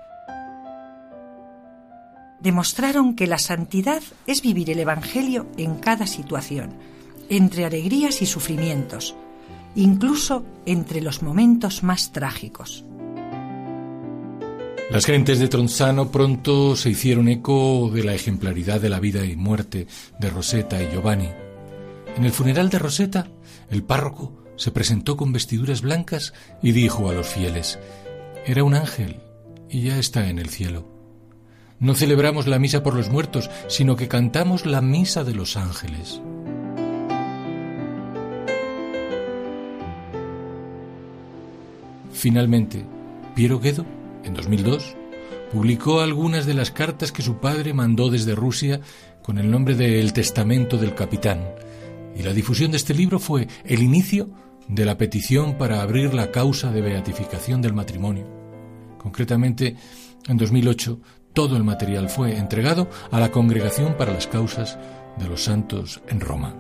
Demostraron 2.40 3.14
que 3.14 3.26
la 3.26 3.38
santidad 3.38 4.02
es 4.26 4.42
vivir 4.42 4.70
el 4.70 4.78
Evangelio 4.78 5.46
en 5.56 5.76
cada 5.76 6.06
situación, 6.06 6.70
entre 7.28 7.64
alegrías 7.64 8.22
y 8.22 8.26
sufrimientos, 8.26 9.14
incluso 9.74 10.44
entre 10.66 11.00
los 11.00 11.22
momentos 11.22 11.82
más 11.82 12.12
trágicos. 12.12 12.84
Las 14.90 15.06
gentes 15.06 15.38
de 15.38 15.46
Tronzano 15.46 16.10
pronto 16.10 16.74
se 16.74 16.90
hicieron 16.90 17.28
eco 17.28 17.90
de 17.94 18.02
la 18.02 18.14
ejemplaridad 18.14 18.80
de 18.80 18.88
la 18.88 18.98
vida 18.98 19.24
y 19.24 19.36
muerte 19.36 19.86
de 20.18 20.30
Rosetta 20.30 20.82
y 20.82 20.90
Giovanni. 20.90 21.28
En 22.16 22.24
el 22.24 22.32
funeral 22.32 22.70
de 22.70 22.80
Rosetta, 22.80 23.28
el 23.70 23.84
párroco 23.84 24.42
se 24.56 24.72
presentó 24.72 25.16
con 25.16 25.32
vestiduras 25.32 25.80
blancas 25.82 26.34
y 26.60 26.72
dijo 26.72 27.08
a 27.08 27.14
los 27.14 27.28
fieles, 27.28 27.78
era 28.44 28.64
un 28.64 28.74
ángel 28.74 29.20
y 29.68 29.82
ya 29.82 29.96
está 29.96 30.28
en 30.28 30.40
el 30.40 30.48
cielo. 30.48 30.89
No 31.80 31.94
celebramos 31.94 32.46
la 32.46 32.58
misa 32.58 32.82
por 32.82 32.94
los 32.94 33.08
muertos, 33.08 33.50
sino 33.68 33.96
que 33.96 34.06
cantamos 34.06 34.66
la 34.66 34.82
misa 34.82 35.24
de 35.24 35.34
los 35.34 35.56
ángeles. 35.56 36.20
Finalmente, 42.12 42.84
Piero 43.34 43.58
Guedo 43.60 43.86
en 44.24 44.34
2002, 44.34 44.94
publicó 45.50 46.00
algunas 46.00 46.44
de 46.44 46.52
las 46.52 46.70
cartas 46.70 47.12
que 47.12 47.22
su 47.22 47.38
padre 47.38 47.72
mandó 47.72 48.10
desde 48.10 48.34
Rusia 48.34 48.82
con 49.22 49.38
el 49.38 49.50
nombre 49.50 49.74
de 49.74 50.00
El 50.00 50.12
Testamento 50.12 50.76
del 50.76 50.94
Capitán, 50.94 51.48
y 52.14 52.22
la 52.22 52.34
difusión 52.34 52.72
de 52.72 52.76
este 52.76 52.92
libro 52.92 53.18
fue 53.18 53.48
el 53.64 53.82
inicio 53.82 54.28
de 54.68 54.84
la 54.84 54.98
petición 54.98 55.56
para 55.56 55.80
abrir 55.80 56.12
la 56.12 56.30
causa 56.30 56.70
de 56.70 56.82
beatificación 56.82 57.62
del 57.62 57.72
matrimonio. 57.72 58.26
Concretamente, 58.98 59.76
en 60.28 60.36
2008, 60.36 61.00
todo 61.32 61.56
el 61.56 61.64
material 61.64 62.08
fue 62.08 62.36
entregado 62.36 62.88
a 63.10 63.20
la 63.20 63.30
Congregación 63.30 63.96
para 63.96 64.12
las 64.12 64.26
Causas 64.26 64.78
de 65.18 65.28
los 65.28 65.44
Santos 65.44 66.00
en 66.08 66.20
Roma. 66.20 66.54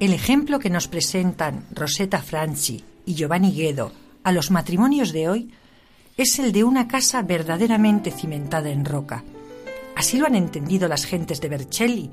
El 0.00 0.14
ejemplo 0.14 0.58
que 0.58 0.70
nos 0.70 0.88
presentan 0.88 1.66
Rosetta 1.72 2.22
Franchi 2.22 2.82
y 3.04 3.14
Giovanni 3.14 3.52
Guedo 3.52 3.92
a 4.24 4.32
los 4.32 4.50
matrimonios 4.50 5.12
de 5.12 5.28
hoy 5.28 5.50
es 6.16 6.38
el 6.38 6.52
de 6.52 6.64
una 6.64 6.88
casa 6.88 7.22
verdaderamente 7.22 8.10
cimentada 8.10 8.70
en 8.70 8.86
roca. 8.86 9.24
Así 9.96 10.16
lo 10.16 10.26
han 10.26 10.36
entendido 10.36 10.88
las 10.88 11.04
gentes 11.04 11.42
de 11.42 11.48
Vercelli, 11.50 12.10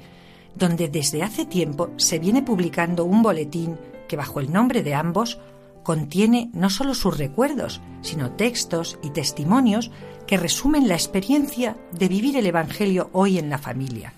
donde 0.56 0.90
desde 0.90 1.24
hace 1.24 1.46
tiempo 1.46 1.92
se 1.96 2.20
viene 2.20 2.42
publicando 2.42 3.06
un 3.06 3.22
boletín 3.22 3.78
que 4.10 4.18
bajo 4.18 4.42
el 4.42 4.52
nombre 4.52 4.84
de 4.84 4.94
ambos 4.94 5.40
contiene 5.88 6.50
no 6.52 6.70
solo 6.70 6.94
sus 6.94 7.18
recuerdos, 7.18 7.80
sino 8.02 8.32
textos 8.32 9.00
y 9.02 9.12
testimonios 9.12 9.90
que 10.28 10.36
resumen 10.36 10.90
la 10.90 10.96
experiencia 10.96 11.78
de 11.94 12.10
vivir 12.10 12.36
el 12.36 12.46
Evangelio 12.46 13.10
hoy 13.14 13.38
en 13.38 13.50
la 13.50 13.58
familia. 13.58 14.12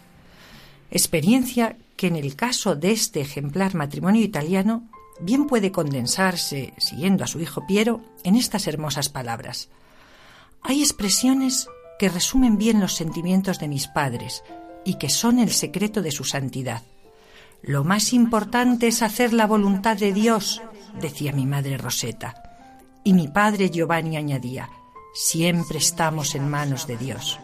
Experiencia 0.90 1.78
que 1.96 2.08
en 2.08 2.16
el 2.16 2.36
caso 2.36 2.76
de 2.76 2.90
este 2.90 3.22
ejemplar 3.22 3.76
matrimonio 3.76 4.24
italiano 4.24 4.90
bien 5.22 5.46
puede 5.46 5.72
condensarse, 5.72 6.74
siguiendo 6.80 7.24
a 7.24 7.28
su 7.28 7.40
hijo 7.40 7.68
Piero, 7.68 8.02
en 8.24 8.36
estas 8.36 8.66
hermosas 8.66 9.10
palabras. 9.10 9.70
Hay 10.64 10.82
expresiones 10.82 11.68
que 12.00 12.10
resumen 12.10 12.58
bien 12.58 12.80
los 12.80 12.96
sentimientos 12.96 13.60
de 13.60 13.68
mis 13.68 13.86
padres 13.86 14.44
y 14.86 14.96
que 14.96 15.10
son 15.10 15.38
el 15.38 15.52
secreto 15.52 16.02
de 16.02 16.10
su 16.10 16.24
santidad. 16.24 16.82
Lo 17.62 17.84
más 17.84 18.12
importante 18.12 18.88
es 18.88 19.04
hacer 19.04 19.34
la 19.34 19.46
voluntad 19.46 19.98
de 19.98 20.14
Dios, 20.14 20.64
decía 21.02 21.32
mi 21.32 21.46
madre 21.46 21.78
Rosetta. 21.78 22.34
Y 23.04 23.14
mi 23.14 23.28
padre 23.28 23.70
Giovanni 23.70 24.18
añadía, 24.18 24.70
siempre 25.14 25.78
estamos 25.78 26.36
en 26.36 26.50
manos 26.50 26.88
de 26.88 26.98
Dios. 26.98 27.40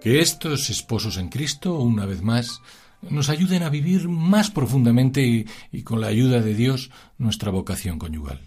Que 0.00 0.20
estos 0.20 0.68
esposos 0.68 1.16
en 1.16 1.28
Cristo, 1.28 1.78
una 1.78 2.04
vez 2.04 2.22
más, 2.22 2.60
nos 3.00 3.30
ayuden 3.30 3.62
a 3.62 3.70
vivir 3.70 4.08
más 4.08 4.50
profundamente 4.50 5.22
y, 5.22 5.46
y 5.72 5.82
con 5.82 6.00
la 6.00 6.08
ayuda 6.08 6.40
de 6.40 6.54
Dios 6.54 6.90
nuestra 7.16 7.50
vocación 7.50 7.98
conyugal. 7.98 8.46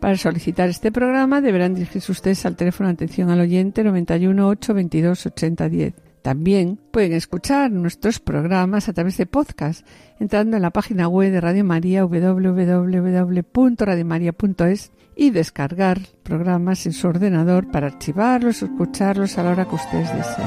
para 0.00 0.16
solicitar 0.16 0.68
este 0.68 0.90
programa 0.90 1.40
deberán 1.40 1.74
dirigirse 1.74 2.10
ustedes 2.10 2.44
al 2.46 2.56
teléfono 2.56 2.88
atención 2.88 3.30
al 3.30 3.40
oyente 3.40 3.84
91 3.84 4.48
822 4.48 5.26
8010. 5.26 5.94
También 6.22 6.78
pueden 6.90 7.12
escuchar 7.12 7.70
nuestros 7.70 8.18
programas 8.18 8.88
a 8.88 8.92
través 8.92 9.16
de 9.16 9.26
podcast 9.26 9.86
entrando 10.18 10.56
en 10.56 10.62
la 10.62 10.70
página 10.70 11.06
web 11.08 11.30
de 11.32 11.40
Radio 11.40 11.64
María 11.64 12.04
www.radiomaria.es 12.04 14.92
y 15.16 15.30
descargar 15.30 16.00
programas 16.22 16.86
en 16.86 16.92
su 16.92 17.08
ordenador 17.08 17.68
para 17.70 17.86
archivarlos 17.86 18.62
o 18.62 18.66
escucharlos 18.66 19.38
a 19.38 19.42
la 19.42 19.50
hora 19.50 19.64
que 19.66 19.74
ustedes 19.74 20.14
deseen. 20.14 20.46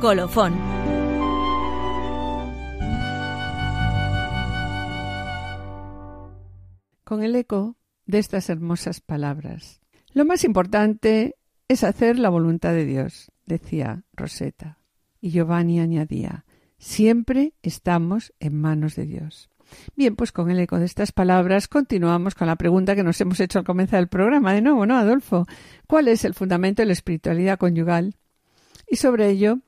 Colofón 0.00 0.83
con 7.04 7.22
el 7.22 7.36
eco 7.36 7.76
de 8.06 8.18
estas 8.18 8.50
hermosas 8.50 9.00
palabras. 9.00 9.80
Lo 10.12 10.24
más 10.24 10.44
importante 10.44 11.36
es 11.68 11.84
hacer 11.84 12.18
la 12.18 12.28
voluntad 12.28 12.72
de 12.72 12.84
Dios, 12.84 13.30
decía 13.46 14.04
Rosetta. 14.12 14.78
Y 15.20 15.30
Giovanni 15.30 15.80
añadía, 15.80 16.44
siempre 16.78 17.54
estamos 17.62 18.32
en 18.40 18.60
manos 18.60 18.96
de 18.96 19.06
Dios. 19.06 19.50
Bien, 19.96 20.14
pues 20.16 20.32
con 20.32 20.50
el 20.50 20.60
eco 20.60 20.78
de 20.78 20.84
estas 20.84 21.12
palabras 21.12 21.68
continuamos 21.68 22.34
con 22.34 22.46
la 22.46 22.56
pregunta 22.56 22.94
que 22.94 23.02
nos 23.02 23.20
hemos 23.20 23.40
hecho 23.40 23.58
al 23.58 23.64
comenzar 23.64 24.00
el 24.00 24.08
programa. 24.08 24.52
De 24.52 24.60
nuevo, 24.60 24.86
¿no, 24.86 24.96
Adolfo? 24.96 25.46
¿Cuál 25.86 26.08
es 26.08 26.24
el 26.24 26.34
fundamento 26.34 26.82
de 26.82 26.86
la 26.86 26.92
espiritualidad 26.92 27.58
conyugal? 27.58 28.16
Y 28.88 28.96
sobre 28.96 29.30
ello 29.30 29.60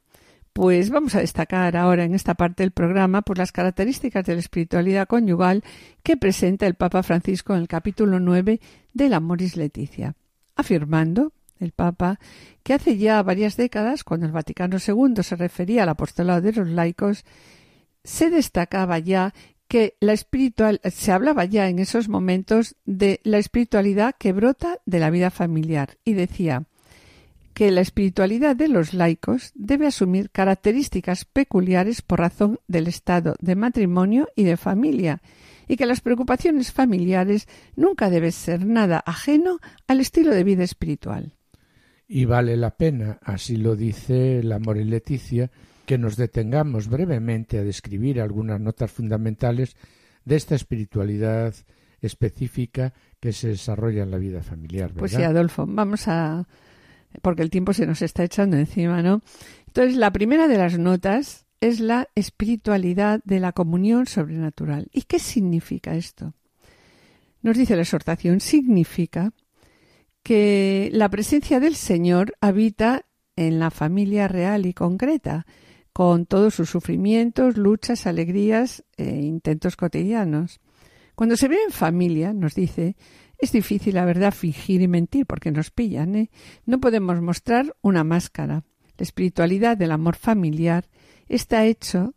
pues 0.57 0.89
vamos 0.89 1.15
a 1.15 1.21
destacar 1.21 1.77
ahora 1.77 2.05
en 2.05 2.15
esta 2.15 2.33
parte 2.33 2.63
del 2.63 2.71
programa 2.71 3.21
por 3.21 3.37
las 3.37 3.53
características 3.53 4.25
de 4.25 4.33
la 4.33 4.41
espiritualidad 4.41 5.07
conyugal 5.07 5.63
que 6.03 6.17
presenta 6.17 6.67
el 6.67 6.77
Papa 6.77 7.03
Francisco 7.03 7.53
en 7.53 7.61
el 7.61 7.69
capítulo 7.69 8.21
9 8.21 8.59
del 8.95 9.13
Amoris 9.13 9.59
Leticia, 9.59 10.15
afirmando 10.55 11.35
el 11.59 11.73
Papa 11.73 12.19
que 12.63 12.73
hace 12.73 12.97
ya 12.97 13.23
varias 13.23 13.59
décadas, 13.59 14.03
cuando 14.03 14.25
el 14.25 14.33
Vaticano 14.33 14.79
II 14.79 15.23
se 15.23 15.37
refería 15.37 15.83
al 15.83 15.91
apostolado 15.91 16.41
de 16.41 16.53
los 16.55 16.69
laicos, 16.71 17.27
se 18.03 18.31
destacaba 18.31 18.99
ya 18.99 19.35
que 19.69 19.99
la 20.01 20.15
espiritual 20.15 20.81
se 20.85 21.13
hablaba 21.13 21.45
ya 21.45 21.69
en 21.69 21.81
esos 21.81 22.09
momentos 22.09 22.77
de 22.87 23.21
la 23.25 23.37
espiritualidad 23.37 24.15
que 24.19 24.33
brota 24.33 24.79
de 24.87 25.01
la 25.01 25.11
vida 25.11 25.31
familiar 25.31 25.99
y 26.03 26.15
decía 26.15 26.65
que 27.57 27.71
la 27.71 27.81
espiritualidad 27.81 28.55
de 28.55 28.69
los 28.69 28.93
laicos 28.93 29.53
debe 29.55 29.87
asumir 29.87 30.29
características 30.29 31.25
peculiares 31.25 32.03
por 32.03 32.21
razón 32.21 32.61
del 32.69 32.87
estado 32.87 33.35
de 33.41 33.57
matrimonio 33.57 34.29
y 34.37 34.45
de 34.45 34.59
familia, 34.59 35.23
y 35.67 35.79
que 35.79 35.87
las 35.87 36.03
preocupaciones 36.03 36.71
familiares 36.71 37.49
nunca 37.75 38.11
deben 38.11 38.33
ser 38.33 38.67
nada 38.67 39.03
ajeno 39.07 39.59
al 39.87 40.01
estilo 40.01 40.35
de 40.35 40.45
vida 40.45 40.65
espiritual. 40.65 41.33
Y 42.07 42.27
vale 42.27 42.59
la 42.59 42.77
pena, 42.77 43.21
así 43.23 43.57
lo 43.57 43.75
dice 43.75 44.43
la 44.43 44.59
More 44.59 44.85
Leticia, 44.85 45.51
que 45.87 45.97
nos 45.97 46.19
detengamos 46.19 46.89
brevemente 46.89 47.59
a 47.59 47.65
describir 47.65 48.21
algunas 48.21 48.61
notas 48.61 48.91
fundamentales 48.91 49.79
de 50.27 50.37
esta 50.37 50.57
espiritualidad 50.57 51.55
específica 52.03 52.93
que 53.19 53.33
se 53.33 53.49
desarrolla 53.49 54.03
en 54.03 54.11
la 54.11 54.19
vida 54.19 54.43
familiar. 54.43 54.89
¿verdad? 54.89 55.01
Pues 55.01 55.13
sí, 55.13 55.23
Adolfo, 55.23 55.65
vamos 55.67 56.07
a... 56.07 56.47
porque 57.23 57.43
el 57.43 57.51
tiempo 57.51 57.73
se 57.73 57.87
nos 57.87 58.03
está 58.03 58.25
echando 58.25 58.57
encima, 58.57 59.03
¿no? 59.03 59.23
Entonces, 59.67 59.97
la 59.97 60.13
primera 60.13 60.49
de 60.49 60.59
las 60.59 60.79
notas 60.79 61.47
es 61.61 61.81
la 61.81 62.09
espiritualidad 62.15 63.21
de 63.25 63.41
la 63.41 63.53
comunión 63.53 64.07
sobrenatural. 64.07 64.89
¿Y 64.93 65.03
qué 65.03 65.19
significa 65.19 65.95
esto? 65.95 66.35
Nos 67.43 67.57
dice 67.57 67.77
la 67.77 67.83
exhortación, 67.83 68.41
significa 68.41 69.33
que 70.23 70.91
la 70.93 71.09
presencia 71.09 71.61
del 71.61 71.77
Señor 71.77 72.35
habita 72.41 73.07
en 73.37 73.59
la 73.59 73.71
familia 73.71 74.29
real 74.29 74.67
y 74.67 74.75
concreta, 74.75 75.47
con 75.93 76.27
todos 76.27 76.55
sus 76.55 76.69
sufrimientos, 76.69 77.57
luchas, 77.57 78.07
alegrías 78.07 78.85
e 78.97 79.23
intentos 79.23 79.77
cotidianos. 79.77 80.61
Cuando 81.15 81.37
se 81.37 81.49
ve 81.49 81.57
en 81.65 81.73
familia, 81.73 82.35
nos 82.35 82.55
dice, 82.55 82.97
es 83.39 83.53
difícil, 83.53 83.95
la 83.95 84.05
verdad, 84.05 84.33
fingir 84.33 84.81
y 84.83 84.89
mentir 84.89 85.27
porque 85.27 85.51
nos 85.51 85.71
pillan, 85.71 86.17
¿eh? 86.17 86.31
No 86.65 86.81
podemos 86.81 87.21
mostrar 87.21 87.77
una 87.83 88.05
máscara. 88.05 88.65
La 88.97 89.03
espiritualidad 89.03 89.77
del 89.77 89.93
amor 89.93 90.17
familiar 90.17 90.89
está 91.29 91.65
hecho, 91.65 92.15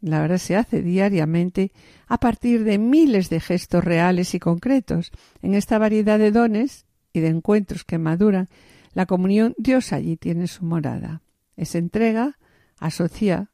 la 0.00 0.20
verdad 0.20 0.38
se 0.38 0.56
hace 0.56 0.82
diariamente, 0.82 1.72
a 2.06 2.18
partir 2.18 2.64
de 2.64 2.78
miles 2.78 3.28
de 3.28 3.40
gestos 3.40 3.84
reales 3.84 4.34
y 4.34 4.38
concretos. 4.38 5.10
En 5.42 5.54
esta 5.54 5.78
variedad 5.78 6.18
de 6.18 6.32
dones 6.32 6.86
y 7.12 7.20
de 7.20 7.28
encuentros 7.28 7.84
que 7.84 7.98
maduran, 7.98 8.48
la 8.92 9.06
comunión 9.06 9.54
Dios 9.58 9.92
allí 9.92 10.16
tiene 10.16 10.46
su 10.46 10.64
morada. 10.64 11.22
Esa 11.56 11.78
entrega 11.78 12.38
asocia 12.78 13.50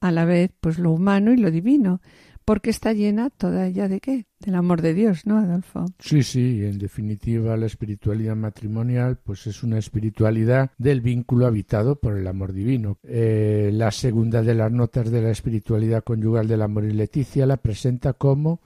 a 0.00 0.10
la 0.10 0.24
vez 0.24 0.50
pues 0.60 0.78
lo 0.78 0.90
humano 0.90 1.32
y 1.32 1.36
lo 1.36 1.50
divino, 1.50 2.00
porque 2.44 2.70
está 2.70 2.92
llena 2.92 3.30
toda 3.30 3.66
ella 3.66 3.88
de 3.88 4.00
qué? 4.00 4.26
Del 4.40 4.56
amor 4.56 4.82
de 4.82 4.94
Dios, 4.94 5.26
¿no, 5.26 5.38
Adolfo? 5.38 5.86
Sí, 5.98 6.22
sí, 6.22 6.64
en 6.64 6.78
definitiva 6.78 7.56
la 7.56 7.66
espiritualidad 7.66 8.36
matrimonial 8.36 9.18
pues 9.22 9.46
es 9.46 9.62
una 9.62 9.78
espiritualidad 9.78 10.70
del 10.78 11.00
vínculo 11.00 11.46
habitado 11.46 11.96
por 11.96 12.16
el 12.16 12.26
amor 12.26 12.52
divino. 12.52 12.98
Eh, 13.04 13.70
la 13.72 13.90
segunda 13.90 14.42
de 14.42 14.54
las 14.54 14.72
notas 14.72 15.10
de 15.10 15.22
la 15.22 15.30
espiritualidad 15.30 16.02
conyugal 16.02 16.48
del 16.48 16.62
amor 16.62 16.84
y 16.84 16.92
Leticia 16.92 17.46
la 17.46 17.56
presenta 17.56 18.14
como 18.14 18.60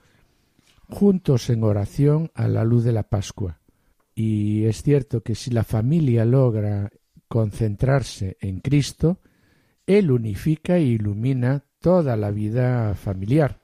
juntos 0.89 1.49
en 1.49 1.63
oración 1.63 2.31
a 2.33 2.47
la 2.47 2.63
luz 2.63 2.83
de 2.83 2.93
la 2.93 3.03
Pascua. 3.03 3.59
Y 4.15 4.65
es 4.65 4.81
cierto 4.81 5.21
que 5.21 5.35
si 5.35 5.51
la 5.51 5.63
familia 5.63 6.25
logra 6.25 6.89
concentrarse 7.27 8.37
en 8.39 8.61
Cristo, 8.61 9.19
Él 9.85 10.09
unifica 10.09 10.77
e 10.77 10.83
ilumina 10.83 11.63
toda 11.79 12.15
la 12.17 12.31
vida 12.31 12.95
familiar. 12.95 13.59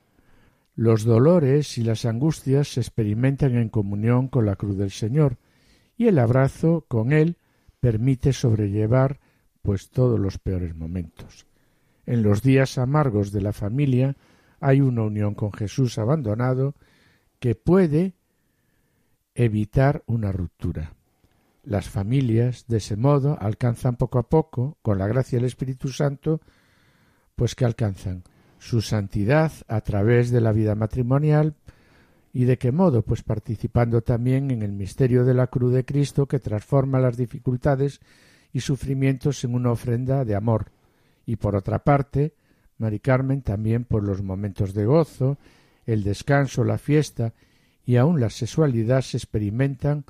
Los 0.75 1.03
dolores 1.03 1.77
y 1.77 1.83
las 1.83 2.05
angustias 2.05 2.67
se 2.73 2.79
experimentan 2.79 3.55
en 3.55 3.69
comunión 3.69 4.27
con 4.27 4.45
la 4.45 4.55
cruz 4.55 4.77
del 4.77 4.91
Señor, 4.91 5.37
y 5.97 6.07
el 6.07 6.17
abrazo 6.17 6.85
con 6.87 7.11
Él 7.11 7.37
permite 7.79 8.33
sobrellevar 8.33 9.19
pues 9.61 9.91
todos 9.91 10.19
los 10.19 10.39
peores 10.39 10.75
momentos. 10.75 11.45
En 12.05 12.23
los 12.23 12.41
días 12.41 12.77
amargos 12.77 13.31
de 13.31 13.41
la 13.41 13.53
familia 13.53 14.15
hay 14.59 14.81
una 14.81 15.03
unión 15.03 15.35
con 15.35 15.53
Jesús 15.53 15.97
abandonado 15.99 16.73
que 17.39 17.53
puede 17.53 18.15
evitar 19.35 20.03
una 20.07 20.31
ruptura. 20.31 20.93
Las 21.63 21.87
familias, 21.87 22.65
de 22.67 22.77
ese 22.77 22.97
modo, 22.97 23.37
alcanzan 23.39 23.95
poco 23.95 24.17
a 24.17 24.27
poco, 24.27 24.77
con 24.81 24.97
la 24.97 25.07
gracia 25.07 25.37
del 25.37 25.45
Espíritu 25.45 25.89
Santo, 25.89 26.41
pues 27.35 27.55
que 27.55 27.65
alcanzan 27.65 28.23
su 28.63 28.79
santidad 28.79 29.51
a 29.67 29.81
través 29.81 30.31
de 30.31 30.39
la 30.39 30.53
vida 30.53 30.73
matrimonial 30.73 31.53
y 32.31 32.45
de 32.45 32.57
qué 32.57 32.71
modo 32.71 33.01
pues 33.01 33.21
participando 33.21 34.01
también 34.01 34.51
en 34.51 34.63
el 34.63 34.71
misterio 34.71 35.25
de 35.25 35.33
la 35.33 35.47
cruz 35.47 35.73
de 35.73 35.83
Cristo 35.83 36.27
que 36.27 36.39
transforma 36.39 36.97
las 37.01 37.17
dificultades 37.17 37.99
y 38.53 38.61
sufrimientos 38.61 39.43
en 39.43 39.53
una 39.53 39.71
ofrenda 39.71 40.23
de 40.23 40.35
amor 40.35 40.71
y 41.25 41.35
por 41.35 41.57
otra 41.57 41.83
parte 41.83 42.35
Mari 42.77 43.01
Carmen 43.01 43.41
también 43.41 43.83
por 43.83 44.01
los 44.01 44.23
momentos 44.23 44.73
de 44.73 44.85
gozo 44.85 45.37
el 45.85 46.01
descanso 46.01 46.63
la 46.63 46.77
fiesta 46.77 47.33
y 47.85 47.97
aun 47.97 48.21
la 48.21 48.29
sexualidad 48.29 49.01
se 49.01 49.17
experimentan 49.17 50.05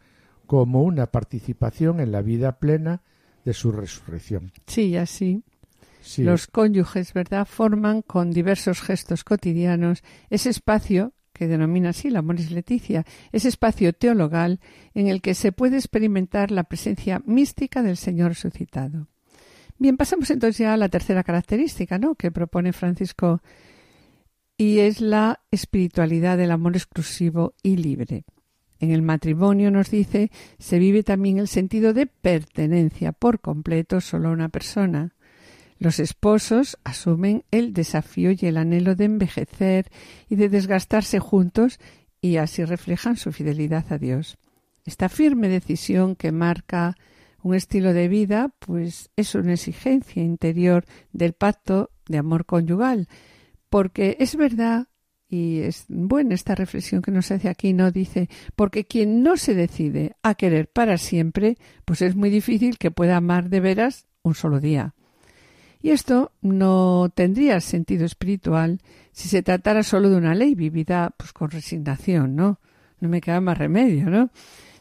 como 0.45 0.83
una 0.83 1.07
participación 1.07 1.99
en 1.99 2.11
la 2.11 2.21
vida 2.21 2.59
plena 2.59 3.01
de 3.45 3.53
su 3.53 3.71
resurrección. 3.71 4.51
Sí, 4.67 4.95
así 4.95 5.43
los 6.17 6.47
cónyuges, 6.47 7.13
¿verdad?, 7.13 7.47
forman 7.47 8.01
con 8.01 8.31
diversos 8.31 8.81
gestos 8.81 9.23
cotidianos 9.23 10.03
ese 10.29 10.49
espacio 10.49 11.13
que 11.33 11.47
denomina 11.47 11.89
así 11.89 12.09
la 12.09 12.21
Moris 12.21 12.51
Leticia, 12.51 13.05
ese 13.31 13.49
espacio 13.49 13.93
teologal 13.93 14.59
en 14.93 15.07
el 15.07 15.21
que 15.21 15.33
se 15.33 15.51
puede 15.51 15.77
experimentar 15.77 16.51
la 16.51 16.63
presencia 16.63 17.21
mística 17.25 17.81
del 17.81 17.97
Señor 17.97 18.29
resucitado. 18.29 19.07
Bien, 19.79 19.97
pasamos 19.97 20.29
entonces 20.29 20.59
ya 20.59 20.73
a 20.73 20.77
la 20.77 20.89
tercera 20.89 21.23
característica, 21.23 21.97
¿no?, 21.97 22.15
que 22.15 22.31
propone 22.31 22.71
Francisco 22.71 23.41
y 24.57 24.79
es 24.79 25.01
la 25.01 25.41
espiritualidad 25.49 26.37
del 26.37 26.51
amor 26.51 26.75
exclusivo 26.75 27.55
y 27.63 27.77
libre. 27.77 28.25
En 28.79 28.91
el 28.91 29.01
matrimonio, 29.01 29.71
nos 29.71 29.89
dice, 29.89 30.29
se 30.59 30.77
vive 30.77 31.03
también 31.03 31.39
el 31.39 31.47
sentido 31.47 31.93
de 31.93 32.05
pertenencia 32.05 33.11
por 33.13 33.39
completo 33.39 34.01
solo 34.01 34.29
a 34.29 34.33
una 34.33 34.49
persona. 34.49 35.15
Los 35.83 35.99
esposos 35.99 36.77
asumen 36.85 37.43
el 37.51 37.73
desafío 37.73 38.31
y 38.31 38.45
el 38.45 38.55
anhelo 38.55 38.95
de 38.95 39.03
envejecer 39.03 39.91
y 40.29 40.37
de 40.37 40.47
desgastarse 40.47 41.19
juntos 41.19 41.77
y 42.21 42.37
así 42.37 42.63
reflejan 42.63 43.17
su 43.17 43.33
fidelidad 43.33 43.91
a 43.91 43.97
Dios. 43.97 44.37
Esta 44.85 45.09
firme 45.09 45.49
decisión 45.49 46.15
que 46.15 46.31
marca 46.31 46.95
un 47.41 47.53
estilo 47.53 47.91
de 47.91 48.07
vida, 48.07 48.55
pues 48.59 49.11
es 49.17 49.35
una 49.35 49.55
exigencia 49.55 50.23
interior 50.23 50.85
del 51.11 51.33
pacto 51.33 51.89
de 52.07 52.19
amor 52.19 52.45
conyugal, 52.45 53.09
porque 53.69 54.15
es 54.21 54.37
verdad 54.37 54.87
y 55.27 55.63
es 55.63 55.83
buena 55.89 56.33
esta 56.33 56.55
reflexión 56.55 57.01
que 57.01 57.11
nos 57.11 57.29
hace 57.29 57.49
aquí, 57.49 57.73
¿no? 57.73 57.91
Dice, 57.91 58.29
porque 58.55 58.85
quien 58.85 59.21
no 59.21 59.35
se 59.35 59.53
decide 59.53 60.15
a 60.23 60.35
querer 60.35 60.69
para 60.69 60.97
siempre, 60.97 61.57
pues 61.83 62.01
es 62.01 62.15
muy 62.15 62.29
difícil 62.29 62.77
que 62.77 62.89
pueda 62.89 63.17
amar 63.17 63.49
de 63.49 63.59
veras 63.59 64.07
un 64.21 64.33
solo 64.33 64.61
día. 64.61 64.95
Y 65.83 65.91
esto 65.91 66.31
no 66.41 67.11
tendría 67.13 67.59
sentido 67.59 68.05
espiritual 68.05 68.79
si 69.11 69.27
se 69.27 69.43
tratara 69.43 69.83
solo 69.83 70.09
de 70.09 70.15
una 70.15 70.33
ley 70.33 70.55
vivida 70.55 71.13
pues 71.17 71.33
con 71.33 71.51
resignación, 71.51 72.37
¿no? 72.37 72.61
No 73.01 73.09
me 73.09 73.19
queda 73.19 73.41
más 73.41 73.57
remedio, 73.57 74.09
¿no? 74.09 74.29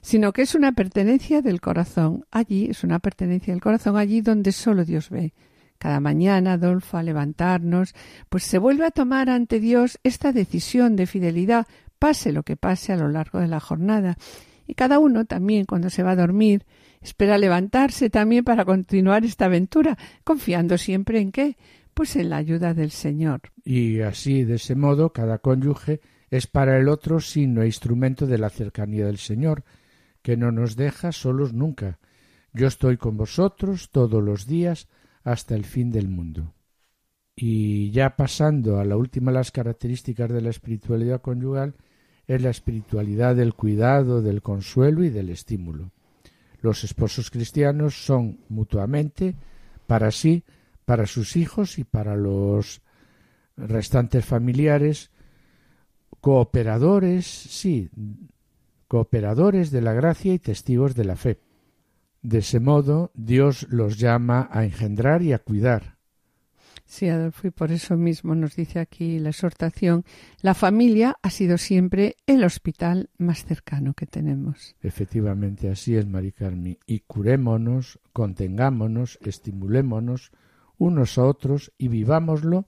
Sino 0.00 0.32
que 0.32 0.42
es 0.42 0.54
una 0.54 0.70
pertenencia 0.70 1.42
del 1.42 1.60
corazón. 1.60 2.24
Allí 2.30 2.68
es 2.70 2.84
una 2.84 3.00
pertenencia 3.00 3.52
del 3.52 3.60
corazón, 3.60 3.96
allí 3.96 4.20
donde 4.20 4.52
solo 4.52 4.84
Dios 4.84 5.10
ve. 5.10 5.34
Cada 5.76 5.98
mañana, 5.98 6.52
Adolfo, 6.52 6.98
a 6.98 7.02
levantarnos, 7.02 7.96
pues 8.28 8.44
se 8.44 8.58
vuelve 8.58 8.86
a 8.86 8.92
tomar 8.92 9.28
ante 9.28 9.58
Dios 9.58 9.98
esta 10.04 10.30
decisión 10.30 10.94
de 10.94 11.06
fidelidad, 11.06 11.66
pase 11.98 12.30
lo 12.30 12.44
que 12.44 12.56
pase 12.56 12.92
a 12.92 12.96
lo 12.96 13.08
largo 13.08 13.40
de 13.40 13.48
la 13.48 13.58
jornada. 13.58 14.18
Y 14.68 14.74
cada 14.74 15.00
uno 15.00 15.24
también, 15.24 15.64
cuando 15.64 15.90
se 15.90 16.04
va 16.04 16.12
a 16.12 16.16
dormir, 16.16 16.64
Espera 17.02 17.36
levantarse 17.38 18.10
también 18.10 18.44
para 18.44 18.64
continuar 18.64 19.24
esta 19.24 19.46
aventura, 19.46 19.98
confiando 20.24 20.78
siempre 20.78 21.20
en 21.20 21.32
qué? 21.32 21.56
Pues 21.94 22.16
en 22.16 22.30
la 22.30 22.36
ayuda 22.36 22.74
del 22.74 22.90
Señor. 22.90 23.40
Y 23.64 24.00
así, 24.00 24.44
de 24.44 24.54
ese 24.54 24.74
modo, 24.74 25.12
cada 25.12 25.38
cónyuge 25.38 26.00
es 26.30 26.46
para 26.46 26.78
el 26.78 26.88
otro 26.88 27.20
signo 27.20 27.62
e 27.62 27.66
instrumento 27.66 28.26
de 28.26 28.38
la 28.38 28.48
cercanía 28.48 29.06
del 29.06 29.18
Señor, 29.18 29.64
que 30.22 30.36
no 30.36 30.52
nos 30.52 30.76
deja 30.76 31.12
solos 31.12 31.52
nunca. 31.52 31.98
Yo 32.54 32.68
estoy 32.68 32.96
con 32.96 33.16
vosotros 33.16 33.90
todos 33.90 34.22
los 34.22 34.46
días 34.46 34.88
hasta 35.24 35.54
el 35.54 35.64
fin 35.64 35.90
del 35.90 36.08
mundo. 36.08 36.54
Y 37.34 37.90
ya 37.90 38.16
pasando 38.16 38.78
a 38.78 38.84
la 38.84 38.96
última 38.96 39.32
de 39.32 39.38
las 39.38 39.50
características 39.50 40.30
de 40.30 40.40
la 40.40 40.50
espiritualidad 40.50 41.20
conyugal, 41.20 41.74
es 42.26 42.40
la 42.40 42.50
espiritualidad 42.50 43.34
del 43.34 43.54
cuidado, 43.54 44.22
del 44.22 44.42
consuelo 44.42 45.02
y 45.04 45.10
del 45.10 45.30
estímulo. 45.30 45.90
Los 46.62 46.84
esposos 46.84 47.30
cristianos 47.30 48.06
son 48.06 48.38
mutuamente 48.48 49.34
para 49.86 50.10
sí, 50.10 50.44
para 50.86 51.06
sus 51.06 51.36
hijos 51.36 51.78
y 51.78 51.84
para 51.84 52.16
los 52.16 52.80
restantes 53.56 54.24
familiares 54.24 55.10
cooperadores, 56.22 57.26
sí, 57.26 57.90
cooperadores 58.86 59.72
de 59.72 59.82
la 59.82 59.92
gracia 59.92 60.32
y 60.32 60.38
testigos 60.38 60.94
de 60.94 61.04
la 61.04 61.16
fe. 61.16 61.40
De 62.22 62.38
ese 62.38 62.60
modo, 62.60 63.10
Dios 63.14 63.66
los 63.70 63.98
llama 63.98 64.48
a 64.52 64.64
engendrar 64.64 65.22
y 65.22 65.32
a 65.32 65.40
cuidar, 65.40 65.96
Sí, 66.92 67.08
Adolfo, 67.08 67.46
y 67.46 67.50
por 67.50 67.72
eso 67.72 67.96
mismo 67.96 68.34
nos 68.34 68.54
dice 68.54 68.78
aquí 68.78 69.18
la 69.18 69.30
exhortación, 69.30 70.04
la 70.42 70.52
familia 70.52 71.16
ha 71.22 71.30
sido 71.30 71.56
siempre 71.56 72.16
el 72.26 72.44
hospital 72.44 73.08
más 73.16 73.46
cercano 73.46 73.94
que 73.94 74.04
tenemos. 74.04 74.76
Efectivamente, 74.82 75.70
así 75.70 75.96
es, 75.96 76.06
Mari 76.06 76.32
Carmen. 76.32 76.76
Y 76.84 77.00
curémonos, 77.00 77.98
contengámonos, 78.12 79.18
estimulémonos 79.22 80.32
unos 80.76 81.16
a 81.16 81.24
otros 81.24 81.72
y 81.78 81.88
vivámoslo 81.88 82.66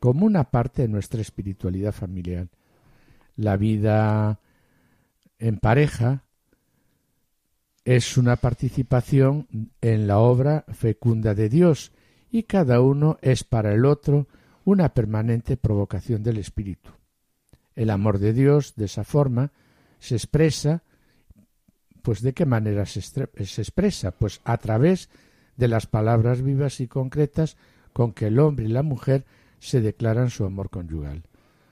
como 0.00 0.24
una 0.24 0.44
parte 0.44 0.80
de 0.80 0.88
nuestra 0.88 1.20
espiritualidad 1.20 1.92
familiar. 1.92 2.48
La 3.36 3.58
vida 3.58 4.40
en 5.38 5.58
pareja 5.58 6.24
es 7.84 8.16
una 8.16 8.36
participación 8.36 9.46
en 9.82 10.06
la 10.06 10.20
obra 10.20 10.64
fecunda 10.72 11.34
de 11.34 11.50
Dios 11.50 11.92
y 12.30 12.44
cada 12.44 12.80
uno 12.80 13.18
es 13.22 13.44
para 13.44 13.72
el 13.74 13.84
otro 13.84 14.26
una 14.64 14.90
permanente 14.90 15.56
provocación 15.56 16.22
del 16.22 16.38
espíritu. 16.38 16.90
El 17.74 17.90
amor 17.90 18.18
de 18.18 18.32
Dios, 18.32 18.74
de 18.76 18.86
esa 18.86 19.04
forma, 19.04 19.52
se 19.98 20.14
expresa, 20.14 20.82
pues 22.02 22.22
¿de 22.22 22.34
qué 22.34 22.44
manera 22.44 22.86
se, 22.86 23.00
se 23.00 23.62
expresa? 23.62 24.10
Pues 24.10 24.40
a 24.44 24.56
través 24.58 25.08
de 25.56 25.68
las 25.68 25.86
palabras 25.86 26.42
vivas 26.42 26.80
y 26.80 26.88
concretas 26.88 27.56
con 27.92 28.12
que 28.12 28.26
el 28.26 28.38
hombre 28.38 28.66
y 28.66 28.68
la 28.68 28.82
mujer 28.82 29.24
se 29.58 29.80
declaran 29.80 30.30
su 30.30 30.44
amor 30.44 30.70
conyugal. 30.70 31.24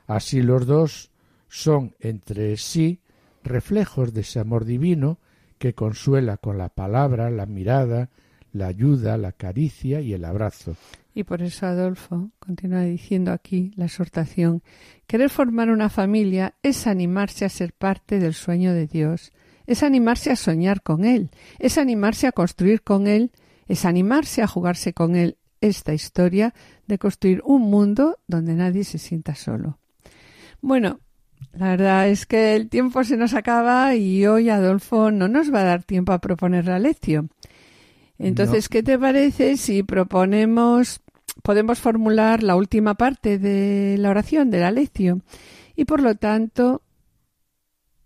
Así 0.06 0.42
los 0.42 0.66
dos 0.66 1.10
son 1.48 1.94
entre 2.00 2.56
sí 2.56 3.00
reflejos 3.44 4.12
de 4.12 4.22
ese 4.22 4.40
amor 4.40 4.64
divino 4.64 5.18
que 5.58 5.74
consuela 5.74 6.36
con 6.36 6.58
la 6.58 6.68
palabra, 6.68 7.30
la 7.30 7.46
mirada, 7.46 8.10
la 8.56 8.68
ayuda, 8.68 9.16
la 9.16 9.32
caricia 9.32 10.00
y 10.00 10.12
el 10.12 10.24
abrazo. 10.24 10.76
Y 11.14 11.24
por 11.24 11.42
eso 11.42 11.66
Adolfo 11.66 12.30
continúa 12.38 12.82
diciendo 12.82 13.32
aquí 13.32 13.72
la 13.76 13.86
exhortación, 13.86 14.62
querer 15.06 15.30
formar 15.30 15.70
una 15.70 15.88
familia 15.88 16.54
es 16.62 16.86
animarse 16.86 17.44
a 17.44 17.48
ser 17.48 17.72
parte 17.72 18.18
del 18.18 18.34
sueño 18.34 18.74
de 18.74 18.86
Dios, 18.86 19.32
es 19.66 19.82
animarse 19.82 20.30
a 20.30 20.36
soñar 20.36 20.82
con 20.82 21.04
Él, 21.04 21.30
es 21.58 21.78
animarse 21.78 22.26
a 22.26 22.32
construir 22.32 22.82
con 22.82 23.06
Él, 23.06 23.30
es 23.66 23.84
animarse 23.84 24.42
a 24.42 24.46
jugarse 24.46 24.92
con 24.92 25.16
Él 25.16 25.38
esta 25.60 25.94
historia 25.94 26.54
de 26.86 26.98
construir 26.98 27.42
un 27.44 27.62
mundo 27.62 28.18
donde 28.26 28.54
nadie 28.54 28.84
se 28.84 28.98
sienta 28.98 29.34
solo. 29.34 29.78
Bueno, 30.60 31.00
la 31.52 31.70
verdad 31.70 32.08
es 32.08 32.26
que 32.26 32.54
el 32.54 32.68
tiempo 32.68 33.04
se 33.04 33.16
nos 33.16 33.34
acaba 33.34 33.94
y 33.94 34.26
hoy 34.26 34.50
Adolfo 34.50 35.10
no 35.10 35.28
nos 35.28 35.52
va 35.52 35.60
a 35.60 35.64
dar 35.64 35.82
tiempo 35.82 36.12
a 36.12 36.20
proponer 36.20 36.66
la 36.66 36.78
lección. 36.78 37.30
Entonces, 38.18 38.68
¿qué 38.68 38.82
te 38.82 38.98
parece 38.98 39.56
si 39.56 39.82
proponemos, 39.82 41.00
podemos 41.42 41.78
formular 41.78 42.42
la 42.42 42.56
última 42.56 42.94
parte 42.94 43.38
de 43.38 43.96
la 43.98 44.10
oración, 44.10 44.50
de 44.50 44.60
la 44.60 44.70
lección? 44.70 45.22
Y 45.74 45.84
por 45.84 46.00
lo 46.00 46.14
tanto, 46.14 46.82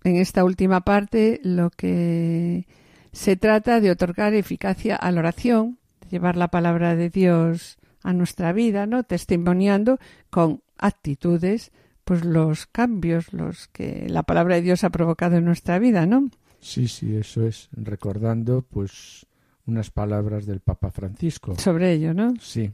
en 0.02 0.16
esta 0.16 0.44
última 0.44 0.80
parte, 0.80 1.40
lo 1.44 1.70
que 1.70 2.66
se 3.12 3.36
trata 3.36 3.80
de 3.80 3.90
otorgar 3.90 4.34
eficacia 4.34 4.96
a 4.96 5.10
la 5.12 5.20
oración, 5.20 5.78
de 6.00 6.08
llevar 6.08 6.36
la 6.36 6.48
palabra 6.48 6.96
de 6.96 7.10
Dios 7.10 7.78
a 8.02 8.12
nuestra 8.12 8.52
vida, 8.52 8.86
¿no? 8.86 9.04
Testimoniando 9.04 9.98
con 10.30 10.62
actitudes 10.78 11.72
pues 12.04 12.24
los 12.24 12.66
cambios 12.66 13.32
los 13.32 13.68
que 13.68 14.06
la 14.08 14.24
palabra 14.24 14.56
de 14.56 14.62
Dios 14.62 14.82
ha 14.82 14.90
provocado 14.90 15.36
en 15.36 15.44
nuestra 15.44 15.78
vida, 15.78 16.06
¿no? 16.06 16.28
Sí, 16.58 16.88
sí, 16.88 17.14
eso 17.14 17.46
es, 17.46 17.68
recordando 17.72 18.62
pues 18.62 19.26
unas 19.70 19.90
palabras 19.90 20.46
del 20.46 20.60
Papa 20.60 20.90
Francisco. 20.90 21.58
Sobre 21.58 21.92
ello, 21.92 22.12
¿no? 22.12 22.34
Sí. 22.40 22.72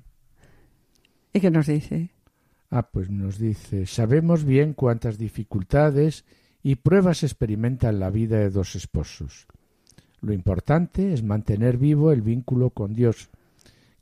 ¿Y 1.33 1.41
qué 1.41 1.51
nos 1.51 1.67
dice? 1.67 2.11
Ah, 2.71 2.91
pues 2.91 3.11
nos 3.11 3.39
dice, 3.39 3.87
sabemos 3.87 4.45
bien 4.45 4.73
cuántas 4.75 5.19
dificultades 5.19 6.25
y 6.63 6.77
pruebas 6.77 7.23
experimentan 7.23 8.01
la 8.01 8.11
vida 8.11 8.39
de 8.39 8.51
dos 8.51 8.75
esposos. 8.75 9.47
Lo 10.21 10.33
importante 10.33 11.13
es 11.13 11.23
mantener 11.23 11.77
vivo 11.77 12.11
el 12.11 12.23
vínculo 12.23 12.71
con 12.71 12.93
Dios, 12.93 13.31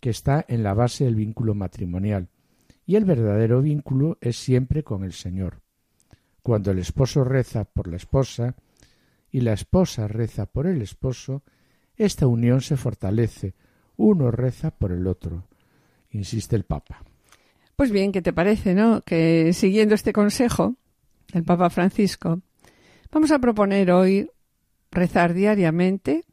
que 0.00 0.10
está 0.10 0.44
en 0.48 0.62
la 0.62 0.72
base 0.72 1.04
del 1.04 1.16
vínculo 1.16 1.54
matrimonial, 1.54 2.28
y 2.86 2.96
el 2.96 3.04
verdadero 3.04 3.60
vínculo 3.60 4.16
es 4.20 4.36
siempre 4.36 4.82
con 4.82 5.04
el 5.04 5.12
Señor. 5.12 5.60
Cuando 6.42 6.70
el 6.70 6.78
esposo 6.78 7.24
reza 7.24 7.64
por 7.64 7.88
la 7.88 7.96
esposa 7.96 8.54
y 9.30 9.40
la 9.40 9.52
esposa 9.52 10.06
reza 10.08 10.46
por 10.46 10.66
el 10.66 10.80
esposo, 10.80 11.42
esta 11.96 12.26
unión 12.26 12.60
se 12.60 12.76
fortalece, 12.76 13.54
uno 13.96 14.30
reza 14.30 14.70
por 14.70 14.92
el 14.92 15.06
otro, 15.06 15.46
insiste 16.10 16.56
el 16.56 16.64
Papa. 16.64 17.02
Pues 17.76 17.90
bien, 17.90 18.12
¿qué 18.12 18.22
te 18.22 18.32
parece, 18.32 18.74
no? 18.74 19.00
Que 19.02 19.52
siguiendo 19.52 19.94
este 19.94 20.12
consejo 20.12 20.76
del 21.32 21.44
Papa 21.44 21.70
Francisco, 21.70 22.40
vamos 23.10 23.30
a 23.30 23.38
proponer 23.38 23.90
hoy 23.90 24.30
rezar 24.90 25.34
diariamente 25.34 26.24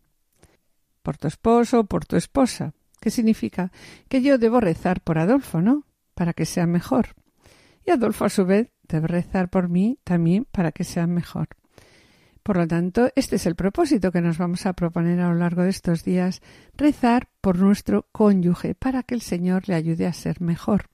por 1.01 1.17
tu 1.17 1.27
esposo, 1.27 1.85
por 1.85 2.05
tu 2.05 2.15
esposa. 2.15 2.73
¿Qué 2.99 3.09
significa? 3.09 3.71
Que 4.07 4.21
yo 4.21 4.37
debo 4.37 4.59
rezar 4.59 5.01
por 5.01 5.17
Adolfo, 5.17 5.61
¿no? 5.61 5.85
para 6.21 6.33
que 6.33 6.45
sea 6.45 6.67
mejor. 6.67 7.15
Y 7.83 7.89
Adolfo, 7.89 8.25
a 8.25 8.29
su 8.29 8.45
vez, 8.45 8.69
debe 8.87 9.07
rezar 9.07 9.49
por 9.49 9.69
mí 9.69 9.97
también 10.03 10.45
para 10.45 10.71
que 10.71 10.83
sea 10.83 11.07
mejor. 11.07 11.47
Por 12.43 12.57
lo 12.57 12.67
tanto, 12.67 13.09
este 13.15 13.35
es 13.35 13.45
el 13.45 13.55
propósito 13.55 14.11
que 14.11 14.21
nos 14.21 14.37
vamos 14.37 14.65
a 14.65 14.73
proponer 14.73 15.19
a 15.19 15.29
lo 15.29 15.35
largo 15.35 15.61
de 15.61 15.69
estos 15.69 16.03
días, 16.03 16.41
rezar 16.75 17.29
por 17.39 17.59
nuestro 17.59 18.07
cónyuge 18.11 18.73
para 18.73 19.03
que 19.03 19.13
el 19.13 19.21
Señor 19.21 19.67
le 19.67 19.75
ayude 19.75 20.07
a 20.07 20.13
ser 20.13 20.41
mejor 20.41 20.89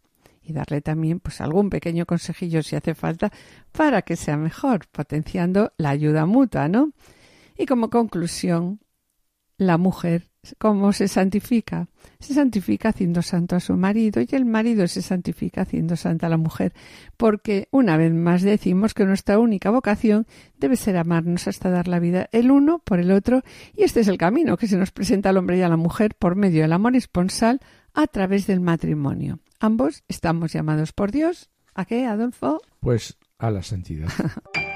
y 0.48 0.54
darle 0.54 0.82
también 0.82 1.20
pues 1.20 1.42
algún 1.42 1.70
pequeño 1.70 2.06
consejillo 2.06 2.64
si 2.64 2.76
hace 2.76 2.96
falta 2.96 3.32
para 3.72 4.02
que 4.02 4.16
sea 4.16 4.38
mejor, 4.38 4.88
potenciando 4.92 5.74
la 5.78 5.90
ayuda 5.90 6.26
mutua, 6.26 6.68
¿no? 6.68 6.92
Y 7.58 7.66
como 7.66 7.90
conclusión, 7.90 8.80
la 9.58 9.78
mujer 9.78 10.30
¿Cómo 10.58 10.94
se 10.94 11.08
santifica? 11.08 11.88
Se 12.20 12.34
santifica 12.34 12.90
haciendo 12.90 13.22
santo 13.22 13.56
a 13.56 13.60
su 13.60 13.76
marido 13.76 14.22
y 14.22 14.36
el 14.36 14.46
marido 14.46 14.88
se 14.88 15.02
santifica 15.02 15.62
haciendo 15.62 15.96
santa 15.96 16.28
a 16.28 16.30
la 16.30 16.38
mujer, 16.38 16.74
porque 17.18 17.68
una 17.72 17.98
vez 17.98 18.14
más 18.14 18.42
decimos 18.42 18.94
que 18.94 19.06
nuestra 19.06 19.40
única 19.40 19.70
vocación 19.70 20.26
debe 20.58 20.76
ser 20.76 20.98
amarnos 20.98 21.48
hasta 21.48 21.70
dar 21.70 21.88
la 21.88 22.00
vida 22.00 22.30
el 22.32 22.52
uno 22.52 22.80
por 22.80 23.00
el 23.00 23.12
otro 23.12 23.44
y 23.76 23.84
este 23.84 24.02
es 24.02 24.08
el 24.08 24.18
camino 24.18 24.58
que 24.58 24.68
se 24.68 24.78
nos 24.78 24.92
presenta 24.92 25.30
al 25.30 25.38
hombre 25.38 25.58
y 25.58 25.62
a 25.62 25.70
la 25.70 25.78
mujer 25.78 26.16
por 26.16 26.36
medio 26.36 26.62
del 26.62 26.74
amor 26.74 26.96
esponsal 26.96 27.60
a 27.94 28.08
través 28.08 28.48
del 28.48 28.60
matrimonio. 28.60 29.40
Ambos 29.60 30.04
estamos 30.08 30.54
llamados 30.54 30.94
por 30.94 31.12
Dios. 31.12 31.50
¿A 31.74 31.86
qué, 31.86 32.06
Adolfo? 32.06 32.62
Pues 32.80 33.18
a 33.38 33.52
la 33.52 33.64
santidad. 33.64 34.08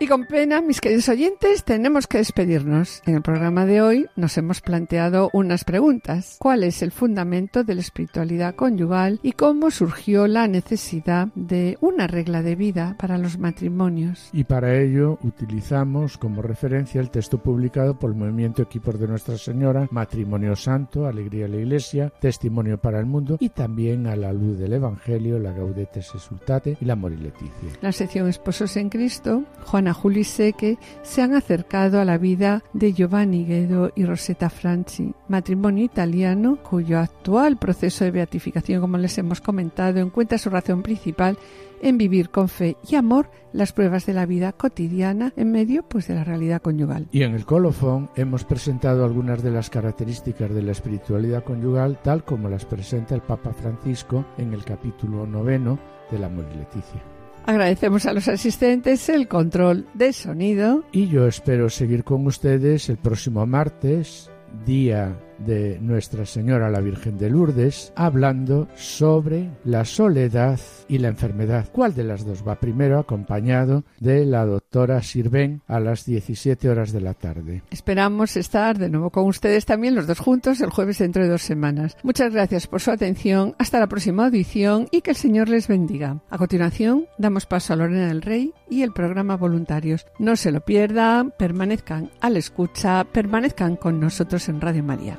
Y 0.00 0.08
con 0.08 0.26
pena, 0.26 0.60
mis 0.60 0.80
queridos 0.80 1.08
oyentes, 1.08 1.64
tenemos 1.64 2.06
que 2.06 2.18
despedirnos. 2.18 3.00
En 3.06 3.14
el 3.14 3.22
programa 3.22 3.64
de 3.64 3.80
hoy 3.80 4.06
nos 4.16 4.36
hemos 4.36 4.60
planteado 4.60 5.30
unas 5.32 5.64
preguntas. 5.64 6.36
¿Cuál 6.40 6.64
es 6.64 6.82
el 6.82 6.90
fundamento 6.90 7.62
de 7.62 7.76
la 7.76 7.80
espiritualidad 7.80 8.56
conyugal 8.56 9.20
y 9.22 9.32
cómo 9.32 9.70
surgió 9.70 10.26
la 10.26 10.48
necesidad 10.48 11.28
de 11.34 11.78
una 11.80 12.06
regla 12.06 12.42
de 12.42 12.56
vida 12.56 12.96
para 12.98 13.18
los 13.18 13.38
matrimonios? 13.38 14.30
Y 14.32 14.44
para 14.44 14.74
ello 14.76 15.18
utilizamos 15.22 16.18
como 16.18 16.42
referencia 16.42 17.00
el 17.00 17.10
texto 17.10 17.38
publicado 17.38 17.98
por 17.98 18.10
el 18.10 18.16
Movimiento 18.16 18.62
Equipos 18.62 18.98
de 18.98 19.06
Nuestra 19.06 19.38
Señora, 19.38 19.86
Matrimonio 19.90 20.56
Santo, 20.56 21.06
Alegría 21.06 21.46
a 21.46 21.48
la 21.48 21.56
Iglesia, 21.56 22.12
Testimonio 22.20 22.78
para 22.78 22.98
el 22.98 23.06
Mundo 23.06 23.36
y 23.38 23.50
también 23.50 24.06
a 24.08 24.16
la 24.16 24.32
luz 24.32 24.58
del 24.58 24.72
Evangelio, 24.72 25.38
la 25.38 25.52
Gaudete 25.52 26.02
Sesultate 26.02 26.76
y 26.80 26.84
la 26.84 26.96
Mori 26.96 27.16
Leticia. 27.16 27.70
La 27.80 27.92
sección 27.92 28.28
Esposos 28.28 28.76
en 28.76 28.88
Cristo, 28.88 29.44
Juana 29.84 29.92
Juli 29.92 30.24
Seque 30.24 30.78
se 31.02 31.20
han 31.20 31.34
acercado 31.34 32.00
a 32.00 32.06
la 32.06 32.16
vida 32.16 32.62
de 32.72 32.94
Giovanni 32.94 33.44
Guedo 33.44 33.92
y 33.94 34.06
Rosetta 34.06 34.48
Franci, 34.48 35.12
matrimonio 35.28 35.84
italiano 35.84 36.56
cuyo 36.62 36.98
actual 36.98 37.58
proceso 37.58 38.04
de 38.04 38.10
beatificación, 38.10 38.80
como 38.80 38.96
les 38.96 39.18
hemos 39.18 39.42
comentado, 39.42 39.98
encuentra 40.00 40.38
su 40.38 40.48
razón 40.48 40.82
principal 40.82 41.36
en 41.82 41.98
vivir 41.98 42.30
con 42.30 42.48
fe 42.48 42.78
y 42.88 42.94
amor 42.94 43.30
las 43.52 43.74
pruebas 43.74 44.06
de 44.06 44.14
la 44.14 44.24
vida 44.24 44.52
cotidiana 44.52 45.34
en 45.36 45.52
medio 45.52 45.82
pues 45.82 46.08
de 46.08 46.14
la 46.14 46.24
realidad 46.24 46.62
conyugal. 46.62 47.06
Y 47.12 47.22
en 47.22 47.34
el 47.34 47.44
colofón 47.44 48.08
hemos 48.16 48.44
presentado 48.44 49.04
algunas 49.04 49.42
de 49.42 49.50
las 49.50 49.68
características 49.68 50.54
de 50.54 50.62
la 50.62 50.72
espiritualidad 50.72 51.44
conyugal 51.44 52.00
tal 52.02 52.24
como 52.24 52.48
las 52.48 52.64
presenta 52.64 53.14
el 53.14 53.20
Papa 53.20 53.52
Francisco 53.52 54.24
en 54.38 54.54
el 54.54 54.64
capítulo 54.64 55.26
noveno 55.26 55.78
de 56.10 56.18
la 56.18 56.30
Mori 56.30 56.54
Leticia. 56.56 57.13
Agradecemos 57.46 58.06
a 58.06 58.12
los 58.12 58.28
asistentes 58.28 59.08
el 59.08 59.28
control 59.28 59.86
de 59.94 60.12
sonido. 60.12 60.84
Y 60.92 61.08
yo 61.08 61.26
espero 61.26 61.68
seguir 61.68 62.04
con 62.04 62.26
ustedes 62.26 62.88
el 62.88 62.96
próximo 62.96 63.46
martes, 63.46 64.30
día 64.64 65.18
de 65.46 65.78
Nuestra 65.80 66.26
Señora 66.26 66.70
la 66.70 66.80
Virgen 66.80 67.18
de 67.18 67.30
Lourdes, 67.30 67.92
hablando 67.96 68.68
sobre 68.74 69.50
la 69.64 69.84
soledad 69.84 70.58
y 70.88 70.98
la 70.98 71.08
enfermedad. 71.08 71.68
¿Cuál 71.72 71.94
de 71.94 72.04
las 72.04 72.24
dos 72.24 72.46
va 72.46 72.60
primero 72.60 72.98
acompañado 72.98 73.84
de 74.00 74.24
la 74.24 74.44
doctora 74.44 75.02
Sirven 75.02 75.62
a 75.66 75.80
las 75.80 76.04
17 76.04 76.68
horas 76.68 76.92
de 76.92 77.00
la 77.00 77.14
tarde? 77.14 77.62
Esperamos 77.70 78.36
estar 78.36 78.78
de 78.78 78.88
nuevo 78.88 79.10
con 79.10 79.26
ustedes 79.26 79.66
también 79.66 79.94
los 79.94 80.06
dos 80.06 80.18
juntos 80.18 80.60
el 80.60 80.70
jueves 80.70 80.98
dentro 80.98 81.22
de 81.22 81.28
dos 81.28 81.42
semanas. 81.42 81.96
Muchas 82.02 82.32
gracias 82.32 82.66
por 82.66 82.80
su 82.80 82.90
atención. 82.90 83.54
Hasta 83.58 83.80
la 83.80 83.86
próxima 83.86 84.26
audición 84.26 84.88
y 84.90 85.00
que 85.00 85.10
el 85.10 85.16
Señor 85.16 85.48
les 85.48 85.68
bendiga. 85.68 86.20
A 86.30 86.38
continuación, 86.38 87.06
damos 87.18 87.46
paso 87.46 87.72
a 87.72 87.76
Lorena 87.76 88.08
del 88.08 88.22
Rey 88.22 88.52
y 88.68 88.82
el 88.82 88.92
programa 88.92 89.36
Voluntarios. 89.36 90.06
No 90.18 90.36
se 90.36 90.52
lo 90.52 90.60
pierdan, 90.60 91.32
permanezcan 91.38 92.10
a 92.20 92.30
la 92.30 92.38
escucha, 92.38 93.04
permanezcan 93.04 93.76
con 93.76 94.00
nosotros 94.00 94.48
en 94.48 94.60
Radio 94.60 94.82
María. 94.82 95.18